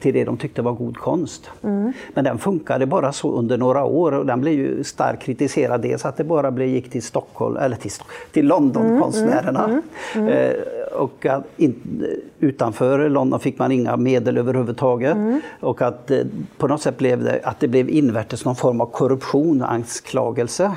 till 0.00 0.14
det 0.14 0.24
de 0.24 0.36
tyckte 0.36 0.62
var 0.62 0.72
god 0.72 0.96
konst. 0.96 1.50
Mm. 1.62 1.92
Men 2.14 2.24
den 2.24 2.38
funkade 2.38 2.86
bara 2.86 3.12
så 3.12 3.32
under 3.32 3.58
några 3.58 3.84
år 3.84 4.12
och 4.12 4.26
den 4.26 4.40
blev 4.40 4.54
ju 4.54 4.84
starkt 4.84 5.22
kritiserad. 5.22 5.80
Dels 5.80 6.04
att 6.04 6.16
det 6.16 6.24
bara 6.24 6.50
blev, 6.50 6.68
gick 6.68 6.90
till 6.90 7.02
Stockholm, 7.02 7.56
eller 7.56 7.76
till, 7.76 7.90
till 8.32 8.46
Londonkonstnärerna. 8.46 9.64
Mm, 9.64 9.82
mm, 10.14 10.28
mm. 10.28 10.64
Och 10.98 11.26
att 11.26 11.44
in, 11.56 12.06
utanför 12.40 13.08
London 13.08 13.40
fick 13.40 13.58
man 13.58 13.72
inga 13.72 13.96
medel 13.96 14.38
överhuvudtaget. 14.38 15.16
Mm. 15.16 15.40
Och 15.60 15.82
att 15.82 16.10
eh, 16.10 16.20
på 16.56 16.68
något 16.68 16.82
sätt 16.82 16.98
blev 16.98 17.24
det, 17.24 17.40
att 17.44 17.60
det 17.60 17.68
blev 17.68 17.90
invärtes 17.90 18.44
någon 18.44 18.56
form 18.56 18.80
av 18.80 18.86
korruption, 18.86 19.62
anklagelse. 19.62 20.72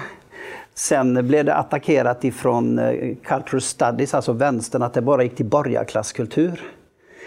Sen 0.73 1.27
blev 1.27 1.45
det 1.45 1.55
attackerat 1.55 2.23
ifrån 2.23 2.79
eh, 2.79 3.15
Cultural 3.23 3.61
Studies, 3.61 4.13
alltså 4.13 4.33
vänstern, 4.33 4.81
att 4.81 4.93
det 4.93 5.01
bara 5.01 5.23
gick 5.23 5.35
till 5.35 5.45
borgarklasskultur. 5.45 6.61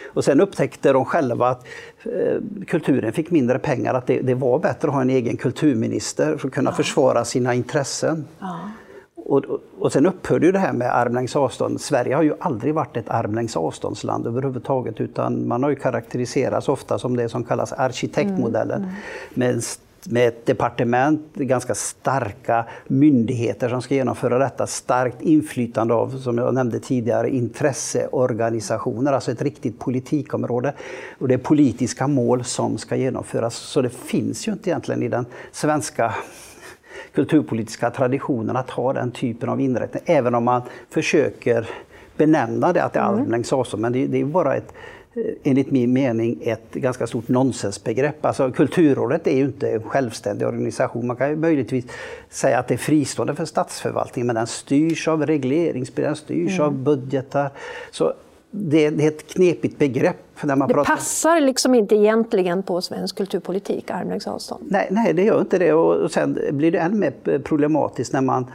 Och 0.06 0.24
sen 0.24 0.40
upptäckte 0.40 0.92
de 0.92 1.04
själva 1.04 1.48
att 1.48 1.66
eh, 2.04 2.64
kulturen 2.66 3.12
fick 3.12 3.30
mindre 3.30 3.58
pengar, 3.58 3.94
att 3.94 4.06
det, 4.06 4.20
det, 4.20 4.34
var 4.34 4.58
bättre 4.58 4.88
att 4.88 4.94
ha 4.94 5.00
en 5.00 5.10
egen 5.10 5.36
kulturminister 5.36 6.36
för 6.36 6.48
att 6.48 6.54
kunna 6.54 6.70
ja. 6.70 6.74
försvara 6.74 7.24
sina 7.24 7.54
intressen. 7.54 8.24
Ja. 8.38 8.58
Och, 9.26 9.44
och 9.78 9.92
sen 9.92 10.06
upphörde 10.06 10.46
ju 10.46 10.52
det 10.52 10.58
här 10.58 10.72
med 10.72 10.96
armlängds 10.96 11.36
avstånd. 11.36 11.80
Sverige 11.80 12.14
har 12.14 12.22
ju 12.22 12.34
aldrig 12.40 12.74
varit 12.74 12.96
ett 12.96 13.10
armlängds 13.10 13.56
avståndsland 13.56 14.26
överhuvudtaget 14.26 15.00
utan 15.00 15.48
man 15.48 15.62
har 15.62 15.70
ju 15.70 15.76
karaktäriserats 15.76 16.68
ofta 16.68 16.98
som 16.98 17.16
det 17.16 17.28
som 17.28 17.44
kallas 17.44 17.72
arkitektmodellen. 17.72 18.78
Mm, 18.78 18.90
mm. 19.34 19.54
Med 19.54 19.62
med 20.06 20.28
ett 20.28 20.46
departement, 20.46 21.34
ganska 21.34 21.74
starka 21.74 22.64
myndigheter 22.86 23.68
som 23.68 23.82
ska 23.82 23.94
genomföra 23.94 24.38
detta, 24.38 24.66
starkt 24.66 25.22
inflytande 25.22 25.94
av, 25.94 26.18
som 26.18 26.38
jag 26.38 26.54
nämnde 26.54 26.80
tidigare, 26.80 27.30
intresseorganisationer, 27.30 29.12
alltså 29.12 29.30
ett 29.30 29.42
riktigt 29.42 29.78
politikområde. 29.78 30.72
Och 31.18 31.28
det 31.28 31.34
är 31.34 31.38
politiska 31.38 32.06
mål 32.06 32.44
som 32.44 32.78
ska 32.78 32.96
genomföras. 32.96 33.54
Så 33.54 33.82
det 33.82 33.90
finns 33.90 34.48
ju 34.48 34.52
inte 34.52 34.70
egentligen 34.70 35.02
i 35.02 35.08
den 35.08 35.26
svenska 35.52 36.14
kulturpolitiska 37.12 37.90
traditionen 37.90 38.56
att 38.56 38.70
ha 38.70 38.92
den 38.92 39.10
typen 39.10 39.48
av 39.48 39.60
inrättning, 39.60 40.02
även 40.06 40.34
om 40.34 40.44
man 40.44 40.62
försöker 40.90 41.68
benämna 42.16 42.72
det 42.72 42.84
att 42.84 42.92
det 42.92 43.00
är 43.00 43.08
mm. 43.08 43.20
armlängds 43.20 43.52
avstånd. 43.52 43.80
Men 43.80 43.92
det, 43.92 44.06
det 44.06 44.20
är 44.20 44.24
bara 44.24 44.54
ett 44.54 44.72
Eh, 45.16 45.34
enligt 45.42 45.70
min 45.70 45.92
mening 45.92 46.38
ett 46.42 46.74
ganska 46.74 47.06
stort 47.06 47.28
nonsensbegrepp. 47.28 48.24
Alltså, 48.24 48.50
Kulturrådet 48.50 49.26
är 49.26 49.36
ju 49.36 49.44
inte 49.44 49.70
en 49.70 49.82
självständig 49.82 50.48
organisation. 50.48 51.06
Man 51.06 51.16
kan 51.16 51.30
ju 51.30 51.36
möjligtvis 51.36 51.84
säga 52.30 52.58
att 52.58 52.68
det 52.68 52.74
är 52.74 52.78
fristående 52.78 53.34
för 53.34 53.44
statsförvaltningen 53.44 54.26
men 54.26 54.36
den 54.36 54.46
styrs 54.46 55.08
av 55.08 55.26
regleringsbrev, 55.26 56.06
den 56.06 56.16
styrs 56.16 56.58
mm. 56.58 56.66
av 56.66 56.72
budgetar. 56.72 57.50
Så 57.90 58.14
det, 58.56 58.90
det, 58.90 59.04
är 59.04 59.08
ett 59.08 59.32
knepigt 59.34 59.78
begrepp. 59.78 60.16
När 60.42 60.56
man 60.56 60.68
det 60.68 60.74
pratar... 60.74 60.94
passar 60.94 61.40
liksom 61.40 61.74
inte 61.74 61.96
egentligen 61.96 62.62
på 62.62 62.80
svensk 62.80 63.16
kulturpolitik, 63.16 63.90
armlängds 63.90 64.26
avstånd? 64.26 64.64
Nej, 64.68 64.88
nej, 64.90 65.12
det 65.12 65.22
gör 65.22 65.40
inte 65.40 65.58
det. 65.58 65.72
Och 65.72 66.10
sen 66.10 66.38
blir 66.50 66.72
det 66.72 66.78
än 66.78 66.98
mer 66.98 67.38
problematiskt 67.38 68.12
när 68.12 68.20
man 68.20 68.46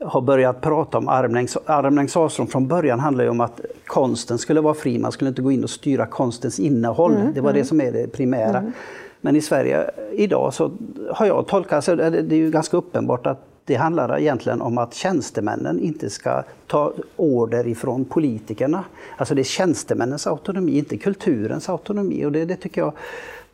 har 0.00 0.20
börjat 0.20 0.60
prata 0.60 0.98
om 0.98 1.08
armlängds, 1.08 1.58
armlängds 1.66 2.16
avstånd. 2.16 2.50
Från 2.50 2.68
början 2.68 3.00
handlar 3.00 3.24
det 3.24 3.30
om 3.30 3.40
att 3.40 3.60
konsten 3.86 4.38
skulle 4.38 4.60
vara 4.60 4.74
fri, 4.74 4.98
man 4.98 5.12
skulle 5.12 5.28
inte 5.28 5.42
gå 5.42 5.52
in 5.52 5.64
och 5.64 5.70
styra 5.70 6.06
konstens 6.06 6.60
innehåll. 6.60 7.16
Mm, 7.16 7.34
det 7.34 7.40
var 7.40 7.50
mm. 7.50 7.62
det 7.62 7.68
som 7.68 7.80
är 7.80 7.92
det 7.92 8.12
primära. 8.12 8.58
Mm. 8.58 8.72
Men 9.20 9.36
i 9.36 9.40
Sverige 9.40 9.90
idag 10.12 10.54
så 10.54 10.70
har 11.10 11.26
jag 11.26 11.46
tolkat, 11.46 11.84
så 11.84 11.94
det 11.94 12.18
är 12.18 12.32
ju 12.32 12.50
ganska 12.50 12.76
uppenbart 12.76 13.26
att 13.26 13.47
det 13.68 13.74
handlar 13.74 14.18
egentligen 14.18 14.62
om 14.62 14.78
att 14.78 14.94
tjänstemännen 14.94 15.80
inte 15.80 16.10
ska 16.10 16.42
ta 16.66 16.92
order 17.16 17.66
ifrån 17.66 18.04
politikerna. 18.04 18.84
Alltså 19.16 19.34
det 19.34 19.42
är 19.42 19.44
tjänstemännens 19.44 20.26
autonomi, 20.26 20.78
inte 20.78 20.96
kulturens 20.96 21.68
autonomi. 21.68 22.24
Och 22.24 22.32
det, 22.32 22.44
det 22.44 22.56
tycker 22.56 22.80
jag 22.80 22.92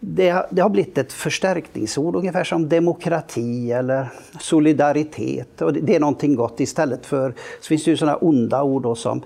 det, 0.00 0.46
det, 0.50 0.62
har 0.62 0.68
blivit 0.68 0.98
ett 0.98 1.12
förstärkningsord, 1.12 2.16
ungefär 2.16 2.44
som 2.44 2.68
demokrati 2.68 3.72
eller 3.72 4.08
solidaritet. 4.40 5.62
Och 5.62 5.72
det, 5.72 5.80
det 5.80 5.96
är 5.96 6.00
någonting 6.00 6.34
gott 6.34 6.60
istället 6.60 7.06
för, 7.06 7.34
så 7.60 7.68
finns 7.68 7.84
det 7.84 7.90
ju 7.90 7.96
sådana 7.96 8.16
onda 8.16 8.62
ord 8.62 8.98
som 8.98 9.22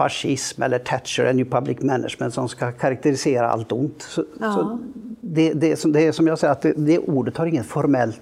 fascism 0.00 0.62
eller 0.62 0.78
Thatcher, 0.78 1.26
a 1.26 1.32
new 1.32 1.44
public 1.44 1.80
management, 1.80 2.34
som 2.34 2.48
ska 2.48 2.72
karaktärisera 2.72 3.50
allt 3.50 3.72
ont. 3.72 4.02
Så, 4.02 4.24
ja. 4.40 4.52
så 4.52 4.78
det, 5.20 5.52
det, 5.52 5.92
det, 5.92 6.06
är 6.06 6.12
som 6.12 6.26
jag 6.26 6.38
säger, 6.38 6.52
att 6.52 6.62
det, 6.62 6.72
det 6.76 6.98
ordet 6.98 7.36
har 7.36 7.46
inget 7.46 7.66
formellt... 7.66 8.20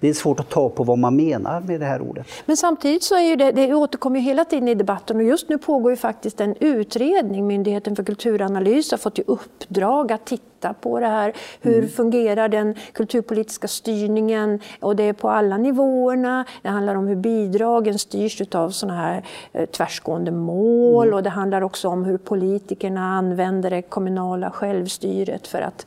Det 0.00 0.08
är 0.08 0.12
svårt 0.12 0.40
att 0.40 0.48
ta 0.48 0.68
på 0.68 0.84
vad 0.84 0.98
man 0.98 1.16
menar 1.16 1.60
med 1.60 1.80
det 1.80 1.86
här 1.86 2.00
ordet. 2.02 2.26
Men 2.46 2.56
samtidigt 2.56 3.02
så 3.02 3.14
är 3.14 3.20
ju 3.20 3.36
det, 3.36 3.52
det 3.52 3.74
återkommer 3.74 4.20
ju 4.20 4.24
hela 4.24 4.44
tiden 4.44 4.68
i 4.68 4.74
debatten 4.74 5.16
och 5.16 5.22
just 5.22 5.48
nu 5.48 5.58
pågår 5.58 5.92
ju 5.92 5.96
faktiskt 5.96 6.40
en 6.40 6.56
utredning. 6.60 7.46
Myndigheten 7.46 7.96
för 7.96 8.04
kulturanalys 8.04 8.90
har 8.90 8.98
fått 8.98 9.18
i 9.18 9.22
uppdrag 9.26 10.12
att 10.12 10.26
titta 10.26 10.74
på 10.74 11.00
det 11.00 11.06
här. 11.06 11.32
Hur 11.60 11.78
mm. 11.78 11.88
fungerar 11.88 12.48
den 12.48 12.74
kulturpolitiska 12.92 13.68
styrningen? 13.68 14.60
Och 14.80 14.96
det 14.96 15.02
är 15.02 15.12
på 15.12 15.30
alla 15.30 15.56
nivåerna. 15.56 16.44
Det 16.62 16.68
handlar 16.68 16.94
om 16.94 17.06
hur 17.06 17.16
bidragen 17.16 17.98
styrs 17.98 18.42
av 18.54 18.70
sådana 18.70 19.00
här 19.00 19.24
eh, 19.52 19.66
tvärsgående 19.66 20.30
mål 20.30 21.11
och 21.14 21.22
det 21.22 21.30
handlar 21.30 21.62
också 21.62 21.88
om 21.88 22.04
hur 22.04 22.18
politikerna 22.18 23.00
använder 23.00 23.70
det 23.70 23.82
kommunala 23.82 24.50
självstyret 24.50 25.46
för 25.46 25.60
att 25.60 25.86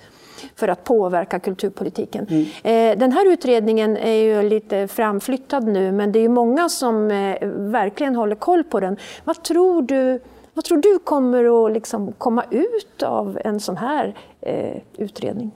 för 0.56 0.68
att 0.68 0.84
påverka 0.84 1.40
kulturpolitiken. 1.40 2.28
Mm. 2.30 2.46
Eh, 2.64 3.00
den 3.00 3.12
här 3.12 3.34
utredningen 3.34 3.98
är 3.98 4.14
ju 4.14 4.50
lite 4.50 4.88
framflyttad 4.88 5.68
nu 5.68 5.92
men 5.92 6.12
det 6.12 6.20
är 6.20 6.30
många 6.30 6.70
som 6.70 7.12
eh, 7.12 7.48
verkligen 7.52 8.16
håller 8.16 8.36
koll 8.36 8.64
på 8.64 8.80
den. 8.80 8.98
Vad 9.24 9.44
tror 9.44 9.82
du, 9.82 10.20
vad 10.54 10.66
tror 10.66 10.78
du 10.78 11.00
kommer 11.00 11.66
att 11.66 11.74
liksom 11.74 12.12
komma 12.12 12.44
ut 12.52 13.04
av 13.04 13.40
en 13.46 13.60
sån 13.60 13.78
här 13.78 14.16
eh, 14.42 14.82
utredning? 14.98 15.52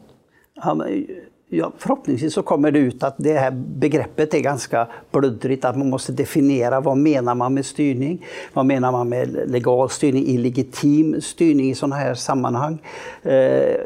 Ja, 0.54 0.74
men, 0.74 1.08
ja, 1.50 1.72
förhoppningsvis 1.78 2.34
så 2.34 2.42
kommer 2.42 2.72
det 2.72 2.80
ut 2.80 3.04
att 3.04 3.16
det 3.18 3.34
här 3.34 3.52
begreppet 3.52 4.34
är 4.34 4.40
ganska 4.40 4.88
bluddrigt, 5.12 5.66
att 5.66 5.78
man 5.78 5.90
måste 5.90 6.12
definiera 6.12 6.80
vad 6.80 6.98
menar 6.98 7.36
man 7.36 7.54
med 7.54 7.66
styrning? 7.66 8.26
Vad 8.54 8.66
menar 8.66 8.92
man 8.92 9.10
med 9.10 9.52
legal 9.52 9.90
styrning, 9.90 10.28
illegitim 10.28 11.22
styrning 11.22 11.70
i 11.70 11.76
sådana 11.76 11.96
här 11.96 12.14
sammanhang? 12.14 12.78
Eh, 13.24 13.78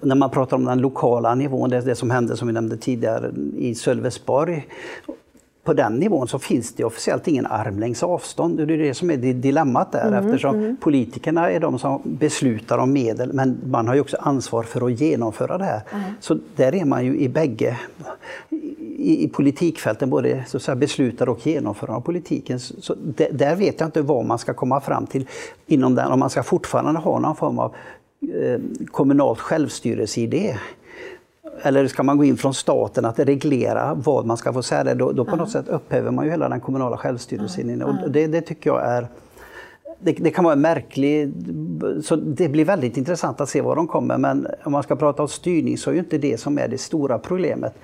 när 0.00 0.14
man 0.14 0.30
pratar 0.30 0.56
om 0.56 0.64
den 0.64 0.78
lokala 0.78 1.34
nivån, 1.34 1.70
det, 1.70 1.80
det 1.80 1.94
som 1.94 2.10
hände 2.10 2.36
som 2.36 2.48
vi 2.48 2.54
nämnde 2.54 2.76
tidigare 2.76 3.32
i 3.56 3.74
Sölvesborg, 3.74 4.66
på 5.64 5.72
den 5.72 5.96
nivån 5.96 6.28
så 6.28 6.38
finns 6.38 6.74
det 6.74 6.84
officiellt 6.84 7.28
ingen 7.28 7.46
armlängds 7.46 8.02
avstånd. 8.02 8.56
Det 8.56 8.74
är 8.74 8.78
det 8.78 8.94
som 8.94 9.10
är 9.10 9.16
dilemmat 9.16 9.92
där 9.92 10.08
mm, 10.08 10.26
eftersom 10.26 10.54
mm. 10.54 10.76
politikerna 10.76 11.50
är 11.50 11.60
de 11.60 11.78
som 11.78 12.02
beslutar 12.04 12.78
om 12.78 12.92
medel 12.92 13.32
men 13.32 13.60
man 13.66 13.88
har 13.88 13.94
ju 13.94 14.00
också 14.00 14.16
ansvar 14.20 14.62
för 14.62 14.86
att 14.86 15.00
genomföra 15.00 15.58
det 15.58 15.64
här. 15.64 15.80
Mm. 15.92 16.04
Så 16.20 16.38
där 16.56 16.74
är 16.74 16.84
man 16.84 17.04
ju 17.04 17.18
i 17.18 17.28
bägge 17.28 17.78
i, 18.96 19.24
i 19.24 19.28
politikfälten, 19.28 20.10
både 20.10 20.44
så 20.46 20.56
att 20.56 20.62
säga, 20.62 20.76
beslutare 20.76 21.30
och 21.30 21.46
genomförare 21.46 21.96
av 21.96 22.00
politiken. 22.00 22.60
Så 22.60 22.94
där, 22.94 23.28
där 23.32 23.56
vet 23.56 23.80
jag 23.80 23.86
inte 23.86 24.02
vad 24.02 24.24
man 24.24 24.38
ska 24.38 24.54
komma 24.54 24.80
fram 24.80 25.06
till 25.06 25.26
inom 25.66 25.94
den, 25.94 26.12
om 26.12 26.18
man 26.18 26.30
ska 26.30 26.42
fortfarande 26.42 27.00
ha 27.00 27.18
någon 27.18 27.36
form 27.36 27.58
av 27.58 27.74
eh, 28.34 28.60
kommunalt 28.86 29.40
självstyrelseidé 29.40 30.56
eller 31.62 31.88
ska 31.88 32.02
man 32.02 32.18
gå 32.18 32.24
in 32.24 32.36
från 32.36 32.54
staten 32.54 33.04
att 33.04 33.18
reglera 33.18 33.94
vad 33.94 34.26
man 34.26 34.36
ska 34.36 34.52
få 34.52 34.62
säga, 34.62 34.94
då, 34.94 35.12
då 35.12 35.24
på 35.24 35.36
något 35.36 35.50
sätt 35.50 35.68
upphäver 35.68 36.10
man 36.10 36.24
ju 36.24 36.30
hela 36.30 36.48
den 36.48 36.60
kommunala 36.60 36.96
självstyrelsen. 36.96 37.82
Och 37.82 38.10
det, 38.10 38.26
det 38.26 38.40
tycker 38.40 38.70
jag 38.70 38.84
är 38.84 39.08
det, 40.02 40.12
det, 40.12 40.30
kan 40.30 40.44
vara 40.44 40.56
märkligt, 40.56 41.30
så 42.04 42.16
det 42.16 42.48
blir 42.48 42.64
väldigt 42.64 42.96
intressant 42.96 43.40
att 43.40 43.48
se 43.48 43.60
vad 43.60 43.76
de 43.76 43.86
kommer. 43.86 44.18
Men 44.18 44.46
om 44.64 44.72
man 44.72 44.82
ska 44.82 44.96
prata 44.96 45.22
om 45.22 45.28
styrning 45.28 45.78
så 45.78 45.90
är 45.90 45.94
ju 45.94 46.00
inte 46.00 46.18
det 46.18 46.40
som 46.40 46.58
är 46.58 46.68
det 46.68 46.78
stora 46.78 47.18
problemet. 47.18 47.74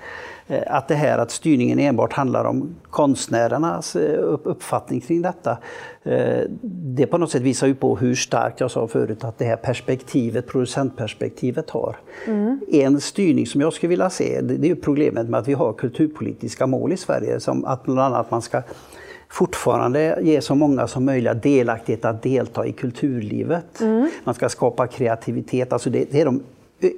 Eh, 0.47 0.63
att 0.67 0.87
det 0.87 0.95
här 0.95 1.17
att 1.17 1.31
styrningen 1.31 1.79
enbart 1.79 2.13
handlar 2.13 2.45
om 2.45 2.75
konstnärernas 2.89 3.95
eh, 3.95 4.19
uppfattning 4.43 5.01
kring 5.01 5.21
detta. 5.21 5.57
Eh, 6.03 6.43
det 6.61 7.07
på 7.07 7.17
något 7.17 7.31
sätt 7.31 7.41
visar 7.41 7.67
ju 7.67 7.75
på 7.75 7.95
hur 7.95 8.15
starkt, 8.15 8.59
jag 8.59 8.71
sa 8.71 8.87
förut, 8.87 9.23
att 9.23 9.37
det 9.37 9.45
här 9.45 9.55
perspektivet, 9.55 10.47
producentperspektivet 10.47 11.69
har. 11.69 11.97
Mm. 12.27 12.59
En 12.71 13.01
styrning 13.01 13.47
som 13.47 13.61
jag 13.61 13.73
skulle 13.73 13.89
vilja 13.89 14.09
se, 14.09 14.41
det 14.41 14.67
är 14.67 14.69
ju 14.69 14.75
problemet 14.75 15.29
med 15.29 15.39
att 15.39 15.47
vi 15.47 15.53
har 15.53 15.73
kulturpolitiska 15.73 16.67
mål 16.67 16.91
i 16.91 16.97
Sverige, 16.97 17.39
som 17.39 17.65
att 17.65 17.83
bland 17.83 17.99
annat 17.99 18.31
man 18.31 18.41
ska 18.41 18.61
fortfarande 19.29 20.17
ge 20.21 20.41
så 20.41 20.55
många 20.55 20.87
som 20.87 21.05
möjligt 21.05 21.43
delaktighet 21.43 22.05
att 22.05 22.23
delta 22.23 22.65
i 22.65 22.71
kulturlivet. 22.71 23.81
Mm. 23.81 24.09
Man 24.23 24.35
ska 24.35 24.49
skapa 24.49 24.87
kreativitet. 24.87 25.73
Alltså 25.73 25.89
det, 25.89 26.11
det, 26.11 26.21
är 26.21 26.25
de 26.25 26.43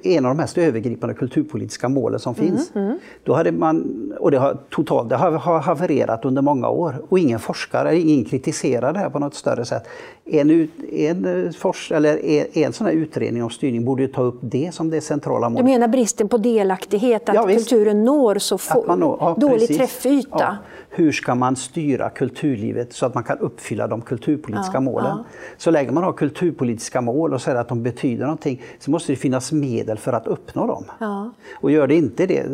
en 0.02 0.24
av 0.24 0.30
de 0.30 0.36
mest 0.36 0.58
övergripande 0.58 1.14
kulturpolitiska 1.14 1.88
målen 1.88 2.20
som 2.20 2.34
finns. 2.34 2.72
Mm, 2.74 2.98
Då 3.24 3.34
hade 3.34 3.52
man, 3.52 4.12
och 4.20 4.30
det 4.30 4.38
har 4.38 4.58
totalt 4.70 5.08
det 5.08 5.16
har 5.16 5.58
havererat 5.58 6.24
under 6.24 6.42
många 6.42 6.68
år 6.68 7.02
och 7.08 7.18
ingen 7.18 7.38
forskare, 7.38 7.98
ingen 7.98 8.24
kritiserar 8.24 8.92
det 8.92 8.98
här 8.98 9.10
på 9.10 9.18
något 9.18 9.34
större 9.34 9.64
sätt. 9.64 9.82
En, 10.24 10.68
en, 10.92 11.52
fors, 11.52 11.92
eller 11.92 12.24
en, 12.24 12.46
en 12.52 12.72
sån 12.72 12.86
här 12.86 12.94
utredning 12.94 13.42
om 13.44 13.50
styrning 13.50 13.84
borde 13.84 14.02
ju 14.02 14.08
ta 14.08 14.22
upp 14.22 14.38
det 14.40 14.74
som 14.74 14.90
det 14.90 15.00
centrala 15.00 15.48
målet. 15.48 15.66
Du 15.66 15.72
menar 15.72 15.88
bristen 15.88 16.28
på 16.28 16.38
delaktighet, 16.38 17.28
att 17.28 17.34
ja, 17.34 17.46
kulturen 17.46 18.04
når 18.04 18.38
så 18.38 18.58
få, 18.58 18.96
når, 18.96 19.16
ja, 19.20 19.36
dålig 19.40 19.58
precis. 19.58 19.76
träffyta? 19.76 20.38
Ja 20.38 20.56
hur 20.94 21.12
ska 21.12 21.34
man 21.34 21.56
styra 21.56 22.10
kulturlivet 22.10 22.92
så 22.92 23.06
att 23.06 23.14
man 23.14 23.24
kan 23.24 23.38
uppfylla 23.38 23.86
de 23.86 24.00
kulturpolitiska 24.00 24.80
målen. 24.80 25.18
Så 25.56 25.70
länge 25.70 25.92
man 25.92 26.04
har 26.04 26.12
kulturpolitiska 26.12 27.00
mål 27.00 27.34
och 27.34 27.42
säger 27.42 27.58
att 27.58 27.68
de 27.68 27.82
betyder 27.82 28.24
någonting 28.24 28.62
så 28.78 28.90
måste 28.90 29.12
det 29.12 29.16
finnas 29.16 29.52
medel 29.72 29.98
för 29.98 30.12
att 30.12 30.26
uppnå 30.26 30.66
dem. 30.66 30.84
Ja. 30.98 31.30
Och 31.60 31.70
gör 31.70 31.86
det 31.86 31.94
inte 31.94 32.26
det, 32.26 32.46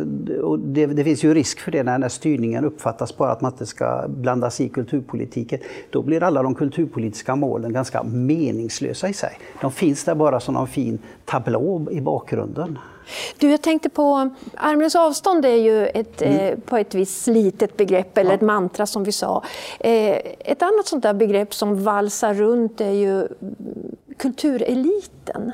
och 0.43 0.59
det, 0.59 0.87
det 0.87 1.05
finns 1.05 1.25
ju 1.25 1.35
risk 1.35 1.61
för 1.61 1.73
det 1.73 1.83
när, 1.83 1.99
när 1.99 2.09
styrningen 2.09 2.65
uppfattas 2.65 3.17
bara 3.17 3.33
att 3.33 3.41
man 3.41 3.53
inte 3.53 3.67
ska 3.67 4.05
blandas 4.09 4.61
i 4.61 4.69
kulturpolitiken, 4.69 5.59
då 5.91 6.03
blir 6.03 6.23
alla 6.23 6.43
de 6.43 6.55
kulturpolitiska 6.55 7.37
målen 7.37 7.73
ganska 7.73 8.03
meningslösa 8.03 9.09
i 9.09 9.13
sig. 9.13 9.39
De 9.61 9.73
finns 9.73 10.05
där 10.05 10.15
bara 10.15 10.41
som 10.41 10.55
någon 10.55 10.69
fin 10.69 10.99
tablå 11.25 11.87
i 11.91 12.01
bakgrunden. 12.01 12.79
Du, 13.39 13.51
jag 13.51 13.63
tänkte 13.63 13.89
på 13.89 14.31
armlängds 14.55 14.97
avstånd 14.97 15.45
är 15.45 15.57
ju 15.57 15.87
ett, 15.87 16.23
mm. 16.23 16.39
eh, 16.39 16.59
på 16.59 16.77
ett 16.77 16.95
vis 16.95 17.23
slitet 17.23 17.77
begrepp 17.77 18.19
eller 18.19 18.31
ja. 18.31 18.35
ett 18.35 18.41
mantra 18.41 18.87
som 18.87 19.05
vi 19.05 19.13
sa. 19.13 19.45
Eh, 19.81 20.17
ett 20.39 20.63
annat 20.63 20.87
sånt 20.87 21.03
där 21.03 21.15
begrepp 21.15 21.55
som 21.55 21.85
valsar 21.85 22.35
runt 22.35 22.81
är 22.81 22.91
ju 22.91 23.29
kultureliten. 24.17 25.53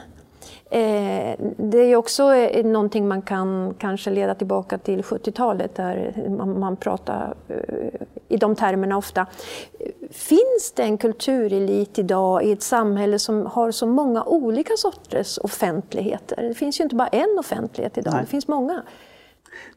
Eh, 0.74 1.34
det 1.56 1.78
är 1.78 1.96
också 1.96 2.34
eh, 2.34 2.66
någonting 2.66 3.08
man 3.08 3.22
kan 3.22 3.74
kanske 3.78 4.10
leda 4.10 4.34
tillbaka 4.34 4.78
till 4.78 5.02
70-talet 5.02 5.74
där 5.74 6.26
man, 6.28 6.60
man 6.60 6.76
pratar 6.76 7.34
eh, 7.48 7.56
i 8.28 8.36
de 8.36 8.54
termerna 8.56 8.96
ofta. 8.96 9.26
Finns 10.10 10.72
det 10.76 10.82
en 10.82 10.98
kulturelit 10.98 11.98
idag 11.98 12.44
i 12.44 12.52
ett 12.52 12.62
samhälle 12.62 13.18
som 13.18 13.46
har 13.46 13.70
så 13.70 13.86
många 13.86 14.24
olika 14.24 14.72
sorters 14.76 15.38
offentligheter? 15.38 16.42
Det 16.42 16.54
finns 16.54 16.80
ju 16.80 16.84
inte 16.84 16.96
bara 16.96 17.08
en 17.08 17.38
offentlighet 17.38 17.98
idag, 17.98 18.12
Nej. 18.12 18.22
det 18.22 18.30
finns 18.30 18.48
många. 18.48 18.82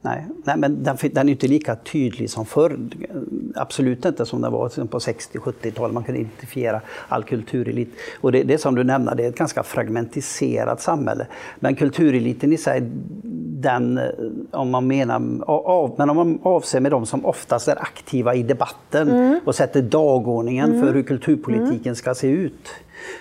Nej, 0.01 0.25
nej 0.43 0.57
men 0.57 0.83
den, 0.83 0.97
den, 1.11 1.27
är 1.27 1.31
inte 1.31 1.47
lika 1.47 1.75
tydlig 1.75 2.29
som 2.29 2.45
förr. 2.45 2.79
Absolut 3.57 4.05
inte 4.05 4.25
som 4.25 4.41
den 4.41 4.51
var 4.51 4.85
på 4.87 4.99
60-70-talet. 4.99 5.93
Man 5.93 6.03
kunde 6.03 6.21
identifiera 6.21 6.81
all 7.07 7.23
kulturelit. 7.23 7.89
Och 8.21 8.31
det, 8.31 8.43
det 8.43 8.57
som 8.57 8.75
du 8.75 8.83
nämnde, 8.83 9.15
det 9.15 9.25
är 9.25 9.29
ett 9.29 9.37
ganska 9.37 9.63
fragmentiserat 9.63 10.81
samhälle. 10.81 11.27
Men 11.59 11.75
kultureliten 11.75 12.53
i 12.53 12.57
sig, 12.57 12.81
den, 13.61 13.99
om 14.51 14.69
man 14.69 14.87
menar, 14.87 15.43
av, 15.47 15.95
men 15.97 16.09
om 16.09 16.15
man 16.15 16.39
avser 16.43 16.79
med 16.79 16.91
de 16.91 17.05
som 17.05 17.25
oftast 17.25 17.67
är 17.67 17.81
aktiva 17.81 18.35
i 18.35 18.43
debatten 18.43 19.09
mm. 19.09 19.39
och 19.45 19.55
sätter 19.55 19.81
dagordningen 19.81 20.69
mm. 20.69 20.81
för 20.81 20.93
hur 20.93 21.03
kulturpolitiken 21.03 21.81
mm. 21.83 21.95
ska 21.95 22.15
se 22.15 22.27
ut 22.27 22.69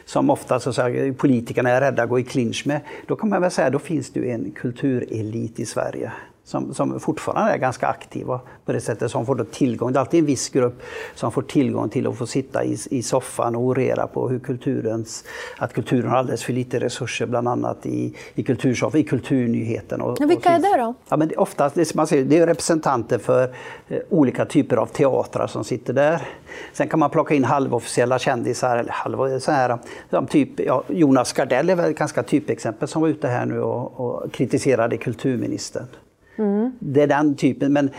som 0.05 0.31
ofta 0.31 0.61
så 0.61 0.72
säga, 0.72 1.14
politikerna 1.14 1.70
är 1.70 1.81
rädda 1.81 2.03
att 2.03 2.09
gå 2.09 2.18
i 2.18 2.25
clinch 2.25 2.66
med, 2.66 2.81
då 3.07 3.16
kan 3.16 3.29
man 3.29 3.42
väl 3.42 3.51
säga 3.51 3.70
då 3.70 3.79
finns 3.79 4.11
det 4.11 4.31
en 4.31 4.51
kulturelit 4.51 5.61
i 5.61 5.66
Sverige 5.66 6.12
som, 6.47 6.75
som 6.75 7.01
fortfarande 7.01 7.53
är 7.53 7.59
ganska 7.59 7.87
aktiva 7.87 8.41
på 8.65 8.73
det 8.73 8.81
sättet, 8.81 9.11
som 9.11 9.27
får 9.27 9.35
då 9.35 9.45
tillgång. 9.45 9.93
Det 9.93 9.99
är 9.99 10.01
alltid 10.01 10.21
en 10.21 10.27
viss 10.27 10.49
grupp 10.49 10.83
som 11.15 11.33
får 11.33 11.43
tillgång 11.43 11.89
till 11.89 12.07
att 12.07 12.19
få 12.19 12.27
sitta 12.27 12.65
i, 12.65 12.79
i 12.91 13.03
soffan 13.03 13.57
och 13.57 13.63
orera 13.63 14.07
på 14.07 14.29
hur 14.29 14.39
kulturens, 14.39 15.25
att 15.59 15.73
kulturen 15.73 16.11
har 16.11 16.19
alldeles 16.19 16.45
för 16.45 16.53
lite 16.53 16.81
resurser, 16.81 17.27
bland 17.27 17.49
annat 17.49 17.87
i, 17.87 18.15
i 18.35 18.43
kultursoffan, 18.43 19.01
i 19.01 19.05
kulturnyheten. 19.05 20.01
Och, 20.01 20.17
ja, 20.21 20.27
vilka 20.27 20.49
och 20.49 20.55
är 20.55 20.59
det 20.59 20.83
då? 20.83 20.95
Ja, 21.09 21.17
men 21.17 21.29
det, 21.29 21.37
oftast, 21.37 21.95
man 21.95 22.07
ser, 22.07 22.25
det 22.25 22.39
är 22.39 22.47
representanter 22.47 23.19
för 23.19 23.55
eh, 23.89 23.99
olika 24.09 24.45
typer 24.45 24.77
av 24.77 24.87
teatrar 24.87 25.47
som 25.47 25.65
sitter 25.65 25.93
där. 25.93 26.23
Sen 26.73 26.89
kan 26.89 26.99
man 26.99 27.11
plocka 27.11 27.35
in 27.35 27.45
halvofficiella 27.45 28.19
kändisar, 28.19 28.77
eller 28.77 28.93
halv, 28.93 29.39
så 29.39 29.53
här, 29.53 29.79
typ, 30.29 30.61
ja, 30.61 30.85
Jonas 30.89 31.33
Gardell 31.33 31.71
är 31.71 31.75
väl 31.75 31.91
ett 31.91 31.99
ganska 31.99 32.23
typexempel 32.23 32.89
som 32.89 33.03
var 33.03 33.09
ute 33.09 33.29
här 33.29 33.47
nu 33.47 33.61
och, 33.61 34.01
och 34.01 34.33
kritiserade 34.33 34.97
kulturministern. 34.97 35.87
Mm. 36.37 36.72
Det 36.79 37.03
är 37.03 37.07
den 37.07 37.35
typen. 37.35 37.72
Men 37.72 37.90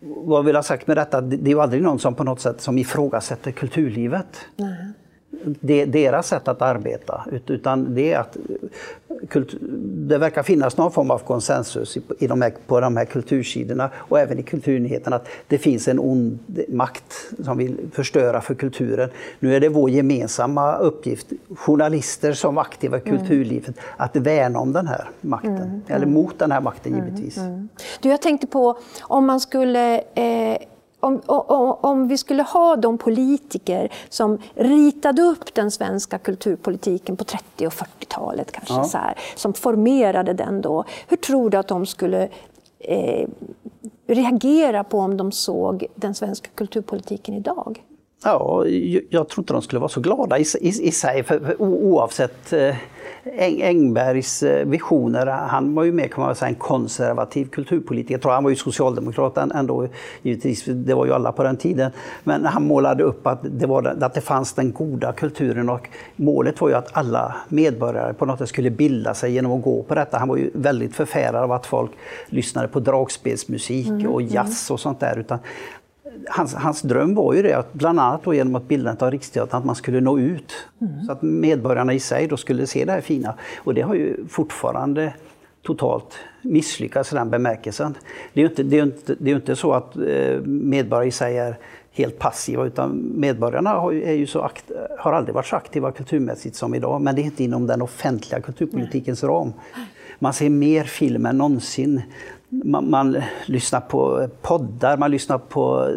vad 0.00 0.44
vill 0.44 0.54
jag 0.54 0.58
ha 0.58 0.62
sagt 0.62 0.86
med 0.86 0.96
detta? 0.96 1.20
Det 1.20 1.50
är 1.50 1.54
ju 1.54 1.60
aldrig 1.60 1.82
någon 1.82 1.98
som 1.98 2.14
på 2.14 2.24
något 2.24 2.40
sätt 2.40 2.60
som 2.60 2.78
ifrågasätter 2.78 3.50
kulturlivet. 3.50 4.38
Nej 4.56 4.92
det, 5.44 5.84
deras 5.84 6.28
sätt 6.28 6.48
att 6.48 6.62
arbeta. 6.62 7.24
Utan 7.46 7.94
det 7.94 8.12
är 8.12 8.18
att 8.18 8.36
det 9.82 10.18
verkar 10.18 10.42
finnas 10.42 10.76
någon 10.76 10.92
form 10.92 11.10
av 11.10 11.18
konsensus 11.18 11.98
i 12.18 12.26
de 12.26 12.42
här, 12.42 12.52
på 12.66 12.80
de 12.80 12.96
här 12.96 13.04
kultursidorna 13.04 13.90
och 13.96 14.20
även 14.20 14.38
i 14.38 14.42
kulturnyheterna 14.42 15.16
att 15.16 15.28
det 15.46 15.58
finns 15.58 15.88
en 15.88 15.98
ond 15.98 16.38
makt 16.68 17.32
som 17.44 17.58
vill 17.58 17.76
förstöra 17.92 18.40
för 18.40 18.54
kulturen. 18.54 19.10
Nu 19.38 19.56
är 19.56 19.60
det 19.60 19.68
vår 19.68 19.90
gemensamma 19.90 20.76
uppgift, 20.76 21.26
journalister 21.56 22.32
som 22.32 22.58
aktiva 22.58 22.98
i 22.98 23.08
mm. 23.08 23.18
kulturlivet, 23.18 23.68
mm. 23.68 23.80
att 23.96 24.16
värna 24.16 24.58
om 24.58 24.72
den 24.72 24.86
här 24.86 25.08
makten. 25.20 25.56
Mm. 25.56 25.80
Eller 25.86 26.06
mot 26.06 26.38
den 26.38 26.52
här 26.52 26.60
makten 26.60 26.94
mm. 26.94 27.04
givetvis. 27.04 27.36
Mm. 27.36 27.68
Du, 28.00 28.08
jag 28.08 28.22
tänkte 28.22 28.46
på 28.46 28.78
om 29.00 29.26
man 29.26 29.40
skulle 29.40 30.00
eh 30.14 30.58
om, 31.06 31.20
om, 31.26 31.76
om, 31.80 32.08
vi 32.08 32.18
skulle 32.18 32.42
ha 32.42 32.76
de 32.76 32.98
politiker 32.98 33.92
som 34.08 34.38
ritade 34.54 35.22
upp 35.22 35.54
den 35.54 35.70
svenska 35.70 36.18
kulturpolitiken 36.18 37.16
på 37.16 37.24
30 37.24 37.66
och 37.66 37.72
40-talet, 37.72 38.52
kanske 38.52 38.74
ja. 38.74 38.84
så 38.84 38.98
här, 38.98 39.18
som 39.36 39.54
formerade 39.54 40.32
den 40.32 40.60
då, 40.60 40.84
hur 41.08 41.16
tror 41.16 41.50
du 41.50 41.56
att 41.56 41.68
de 41.68 41.86
skulle 41.86 42.28
eh, 42.78 43.28
reagera 44.06 44.84
på 44.84 44.98
om 44.98 45.16
de 45.16 45.32
såg 45.32 45.86
den 45.94 46.14
svenska 46.14 46.48
kulturpolitiken 46.54 47.34
idag? 47.34 47.82
Ja, 48.24 48.66
jag 49.10 49.28
tror 49.28 49.42
inte 49.42 49.52
de 49.52 49.62
skulle 49.62 49.80
vara 49.80 49.88
så 49.88 50.00
glada 50.00 50.38
i, 50.38 50.44
i, 50.60 50.68
i 50.68 50.90
sig, 50.90 51.22
för, 51.22 51.38
för, 51.38 51.62
oavsett 51.62 52.52
eh, 52.52 52.76
Eng 53.24 53.62
Engbergs 53.62 54.42
eh, 54.42 54.66
visioner, 54.66 55.26
han 55.26 55.74
var 55.74 55.84
ju 55.84 55.92
mer 55.92 56.08
kan 56.08 56.24
man 56.24 56.34
säga 56.34 56.48
en 56.48 56.54
konservativ 56.54 57.46
kulturpolitiker. 57.48 58.14
Jag 58.14 58.22
tror 58.22 58.32
han 58.32 58.44
var 58.44 58.50
ju 58.50 58.56
socialdemokrat 58.56 59.36
ändå, 59.36 59.88
givetvis, 60.22 60.64
det 60.64 60.94
var 60.94 61.06
ju 61.06 61.12
alla 61.12 61.32
på 61.32 61.42
den 61.42 61.56
tiden. 61.56 61.90
Men 62.24 62.44
han 62.44 62.66
målade 62.66 63.04
upp 63.04 63.26
att 63.26 63.38
det, 63.42 63.66
var, 63.66 63.96
att 64.02 64.14
det 64.14 64.20
fanns 64.20 64.52
den 64.52 64.72
goda 64.72 65.12
kulturen 65.12 65.68
och 65.68 65.88
målet 66.16 66.60
var 66.60 66.68
ju 66.68 66.74
att 66.74 66.96
alla 66.96 67.36
medborgare 67.48 68.14
på 68.14 68.26
något 68.26 68.38
sätt 68.38 68.48
skulle 68.48 68.70
bilda 68.70 69.14
sig 69.14 69.32
genom 69.32 69.52
att 69.52 69.62
gå 69.62 69.82
på 69.82 69.94
detta. 69.94 70.18
Han 70.18 70.28
var 70.28 70.36
ju 70.36 70.50
väldigt 70.54 70.96
förfärad 70.96 71.42
av 71.44 71.52
att 71.52 71.66
folk 71.66 71.90
lyssnade 72.26 72.68
på 72.68 72.80
dragspelsmusik 72.80 73.88
mm, 73.88 74.06
och 74.06 74.22
jazz 74.22 74.70
och 74.70 74.80
sånt 74.80 75.00
där. 75.00 75.18
Utan 75.18 75.38
hans, 76.28 76.54
hans 76.54 76.82
dröm 76.82 77.14
var 77.14 77.34
ju 77.34 77.42
det, 77.42 77.52
att 77.52 77.72
bland 77.72 78.00
annat 78.00 78.24
då 78.24 78.34
genom 78.34 78.54
att 78.54 78.68
bildandet 78.68 79.02
av 79.02 79.10
Riksteatern, 79.10 79.58
att 79.58 79.64
man 79.64 79.74
skulle 79.74 80.00
nå 80.00 80.18
ut. 80.18 80.52
Mm. 80.80 81.04
Så 81.04 81.12
att 81.12 81.22
medborgarna 81.22 81.92
i 81.92 82.00
sig 82.00 82.26
då 82.26 82.36
skulle 82.36 82.66
se 82.66 82.84
det 82.84 82.92
här 82.92 83.00
fina. 83.00 83.34
Och 83.58 83.74
det 83.74 83.80
har 83.82 83.94
ju 83.94 84.26
fortfarande 84.28 85.12
totalt 85.62 86.18
misslyckats 86.42 87.12
i 87.12 87.16
den 87.16 87.30
bemärkelsen. 87.30 87.94
Det 88.32 88.40
är 88.40 88.44
ju 88.44 88.48
inte, 88.48 88.62
det 88.62 88.78
är 88.78 88.82
inte, 88.82 89.16
det 89.18 89.30
är 89.30 89.34
inte 89.34 89.56
så 89.56 89.72
att 89.72 89.96
eh, 89.96 90.40
medborgare 90.44 91.08
i 91.08 91.10
sig 91.10 91.38
är 91.38 91.58
helt 91.92 92.18
passiva 92.18 92.66
utan 92.66 93.12
medborgarna 93.14 93.70
har, 93.70 93.92
är 93.92 94.12
ju 94.12 94.26
så 94.26 94.40
akt, 94.40 94.70
har 94.98 95.12
aldrig 95.12 95.34
varit 95.34 95.46
så 95.46 95.56
aktiva 95.56 95.92
kulturmässigt 95.92 96.56
som 96.56 96.74
idag. 96.74 97.00
Men 97.00 97.14
det 97.14 97.22
är 97.22 97.24
inte 97.24 97.44
inom 97.44 97.66
den 97.66 97.82
offentliga 97.82 98.40
kulturpolitikens 98.40 99.24
ram. 99.24 99.52
Man 100.18 100.32
ser 100.32 100.50
mer 100.50 100.84
film 100.84 101.26
än 101.26 101.38
någonsin 101.38 102.02
man, 102.48 102.90
man, 102.90 103.22
lyssnar 103.46 103.80
på 103.80 104.28
poddar, 104.42 104.96
man 104.96 105.10
lyssnar 105.10 105.38
på 105.38 105.96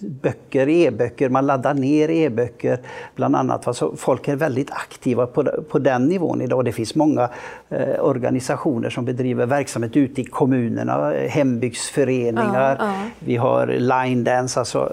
böcker, 0.00 0.68
e-böcker, 0.68 1.28
man 1.28 1.46
laddar 1.46 1.74
ner 1.74 2.10
e-böcker 2.10 2.78
bland 3.14 3.36
annat. 3.36 3.68
Alltså, 3.68 3.96
folk 3.96 4.28
är 4.28 4.36
väldigt 4.36 4.70
aktiva 4.70 5.26
på, 5.26 5.44
på 5.68 5.78
den 5.78 6.06
nivån 6.06 6.42
idag. 6.42 6.64
Det 6.64 6.72
finns 6.72 6.94
många 6.94 7.30
eh, 7.68 8.04
organisationer 8.04 8.90
som 8.90 9.04
bedriver 9.04 9.46
verksamhet 9.46 9.96
ute 9.96 10.20
i 10.20 10.24
kommunerna, 10.24 11.10
hembygdsföreningar, 11.10 12.76
ja, 12.80 12.86
ja. 12.86 12.94
vi 13.18 13.36
har 13.36 13.66
line 13.66 14.24
dance. 14.24 14.60
Alltså, 14.60 14.92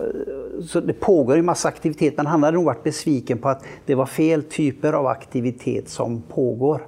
så 0.67 0.79
det 0.79 0.93
pågår 0.93 1.37
en 1.37 1.45
massa 1.45 1.67
aktivitet, 1.67 2.17
men 2.17 2.25
han 2.25 2.43
hade 2.43 2.57
nog 2.57 2.65
varit 2.65 2.83
besviken 2.83 3.37
på 3.37 3.49
att 3.49 3.63
det 3.85 3.95
var 3.95 4.05
fel 4.05 4.43
typer 4.43 4.93
av 4.93 5.07
aktivitet 5.07 5.89
som 5.89 6.21
pågår 6.21 6.81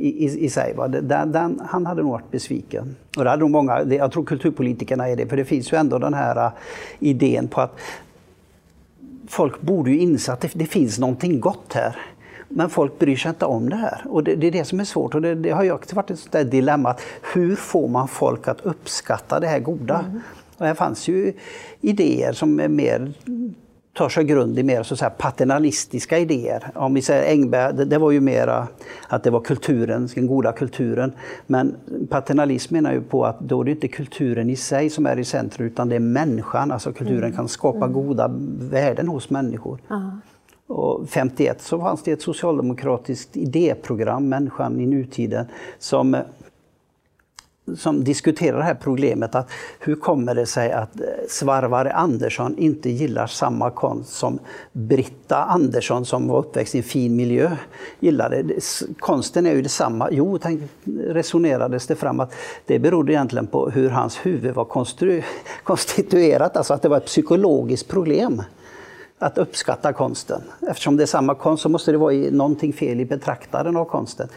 i, 0.00 0.24
i, 0.24 0.44
i 0.44 0.50
sig. 0.50 0.74
Va? 0.74 0.88
Den, 0.88 1.32
den, 1.32 1.60
han 1.68 1.86
hade 1.86 2.02
nog 2.02 2.10
varit 2.10 2.30
besviken. 2.30 2.96
Och 3.16 3.24
det 3.24 3.30
hade 3.30 3.40
nog 3.40 3.50
många, 3.50 3.82
jag 3.82 4.12
tror 4.12 4.24
kulturpolitikerna 4.24 5.08
är 5.08 5.16
det, 5.16 5.26
för 5.26 5.36
det 5.36 5.44
finns 5.44 5.72
ju 5.72 5.76
ändå 5.76 5.98
den 5.98 6.14
här 6.14 6.46
uh, 6.46 6.52
idén 6.98 7.48
på 7.48 7.60
att 7.60 7.78
folk 9.28 9.60
borde 9.60 9.90
ju 9.90 9.98
inse 9.98 10.32
att 10.32 10.40
det, 10.40 10.50
det, 10.54 10.66
finns 10.66 10.98
någonting 10.98 11.40
gott 11.40 11.72
här. 11.72 11.96
Men 12.48 12.70
folk 12.70 12.98
bryr 12.98 13.16
sig 13.16 13.28
inte 13.28 13.44
om 13.44 13.68
det 13.68 13.76
här. 13.76 14.02
Och 14.08 14.24
det, 14.24 14.34
det 14.34 14.46
är 14.46 14.50
det 14.50 14.64
som 14.64 14.80
är 14.80 14.84
svårt. 14.84 15.14
Och 15.14 15.22
det, 15.22 15.34
det 15.34 15.50
har 15.50 15.64
ju 15.64 15.72
också 15.72 15.96
varit 15.96 16.10
ett 16.10 16.18
sånt 16.18 16.50
dilemma. 16.50 16.96
Hur 17.34 17.56
får 17.56 17.88
man 17.88 18.08
folk 18.08 18.48
att 18.48 18.60
uppskatta 18.60 19.40
det 19.40 19.46
här 19.46 19.60
goda? 19.60 20.04
Mm. 20.08 20.20
Och 20.56 20.66
här 20.66 20.74
fanns 20.74 21.08
ju 21.08 21.32
idéer 21.80 22.32
som 22.32 22.60
är 22.60 22.68
mer 22.68 23.12
tar 24.00 24.08
sig 24.08 24.24
grund 24.24 24.58
i 24.58 24.62
mer 24.62 24.82
så 24.82 25.04
att 25.04 25.18
paternalistiska 25.18 26.18
idéer. 26.18 26.70
Om 26.74 26.94
vi 26.94 27.02
säger 27.02 27.32
Engberg, 27.32 27.74
det, 27.74 27.84
det, 27.84 27.98
var 27.98 28.10
ju 28.10 28.20
mera 28.20 28.68
att 29.08 29.22
det 29.22 29.30
var 29.30 29.40
kulturen, 29.40 30.08
den 30.14 30.26
goda 30.26 30.52
kulturen. 30.52 31.12
Men 31.46 31.76
paternalism 32.08 32.74
menar 32.74 32.92
ju 32.92 33.02
på 33.02 33.24
att 33.26 33.40
då 33.40 33.60
är 33.60 33.64
det 33.64 33.70
inte 33.70 33.88
kulturen 33.88 34.50
i 34.50 34.56
sig 34.56 34.90
som 34.90 35.06
är 35.06 35.18
i 35.18 35.24
centrum 35.24 35.66
utan 35.66 35.88
det 35.88 35.96
är 35.96 36.00
människan. 36.00 36.70
Alltså 36.70 36.92
kulturen 36.92 37.24
mm. 37.24 37.36
kan 37.36 37.48
skapa 37.48 37.84
mm. 37.84 37.92
goda 37.92 38.30
värden 38.58 39.08
hos 39.08 39.30
människor. 39.30 39.78
Aha. 39.90 40.10
Och 40.66 41.08
51 41.08 41.62
så 41.62 41.80
fanns 41.80 42.02
det 42.02 42.12
ett 42.12 42.22
socialdemokratiskt 42.22 43.36
idéprogram, 43.36 44.28
Människan 44.28 44.80
i 44.80 44.86
nutiden, 44.86 45.46
som 45.78 46.16
som 47.76 48.04
diskuterar 48.04 48.58
det 48.58 48.64
här 48.64 48.74
problemet 48.74 49.34
att 49.34 49.50
hur 49.78 49.94
kommer 49.94 50.34
det 50.34 50.46
sig 50.46 50.72
att 50.72 51.00
eh, 51.00 51.06
Svarvare 51.28 51.92
Andersson 51.92 52.58
inte 52.58 52.90
gillar 52.90 53.26
samma 53.26 53.70
konst 53.70 54.12
som 54.12 54.38
Britta 54.72 55.36
Andersson 55.36 56.04
som 56.04 56.28
var 56.28 56.38
uppväxt 56.38 56.74
i 56.74 56.78
en 56.78 56.84
fin 56.84 57.16
miljö 57.16 57.56
gillade. 58.00 58.44
Konsten 58.98 59.46
är 59.46 59.54
ju 59.54 59.62
detsamma. 59.62 60.08
Jo, 60.10 60.38
tänk, 60.38 60.62
resonerades 61.06 61.86
det 61.86 61.96
fram 61.96 62.20
att 62.20 62.34
det 62.66 62.78
berodde 62.78 63.12
egentligen 63.12 63.46
på 63.46 63.70
hur 63.70 63.90
hans 63.90 64.16
huvud 64.16 64.54
var 64.54 64.64
konstituerat, 65.64 66.56
alltså 66.56 66.74
att 66.74 66.82
det 66.82 66.88
var 66.88 66.96
ett 66.96 67.06
psykologiskt 67.06 67.88
problem 67.88 68.42
att 69.22 69.38
uppskatta 69.38 69.92
konsten. 69.92 70.42
Eftersom 70.68 70.96
det 70.96 71.02
är 71.02 71.06
samma 71.06 71.34
konst 71.34 71.62
så 71.62 71.68
måste 71.68 71.92
det 71.92 71.98
vara 71.98 72.14
någonting 72.30 72.72
fel 72.72 73.00
i 73.00 73.04
betraktaren 73.04 73.76
av 73.76 73.84
konsten. 73.84 74.28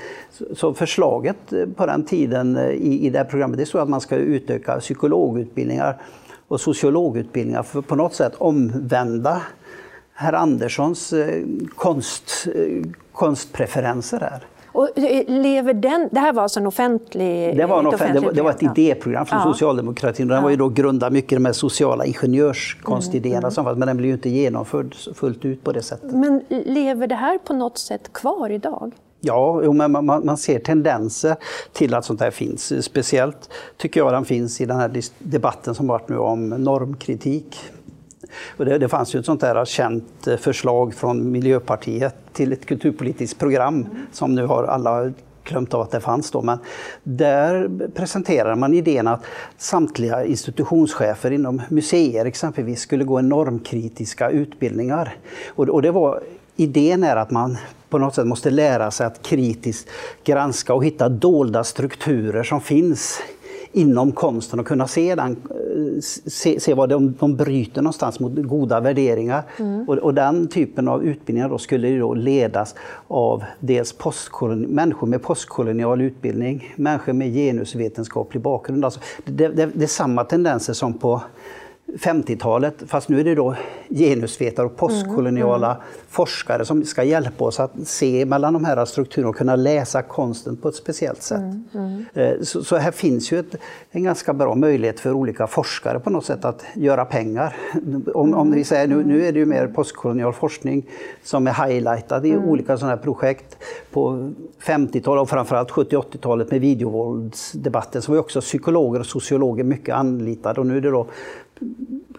Så 0.56 0.74
förslaget 0.74 1.54
eh, 1.54 1.66
på 1.66 1.86
den 1.86 2.06
tiden 2.06 2.58
eh, 2.58 2.70
i, 2.70 3.06
i 3.06 3.10
det 3.10 3.18
här 3.18 3.26
programmet 3.26 3.58
det 3.58 3.64
är 3.64 3.66
så 3.66 3.78
att 3.78 3.90
man 3.90 4.02
ska 4.02 4.16
utöka 4.16 4.80
psykologutbildningar 4.80 6.02
och 6.48 6.62
sociologutbildningar 6.62 7.64
för 7.64 7.80
att 7.80 7.88
på 7.88 7.96
något 7.96 8.14
sätt 8.14 8.34
omvända 8.38 9.42
herr 10.14 10.34
Anderssons 10.34 11.14
eh, 11.14 11.44
konst, 11.76 12.48
konstpreferenser 13.12 14.20
här. 14.20 14.44
Och 14.74 15.00
eh, 15.00 15.24
lever 15.28 15.74
den, 15.74 16.10
det 16.12 16.20
här 16.20 16.34
var 16.34 16.44
alltså 16.44 16.60
en 16.60 16.68
offentlig... 16.68 17.58
Det 17.58 17.66
var, 17.66 17.80
en 17.80 17.88
offentlig, 17.88 18.22
det 18.22 18.26
var, 18.26 18.34
det 18.34 18.42
var 18.42 18.52
ett 18.52 18.64
idéprogram 18.64 19.26
från 19.26 19.40
ja. 19.40 19.44
socialdemokratin. 19.44 20.28
Den 20.28 20.36
ja. 20.36 20.44
var 20.44 20.50
ju 20.50 20.56
då 20.56 20.70
grundad 20.70 21.14
mycket 21.14 21.38
de 21.38 21.46
här 21.46 21.54
sociala 21.54 22.06
ingenjörskonstidéerna 22.06 23.38
mm, 23.38 23.52
som 23.52 23.66
fanns, 23.66 23.78
men 23.78 23.88
den 23.88 23.98
blev 23.98 24.08
ju 24.08 24.14
inte 24.14 24.30
genomförd 24.30 24.96
fullt 25.16 25.46
ut 25.46 25.64
på 25.64 25.72
det 25.72 25.82
sättet. 25.82 26.12
Men 26.12 26.44
lever 26.50 27.08
det 27.08 27.16
här 27.16 27.38
på 27.38 27.54
något 27.54 27.78
sätt 27.78 28.14
kvar 28.14 28.50
idag? 28.50 28.92
Ja, 29.26 29.74
men 29.74 29.92
man, 29.92 30.06
man, 30.06 30.38
ser 30.38 30.60
tendenser 30.60 31.36
till 31.74 31.94
att 31.94 32.06
sånt 32.06 32.22
här 32.22 32.32
finns. 32.32 32.86
Speciellt 32.86 33.50
tycker 33.78 34.00
jag 34.00 34.14
den 34.14 34.26
finns 34.26 34.62
i 34.62 34.66
den 34.66 34.78
här 34.78 35.02
debatten 35.20 35.76
som 35.76 35.88
varit 35.88 36.10
nu 36.10 36.18
om 36.18 36.50
normkritik. 36.50 37.60
Och 38.58 38.66
det, 38.66 38.78
det 38.78 38.90
fanns 38.90 39.16
ju 39.16 39.20
ett 39.20 39.26
sånt 39.26 39.42
där 39.42 39.66
känt 39.66 40.28
eh, 40.28 40.38
förslag 40.38 40.94
från 40.94 41.32
Miljöpartiet 41.32 42.16
till 42.34 42.54
ett 42.54 42.66
kulturpolitiskt 42.66 43.40
program 43.40 43.76
mm. 43.76 44.08
som 44.12 44.36
nu 44.36 44.46
har 44.46 44.64
alla 44.64 45.12
glömt 45.44 45.74
av 45.74 45.82
att 45.82 45.92
det 45.92 46.02
fanns 46.02 46.32
då, 46.32 46.42
men 46.42 46.58
där 47.04 47.70
presenterade 47.96 48.56
man 48.56 48.74
idén 48.74 49.08
att 49.08 49.24
samtliga 49.58 50.26
institutionschefer 50.26 51.32
inom 51.32 51.62
museer 51.70 52.26
exempelvis 52.26 52.82
skulle 52.82 53.04
gå 53.04 53.22
normkritiska 53.22 54.30
utbildningar. 54.30 55.16
Och, 55.48 55.70
och 55.70 55.82
det 55.82 55.92
var, 55.92 56.22
idén 56.56 57.04
är 57.04 57.16
att 57.16 57.32
man 57.32 57.58
på 57.90 57.98
något 57.98 58.16
sätt 58.16 58.28
måste 58.28 58.50
lära 58.50 58.92
sig 58.92 59.08
att 59.08 59.22
kritiskt 59.22 59.90
granska 60.24 60.74
och 60.74 60.86
hitta 60.86 61.10
dolda 61.10 61.64
strukturer 61.64 62.44
som 62.44 62.62
finns 62.62 63.22
inom 63.74 64.12
konsten 64.12 64.60
och 64.60 64.68
kunna 64.68 64.88
se, 64.88 65.16
den, 65.16 65.32
eh, 65.32 66.02
se, 66.28 66.60
se 66.60 66.74
vad 66.74 66.90
de, 66.90 67.14
de 67.20 67.36
bryter 67.36 67.82
någonstans 67.82 68.20
mot 68.20 68.36
goda 68.36 68.80
värderingar. 68.80 69.44
Mm. 69.60 69.90
Och, 69.90 69.98
och, 69.98 70.14
den 70.14 70.48
typen 70.48 70.88
av 70.88 71.04
utbildningar 71.04 71.50
då 71.50 71.58
skulle 71.58 71.98
då 71.98 72.14
ledas 72.14 72.76
av 73.08 73.44
dels 73.60 73.96
människor 74.68 75.08
med 75.08 75.22
postkolonial 75.22 76.02
utbildning, 76.02 76.74
människor 76.76 77.14
med 77.14 77.34
genusvetenskaplig 77.34 78.44
bakgrund. 78.44 78.86
Alltså 78.86 79.00
det, 79.26 79.48
det, 79.48 79.70
det 79.74 79.84
är 79.84 79.88
samma 79.88 80.24
tendenser 80.24 80.74
som 80.74 80.94
på 80.94 81.22
50-talet, 81.88 82.84
fast 82.88 83.10
nu 83.10 83.20
är 83.20 83.24
det 83.24 83.36
då 83.36 83.56
genusvetare 83.90 84.66
och 84.66 84.78
postkoloniala 84.78 85.68
mm, 85.68 85.82
mm. 85.82 85.94
forskare 86.10 86.66
som 86.66 86.84
ska 86.86 87.04
hjälpa 87.04 87.44
oss 87.44 87.60
att 87.60 87.72
se 87.86 88.26
mellan 88.26 88.54
de 88.54 88.66
här 88.66 88.86
strukturerna 88.86 89.30
och 89.30 89.36
kunna 89.36 89.56
läsa 89.56 90.02
konsten 90.02 90.58
på 90.58 90.70
ett 90.70 90.76
speciellt 90.76 91.22
sätt. 91.22 91.40
Mm, 91.40 91.66
mm. 91.74 92.06
Eh, 92.14 92.42
så, 92.42 92.64
så, 92.64 92.76
här 92.76 92.92
finns 92.92 93.32
ju 93.32 93.40
ett, 93.40 93.56
en 93.92 94.04
ganska 94.04 94.34
bra 94.34 94.56
möjlighet 94.56 95.00
för 95.00 95.12
olika 95.12 95.48
forskare 95.48 96.00
på 96.00 96.10
något 96.10 96.26
sätt 96.26 96.46
att 96.46 96.64
göra 96.74 97.06
pengar. 97.06 97.56
Om, 98.14 98.34
om 98.34 98.52
vi 98.52 98.64
säger 98.64 98.88
nu, 98.88 99.04
nu 99.04 99.26
är 99.26 99.32
det 99.32 99.40
ju 99.40 99.46
mer 99.46 99.68
postkolonial 99.68 100.34
forskning 100.34 100.86
som 101.24 101.48
är 101.48 101.68
highlightad 101.68 102.26
i 102.26 102.32
mm. 102.32 102.46
olika 102.46 102.78
sådana 102.78 102.96
här 102.96 103.04
projekt. 103.04 103.58
På 103.92 104.32
50-talet 104.62 105.22
och 105.22 105.30
framförallt 105.30 105.72
70-80-talet 105.72 106.52
med 106.52 106.62
videovåldsdebatten 106.62 108.02
så 108.02 108.12
var 108.12 108.20
också 108.20 108.42
psykologer 108.42 109.00
och 109.00 109.06
sociologer 109.06 109.64
mycket 109.64 109.96
anlitade 109.96 110.60
och 110.60 110.68
nu 110.68 110.78
är 110.78 110.82
det 110.82 110.90
då 110.90 111.08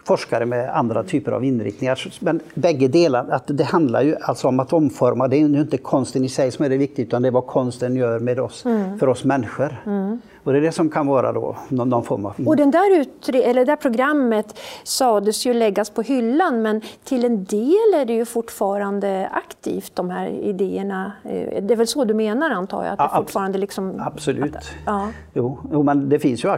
forskare 0.04 0.46
med 0.46 0.76
andra 0.76 1.02
typer 1.02 1.32
av 1.32 1.44
inriktningar. 1.44 2.12
Men 2.20 2.40
bägge 2.54 2.88
delar, 2.88 3.28
att 3.30 3.44
det 3.46 3.64
handlar 3.64 4.02
ju 4.02 4.16
alltså 4.20 4.48
om 4.48 4.60
att 4.60 4.72
omforma. 4.72 5.28
Det 5.28 5.36
är 5.36 5.38
ju 5.38 5.60
inte 5.60 5.78
konsten 5.78 6.24
i 6.24 6.28
sig 6.28 6.50
som 6.50 6.64
är 6.64 6.68
det 6.68 6.76
viktiga 6.76 7.06
utan 7.06 7.22
det 7.22 7.28
är 7.28 7.32
vad 7.32 7.46
konsten 7.46 7.96
gör 7.96 8.18
med 8.18 8.40
oss, 8.40 8.64
mm. 8.64 8.98
för 8.98 9.08
oss 9.08 9.24
människor. 9.24 9.82
Mm. 9.86 10.20
Och 10.44 10.52
det 10.52 10.58
är 10.58 10.62
det 10.62 10.72
som 10.72 10.90
kan 10.90 11.06
vara 11.06 11.32
då 11.32 11.56
någon, 11.68 11.88
någon 11.88 12.04
form 12.04 12.26
av... 12.26 12.34
Och 12.46 12.56
den 12.56 12.70
där 12.70 13.00
utre, 13.00 13.42
eller 13.42 13.64
det 13.64 13.72
där 13.72 13.76
programmet 13.76 14.58
sades 14.84 15.46
ju 15.46 15.54
läggas 15.54 15.90
på 15.90 16.02
hyllan 16.02 16.62
men 16.62 16.80
till 17.04 17.24
en 17.24 17.44
del 17.44 17.94
är 17.96 18.04
det 18.04 18.12
ju 18.12 18.24
fortfarande 18.24 19.28
aktivt, 19.32 19.96
de 19.96 20.10
här 20.10 20.28
idéerna. 20.28 21.12
Eh, 21.24 21.62
det 21.62 21.74
är 21.74 21.76
väl 21.76 21.86
så 21.86 22.04
du 22.04 22.14
menar 22.14 22.50
antar 22.50 22.84
jag? 22.84 22.92
Att 22.92 22.98
det 22.98 23.08
ja, 23.12 23.16
fortfarande 23.16 23.58
liksom, 23.58 24.02
absolut. 24.06 24.56
Att, 24.56 24.72
ja. 24.86 25.08
jo, 25.34 25.58
jo, 25.72 25.82
men 25.82 26.08
det 26.08 26.18
finns 26.18 26.44
ju 26.44 26.48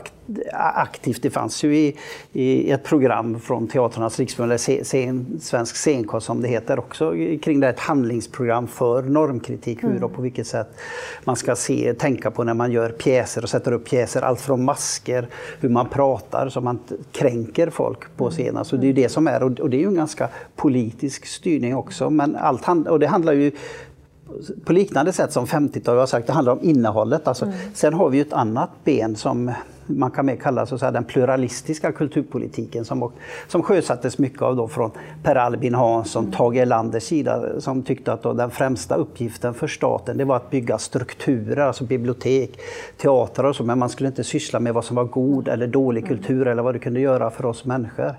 aktivt. 0.52 1.22
Det 1.22 1.30
fanns 1.30 1.64
ju 1.64 1.76
i, 1.76 1.96
i 2.32 2.70
ett 2.70 2.84
program 2.84 3.40
från 3.40 3.68
Teatrarnas 3.68 4.18
riksförbund, 4.18 4.60
scen, 4.60 5.38
Svensk 5.40 5.76
scenkonst 5.76 6.26
som 6.26 6.42
det 6.42 6.48
heter 6.48 6.78
också, 6.78 7.12
kring 7.42 7.60
det 7.60 7.68
ett 7.68 7.80
handlingsprogram 7.80 8.66
för 8.66 9.02
normkritik, 9.02 9.84
hur 9.84 9.90
mm. 9.90 10.04
och 10.04 10.14
på 10.14 10.22
vilket 10.22 10.46
sätt 10.46 10.68
man 11.24 11.36
ska 11.36 11.56
se, 11.56 11.94
tänka 11.94 12.30
på 12.30 12.44
när 12.44 12.54
man 12.54 12.72
gör 12.72 12.88
pjäser 12.88 13.42
och 13.42 13.48
sätter 13.48 13.75
upp 13.76 13.84
pjäser, 13.84 14.22
allt 14.22 14.40
från 14.40 14.64
masker, 14.64 15.28
hur 15.60 15.68
man 15.68 15.88
pratar 15.88 16.48
så 16.48 16.60
man 16.60 16.78
kränker 17.12 17.70
folk 17.70 18.16
på 18.16 18.24
mm. 18.24 18.32
scenen. 18.32 18.64
Så 18.64 18.76
det 18.76 18.86
är 18.86 18.92
det 18.92 19.08
som 19.08 19.26
är, 19.26 19.42
och 19.42 19.70
det 19.70 19.76
är 19.76 19.80
ju 19.80 19.88
en 19.88 19.94
ganska 19.94 20.28
politisk 20.56 21.26
styrning 21.26 21.76
också. 21.76 22.10
Men 22.10 22.36
allt, 22.36 22.68
och 22.88 23.00
det 23.00 23.06
handlar 23.06 23.32
ju 23.32 23.52
på 24.64 24.72
liknande 24.72 25.12
sätt 25.12 25.32
som 25.32 25.46
50-talet 25.46 26.00
har 26.00 26.06
sagt, 26.06 26.26
det 26.26 26.32
handlar 26.32 26.52
om 26.52 26.62
innehållet. 26.62 27.28
Alltså, 27.28 27.44
mm. 27.44 27.56
Sen 27.74 27.94
har 27.94 28.10
vi 28.10 28.20
ett 28.20 28.32
annat 28.32 28.70
ben 28.84 29.16
som 29.16 29.52
man 29.86 30.10
kan 30.10 30.26
mer 30.26 30.36
kalla 30.36 30.66
så 30.66 30.78
säga, 30.78 30.90
den 30.90 31.04
pluralistiska 31.04 31.92
kulturpolitiken 31.92 32.84
som, 32.84 33.12
som 33.48 33.62
sjösattes 33.62 34.18
mycket 34.18 34.42
av 34.42 34.56
då 34.56 34.68
från 34.68 34.90
Per 35.22 35.36
Albin 35.36 35.74
Hansson, 35.74 36.24
mm. 36.24 36.32
Tage 36.36 36.56
Erlanders 36.56 37.02
sida 37.02 37.60
som 37.60 37.82
tyckte 37.82 38.12
att 38.12 38.22
då 38.22 38.32
den 38.32 38.50
främsta 38.50 38.94
uppgiften 38.94 39.54
för 39.54 39.66
staten 39.66 40.18
det 40.18 40.24
var 40.24 40.36
att 40.36 40.50
bygga 40.50 40.78
strukturer, 40.78 41.66
alltså 41.66 41.84
bibliotek, 41.84 42.58
teatrar 42.96 43.48
och 43.48 43.56
så, 43.56 43.64
men 43.64 43.78
man 43.78 43.88
skulle 43.88 44.08
inte 44.08 44.24
syssla 44.24 44.60
med 44.60 44.74
vad 44.74 44.84
som 44.84 44.96
var 44.96 45.04
god 45.04 45.48
eller 45.48 45.66
dålig 45.66 46.04
mm. 46.04 46.16
kultur 46.16 46.46
eller 46.46 46.62
vad 46.62 46.74
det 46.74 46.78
kunde 46.78 47.00
göra 47.00 47.30
för 47.30 47.46
oss 47.46 47.64
människor. 47.64 48.14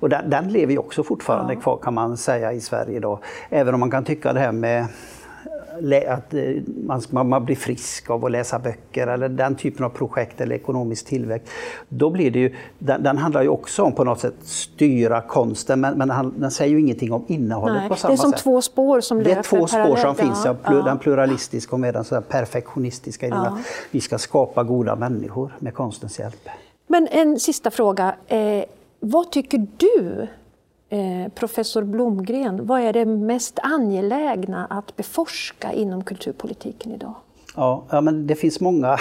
Och 0.00 0.08
den, 0.08 0.30
den 0.30 0.48
lever 0.48 0.72
ju 0.72 0.78
också 0.78 1.02
fortfarande 1.02 1.54
ja. 1.54 1.60
kvar 1.60 1.78
kan 1.82 1.94
man 1.94 2.16
säga 2.16 2.52
i 2.52 2.60
Sverige 2.60 2.96
idag. 2.96 3.18
Även 3.50 3.74
om 3.74 3.80
man 3.80 3.90
kan 3.90 4.04
tycka 4.04 4.32
det 4.32 4.40
här 4.40 4.52
med 4.52 4.86
att 6.08 6.34
eh, 6.34 6.40
man, 7.10 7.28
man 7.28 7.44
blir 7.44 7.56
frisk 7.56 8.10
av 8.10 8.24
att 8.24 8.30
läsa 8.30 8.58
böcker 8.58 9.06
eller 9.06 9.28
den 9.28 9.54
typen 9.54 9.84
av 9.84 9.90
projekt 9.90 10.40
eller 10.40 10.56
ekonomisk 10.56 11.06
tillväxt. 11.06 11.52
Då 11.88 12.10
blir 12.10 12.30
det 12.30 12.38
ju, 12.38 12.54
den, 12.78 13.02
den 13.02 13.18
handlar 13.18 13.42
ju 13.42 13.48
också 13.48 13.82
om 13.82 13.92
på 13.92 14.04
något 14.04 14.20
sätt 14.20 14.34
styra 14.42 15.20
konsten 15.20 15.80
men, 15.80 15.98
men 15.98 16.08
den, 16.08 16.40
den 16.40 16.50
säger 16.50 16.72
ju 16.72 16.80
ingenting 16.80 17.12
om 17.12 17.24
innehållet 17.28 17.76
Nej, 17.76 17.88
på 17.88 17.96
samma 17.96 18.16
sätt. 18.16 18.18
Det 18.18 18.20
är 18.20 18.30
som 18.30 18.32
sätt. 18.32 18.42
två 18.42 18.62
spår 18.62 19.00
som 19.00 19.18
löper 19.18 19.30
Det 19.30 19.38
är 19.38 19.42
två 19.42 19.66
spår 19.66 19.96
som 19.96 20.14
finns, 20.14 20.42
ja, 20.44 20.56
ja. 20.64 20.70
den 20.70 20.98
pluralistiska 20.98 21.76
och 21.76 21.80
med 21.80 21.94
den 21.94 22.04
så 22.04 22.20
perfektionistiska 22.20 23.28
ja. 23.28 23.36
att 23.36 23.58
vi 23.90 24.00
ska 24.00 24.18
skapa 24.18 24.62
goda 24.62 24.96
människor 24.96 25.56
med 25.58 25.74
konstens 25.74 26.18
hjälp. 26.18 26.48
Men 26.86 27.08
en 27.10 27.40
sista 27.40 27.70
fråga. 27.70 28.14
Eh, 28.26 28.64
vad 29.00 29.30
tycker 29.30 29.66
du 29.76 30.26
Eh, 30.90 31.32
professor 31.34 31.82
Blomgren, 31.82 32.66
vad 32.66 32.80
är 32.80 32.92
det 32.92 33.04
mest 33.04 33.58
angelägna 33.62 34.66
att 34.66 34.96
beforska 34.96 35.72
inom 35.72 36.04
kulturpolitiken 36.04 36.92
idag? 36.92 37.14
Ja, 37.56 37.84
ja 37.90 38.00
men 38.00 38.26
det 38.26 38.34
finns 38.34 38.60
många, 38.60 38.96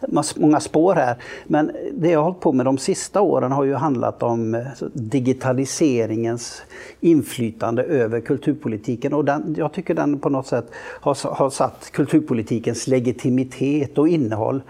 många 0.36 0.60
spår 0.60 0.94
här. 0.94 1.16
Men 1.46 1.70
det 1.92 2.10
jag 2.10 2.18
har 2.18 2.24
hållit 2.24 2.40
på 2.40 2.52
med 2.52 2.66
de 2.66 2.78
sista 2.78 3.20
åren 3.20 3.52
har 3.52 3.64
ju 3.64 3.74
handlat 3.74 4.22
om 4.22 4.54
eh, 4.54 4.62
digitaliseringens 4.92 6.62
inflytande 7.00 7.82
över 7.82 8.20
kulturpolitiken. 8.20 9.14
Och 9.14 9.24
den, 9.24 9.54
jag 9.58 9.72
tycker 9.72 9.94
den 9.94 10.18
på 10.18 10.28
något 10.28 10.46
sätt 10.46 10.70
har, 11.00 11.34
har 11.34 11.50
satt 11.50 11.90
kulturpolitikens 11.92 12.86
legitimitet 12.86 13.98
och 13.98 14.08
innehåll 14.08 14.62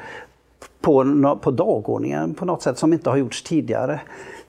på, 0.81 1.39
på 1.43 1.51
dagordningen 1.51 2.35
på 2.35 2.45
något 2.45 2.63
sätt 2.63 2.79
som 2.79 2.93
inte 2.93 3.11
har 3.11 3.17
gjorts 3.17 3.43
tidigare 3.43 4.01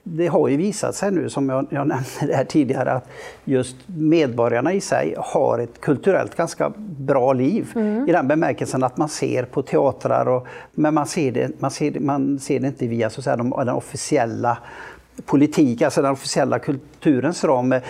det 0.04 0.26
har 0.26 0.48
ju 0.48 0.56
visat 0.56 0.94
sig 0.94 1.12
nu, 1.12 1.30
som 1.30 1.48
jag, 1.48 1.66
jag 1.70 1.86
nämnde 1.86 2.36
här 2.36 2.44
tidigare, 2.44 2.92
att 2.92 3.08
just 3.44 3.76
medborgarna 3.86 4.72
i 4.72 4.80
sig 4.80 5.14
har 5.18 5.58
ett 5.58 5.80
kulturellt 5.80 6.36
ganska 6.36 6.72
bra 6.98 7.32
liv. 7.32 7.72
Mm. 7.74 8.08
I 8.08 8.12
den 8.12 8.28
bemärkelsen 8.28 8.82
att 8.82 8.96
man 8.96 9.08
ser 9.08 9.44
på 9.44 9.62
teatrar, 9.62 10.28
och, 10.28 10.46
men 10.74 10.94
man 10.94 11.06
ser, 11.06 11.32
det, 11.32 11.60
man, 11.60 11.70
ser, 11.70 12.00
man 12.00 12.38
ser 12.38 12.60
det 12.60 12.66
inte 12.66 12.86
via 12.86 13.10
så 13.10 13.20
att 13.20 13.24
säga, 13.24 13.36
de, 13.36 13.50
den 13.50 13.68
officiella 13.68 14.58
politik, 15.26 15.82
alltså 15.82 16.02
den 16.02 16.12
officiella 16.12 16.58
kulturens 16.58 17.44
ram. 17.44 17.72
Eh, 17.72 17.80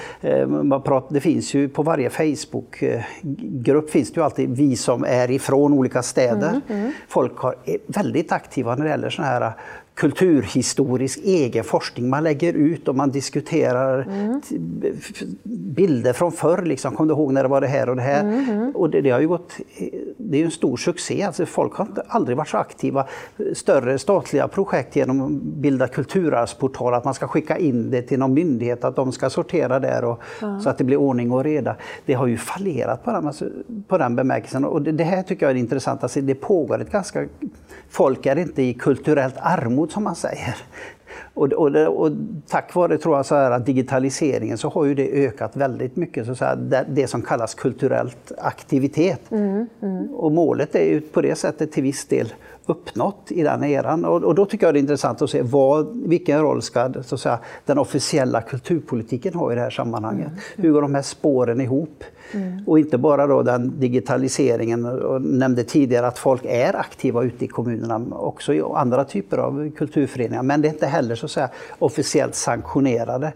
det 1.08 1.20
finns 1.20 1.54
ju 1.54 1.68
på 1.68 1.82
varje 1.82 2.10
Facebookgrupp 2.10 3.90
finns 3.90 4.12
det 4.12 4.20
ju 4.20 4.24
alltid 4.24 4.56
vi 4.56 4.76
som 4.76 5.04
är 5.04 5.30
ifrån 5.30 5.72
olika 5.72 6.02
städer. 6.02 6.48
Mm, 6.48 6.80
mm. 6.80 6.92
Folk 7.08 7.32
är 7.64 7.78
väldigt 7.86 8.32
aktiva 8.32 8.74
när 8.74 8.84
det 8.84 8.90
gäller 8.90 9.10
sådana 9.10 9.32
här 9.32 9.52
kulturhistorisk 9.94 11.20
egen 11.24 11.64
forskning. 11.64 12.10
Man 12.10 12.24
lägger 12.24 12.52
ut 12.52 12.88
och 12.88 12.96
man 12.96 13.10
diskuterar 13.10 14.02
mm. 14.02 14.40
bilder 15.44 16.12
från 16.12 16.32
förr. 16.32 16.62
Liksom. 16.62 16.96
Kom 16.96 17.08
du 17.08 17.14
ihåg 17.14 17.32
när 17.32 17.42
det 17.42 17.48
var 17.48 17.60
det 17.60 17.66
här 17.66 17.88
och 17.88 17.96
det 17.96 18.02
här? 18.02 18.22
Mm. 18.22 18.70
Och 18.70 18.90
det, 18.90 19.00
det, 19.00 19.10
har 19.10 19.20
ju 19.20 19.28
gått, 19.28 19.52
det 20.16 20.40
är 20.40 20.44
en 20.44 20.50
stor 20.50 20.76
succé. 20.76 21.22
Alltså 21.22 21.46
folk 21.46 21.74
har 21.74 21.88
aldrig 22.08 22.36
varit 22.36 22.48
så 22.48 22.58
aktiva. 22.58 23.06
Större 23.52 23.98
statliga 23.98 24.48
projekt 24.48 24.96
genom 24.96 25.20
att 25.20 25.30
bilda 25.42 25.88
kulturarvsportal, 25.88 26.94
att 26.94 27.04
man 27.04 27.14
ska 27.14 27.28
skicka 27.28 27.58
in 27.58 27.90
det 27.90 28.02
till 28.02 28.18
någon 28.18 28.34
myndighet, 28.34 28.84
att 28.84 28.96
de 28.96 29.12
ska 29.12 29.30
sortera 29.30 29.78
där 29.78 30.04
och, 30.04 30.20
mm. 30.42 30.60
så 30.60 30.70
att 30.70 30.78
det 30.78 30.84
blir 30.84 30.96
ordning 30.96 31.32
och 31.32 31.44
reda. 31.44 31.76
Det 32.06 32.14
har 32.14 32.26
ju 32.26 32.36
fallerat 32.36 33.04
på 33.04 33.10
den, 33.10 33.26
alltså, 33.26 33.48
på 33.88 33.98
den 33.98 34.16
bemärkelsen. 34.16 34.64
Och 34.64 34.82
det, 34.82 34.92
det 34.92 35.04
här 35.04 35.22
tycker 35.22 35.46
jag 35.46 35.56
är 35.56 35.60
intressant. 35.60 36.02
Alltså, 36.02 36.20
det 36.20 36.34
pågår 36.34 36.80
ett 36.80 36.92
ganska... 36.92 37.26
Folk 37.92 38.26
är 38.26 38.38
inte 38.38 38.62
i 38.62 38.74
kulturellt 38.74 39.34
armod 39.38 39.90
som 39.90 40.04
man 40.04 40.16
säger. 40.16 40.56
Och, 41.34 41.52
och, 41.52 41.76
och, 41.76 42.12
tack 42.48 42.74
vare 42.74 42.98
tror 42.98 43.16
jag, 43.16 43.26
så 43.26 43.34
här, 43.34 43.58
digitaliseringen 43.58 44.58
så 44.58 44.68
har 44.68 44.84
ju 44.84 44.94
det 44.94 45.26
ökat 45.26 45.56
väldigt 45.56 45.96
mycket, 45.96 46.26
så, 46.26 46.34
så 46.34 46.44
här, 46.44 46.56
det, 46.56 46.84
det, 46.88 47.06
som 47.06 47.22
kallas 47.22 47.54
kulturellt 47.54 48.32
aktivitet. 48.38 49.20
Mm, 49.30 49.66
mm. 49.82 50.14
Och 50.14 50.32
målet 50.32 50.74
är 50.74 50.84
ju 50.84 51.00
på 51.00 51.20
det 51.20 51.34
sättet 51.34 51.72
till 51.72 51.82
viss 51.82 52.04
del 52.04 52.32
uppnått 52.66 53.26
i 53.28 53.42
den 53.42 53.64
eran. 53.64 54.04
Och, 54.04 54.24
och 54.24 54.34
då 54.34 54.46
tycker 54.46 54.66
jag 54.66 54.74
det 54.74 54.78
är 54.78 54.80
intressant 54.80 55.22
att 55.22 55.30
se 55.30 55.42
vad, 55.42 56.02
vilken 56.04 56.40
roll 56.40 56.62
ska 56.62 56.92
så 57.02 57.14
att 57.14 57.20
säga, 57.20 57.38
den 57.66 57.78
officiella 57.78 58.42
kulturpolitiken 58.42 59.34
ha 59.34 59.52
i 59.52 59.54
det 59.54 59.60
här 59.60 59.70
sammanhanget. 59.70 60.26
Mm. 60.26 60.38
Hur 60.56 60.72
går 60.72 60.82
de 60.82 60.94
här 60.94 61.02
spåren 61.02 61.60
ihop? 61.60 62.04
Mm. 62.32 62.64
Och 62.66 62.78
inte 62.78 62.98
bara 62.98 63.26
då 63.26 63.42
den 63.42 63.80
digitaliseringen, 63.80 64.84
och 64.84 65.22
nämnde 65.22 65.64
tidigare 65.64 66.06
att 66.06 66.18
folk 66.18 66.44
är 66.44 66.76
aktiva 66.76 67.22
ute 67.22 67.44
i 67.44 67.48
kommunerna, 67.48 68.06
också 68.10 68.54
i 68.54 68.62
andra 68.74 69.04
typer 69.04 69.38
av 69.38 69.70
kulturföreningar, 69.76 70.42
men 70.42 70.62
det 70.62 70.68
är 70.68 70.72
inte 70.72 70.86
heller 70.86 71.14
så 71.14 71.26
att 71.26 71.30
säga, 71.30 71.48
officiellt 71.78 72.34
sanktionerade. 72.34 73.32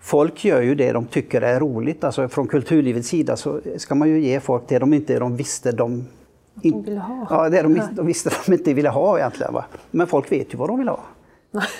Folk 0.00 0.44
gör 0.44 0.60
ju 0.62 0.74
det 0.74 0.92
de 0.92 1.06
tycker 1.06 1.42
är 1.42 1.60
roligt. 1.60 2.04
Alltså 2.04 2.28
från 2.28 2.46
kulturlivets 2.46 3.08
sida 3.08 3.36
så 3.36 3.60
ska 3.76 3.94
man 3.94 4.08
ju 4.08 4.20
ge 4.20 4.40
folk 4.40 4.62
det 4.68 4.78
de 4.78 4.94
inte 4.94 5.18
de 5.18 5.36
visste 5.36 5.72
de 5.72 6.04
de 6.62 6.82
ville 6.82 7.00
ha. 7.00 7.26
Ja, 7.30 7.48
det 7.48 7.62
de, 7.62 7.82
de 7.92 8.06
visste 8.06 8.30
de 8.46 8.52
inte 8.52 8.74
ville 8.74 8.88
ha 8.88 9.18
egentligen. 9.18 9.54
Va? 9.54 9.64
Men 9.90 10.06
folk 10.06 10.32
vet 10.32 10.54
ju 10.54 10.58
vad 10.58 10.68
de 10.68 10.78
vill 10.78 10.88
ha. 10.88 11.00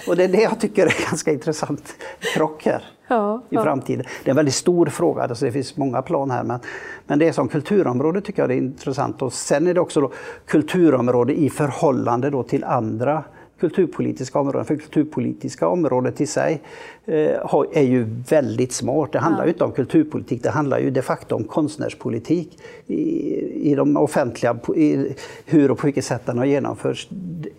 Och 0.08 0.16
det 0.16 0.24
är 0.24 0.28
det 0.28 0.42
jag 0.42 0.60
tycker 0.60 0.86
är 0.86 1.06
ganska 1.08 1.32
intressant 1.32 1.96
krock 2.34 2.64
här 2.64 2.84
ja, 3.08 3.42
i 3.50 3.56
framtiden. 3.56 4.04
Det 4.24 4.28
är 4.28 4.30
en 4.30 4.36
väldigt 4.36 4.54
stor 4.54 4.86
fråga, 4.86 5.22
alltså 5.22 5.44
det 5.44 5.52
finns 5.52 5.76
många 5.76 6.02
plan 6.02 6.30
här. 6.30 6.42
Men, 6.42 6.60
men 7.06 7.18
det 7.18 7.28
är 7.28 7.32
som 7.32 7.48
kulturområde 7.48 8.20
tycker 8.20 8.42
jag 8.42 8.48
det 8.48 8.54
är 8.54 8.58
intressant. 8.58 9.22
Och 9.22 9.32
sen 9.32 9.66
är 9.66 9.74
det 9.74 9.80
också 9.80 10.00
då 10.00 10.12
kulturområde 10.46 11.40
i 11.40 11.50
förhållande 11.50 12.30
då 12.30 12.42
till 12.42 12.64
andra 12.64 13.24
kulturpolitiska 13.60 14.38
områden. 14.38 14.64
För 14.64 14.76
kulturpolitiska 14.76 15.68
området 15.68 16.20
i 16.20 16.26
sig 16.26 16.62
eh, 17.04 17.54
är 17.72 17.82
ju 17.82 18.06
väldigt 18.28 18.72
smart. 18.72 19.12
Det 19.12 19.18
handlar 19.18 19.44
ju 19.44 19.50
inte 19.50 19.64
om 19.64 19.72
kulturpolitik, 19.72 20.42
det 20.42 20.50
handlar 20.50 20.78
ju 20.78 20.90
de 20.90 21.02
facto 21.02 21.34
om 21.34 21.44
konstnärspolitik 21.44 22.58
i, 22.86 23.70
i 23.70 23.74
de 23.74 23.96
offentliga, 23.96 24.58
i 24.76 25.14
hur 25.44 25.70
och 25.70 25.78
på 25.78 25.86
vilket 25.86 26.04
sätt 26.04 26.26
den 26.26 26.38
har 26.38 26.44
genomförts. 26.44 27.08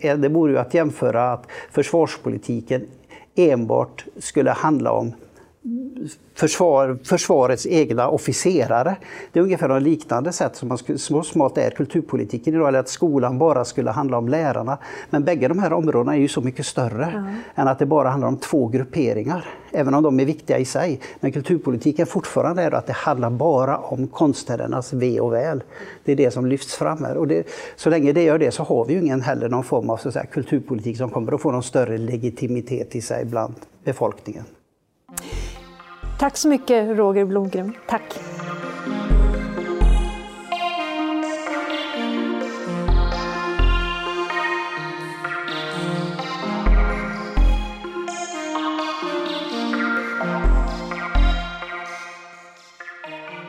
Det 0.00 0.28
vore 0.28 0.52
ju 0.52 0.58
att 0.58 0.74
jämföra 0.74 1.32
att 1.32 1.46
försvarspolitiken 1.70 2.82
enbart 3.34 4.04
skulle 4.18 4.50
handla 4.50 4.92
om 4.92 5.12
försvar, 6.34 6.98
försvarets 7.04 7.66
egna 7.66 8.08
officerare. 8.08 8.96
Det 9.32 9.38
är 9.38 9.42
ungefär 9.42 9.68
något 9.68 9.82
liknande 9.82 10.32
sätt 10.32 10.56
som 10.56 10.68
man 10.68 10.78
så 10.96 11.22
smart 11.22 11.58
är 11.58 11.70
kulturpolitiken 11.70 12.54
idag, 12.54 12.68
eller 12.68 12.78
att 12.78 12.88
skolan 12.88 13.38
bara 13.38 13.64
skulle 13.64 13.90
handla 13.90 14.18
om 14.18 14.28
lärarna. 14.28 14.78
Men 15.10 15.24
bägge 15.24 15.48
de 15.48 15.58
här 15.58 15.72
områdena 15.72 16.16
är 16.16 16.20
ju 16.20 16.28
så 16.28 16.40
mycket 16.40 16.66
större 16.66 17.04
mm. 17.04 17.34
än 17.54 17.68
att 17.68 17.78
det 17.78 17.86
bara 17.86 18.08
handlar 18.08 18.28
om 18.28 18.36
två 18.36 18.68
grupperingar, 18.68 19.44
även 19.70 19.94
om 19.94 20.02
de 20.02 20.20
är 20.20 20.24
viktiga 20.24 20.58
i 20.58 20.64
sig. 20.64 21.00
Men 21.20 21.32
kulturpolitiken 21.32 22.06
fortfarande 22.06 22.62
är 22.62 22.74
att 22.74 22.86
det 22.86 22.92
handlar 22.92 23.30
bara 23.30 23.78
om 23.78 24.08
konstnärernas 24.08 24.92
ve 24.92 25.20
och 25.20 25.32
väl. 25.32 25.62
Det 26.04 26.12
är 26.12 26.16
det 26.16 26.30
som 26.30 26.46
lyfts 26.46 26.74
fram 26.74 27.04
här. 27.04 27.16
Och 27.16 27.28
det, 27.28 27.46
så 27.76 27.90
länge 27.90 28.12
det 28.12 28.22
gör 28.22 28.38
det 28.38 28.50
så 28.50 28.62
har 28.62 28.84
vi 28.84 28.94
ju 28.94 29.00
ingen 29.00 29.20
heller 29.20 29.48
någon 29.48 29.64
form 29.64 29.90
av 29.90 29.96
så 29.96 30.08
att 30.08 30.14
säga, 30.14 30.26
kulturpolitik 30.26 30.96
som 30.96 31.10
kommer 31.10 31.32
att 31.32 31.40
få 31.40 31.52
någon 31.52 31.62
större 31.62 31.98
legitimitet 31.98 32.96
i 32.96 33.00
sig 33.00 33.24
bland 33.24 33.54
befolkningen. 33.84 34.44
Tack 36.22 36.36
så 36.36 36.48
mycket 36.48 36.98
Roger 36.98 37.24
Blomgren. 37.24 37.72
Tack. 37.88 38.02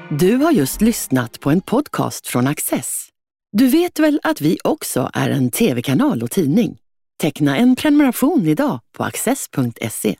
Du 0.10 0.36
har 0.36 0.52
just 0.52 0.82
lyssnat 0.82 1.40
på 1.40 1.50
en 1.52 1.62
podcast 1.62 2.28
från 2.28 2.48
Access. 2.48 3.08
Du 3.52 3.68
vet 3.68 4.00
väl 4.00 4.20
att 4.24 4.42
vi 4.42 4.58
också 4.64 5.10
är 5.14 5.30
en 5.30 5.52
tv-kanal 5.52 6.24
och 6.24 6.32
tidning? 6.32 6.78
Teckna 7.22 7.58
en 7.58 7.76
prenumeration 7.76 8.48
idag 8.48 8.80
på 8.98 9.04
access.se. 9.04 10.16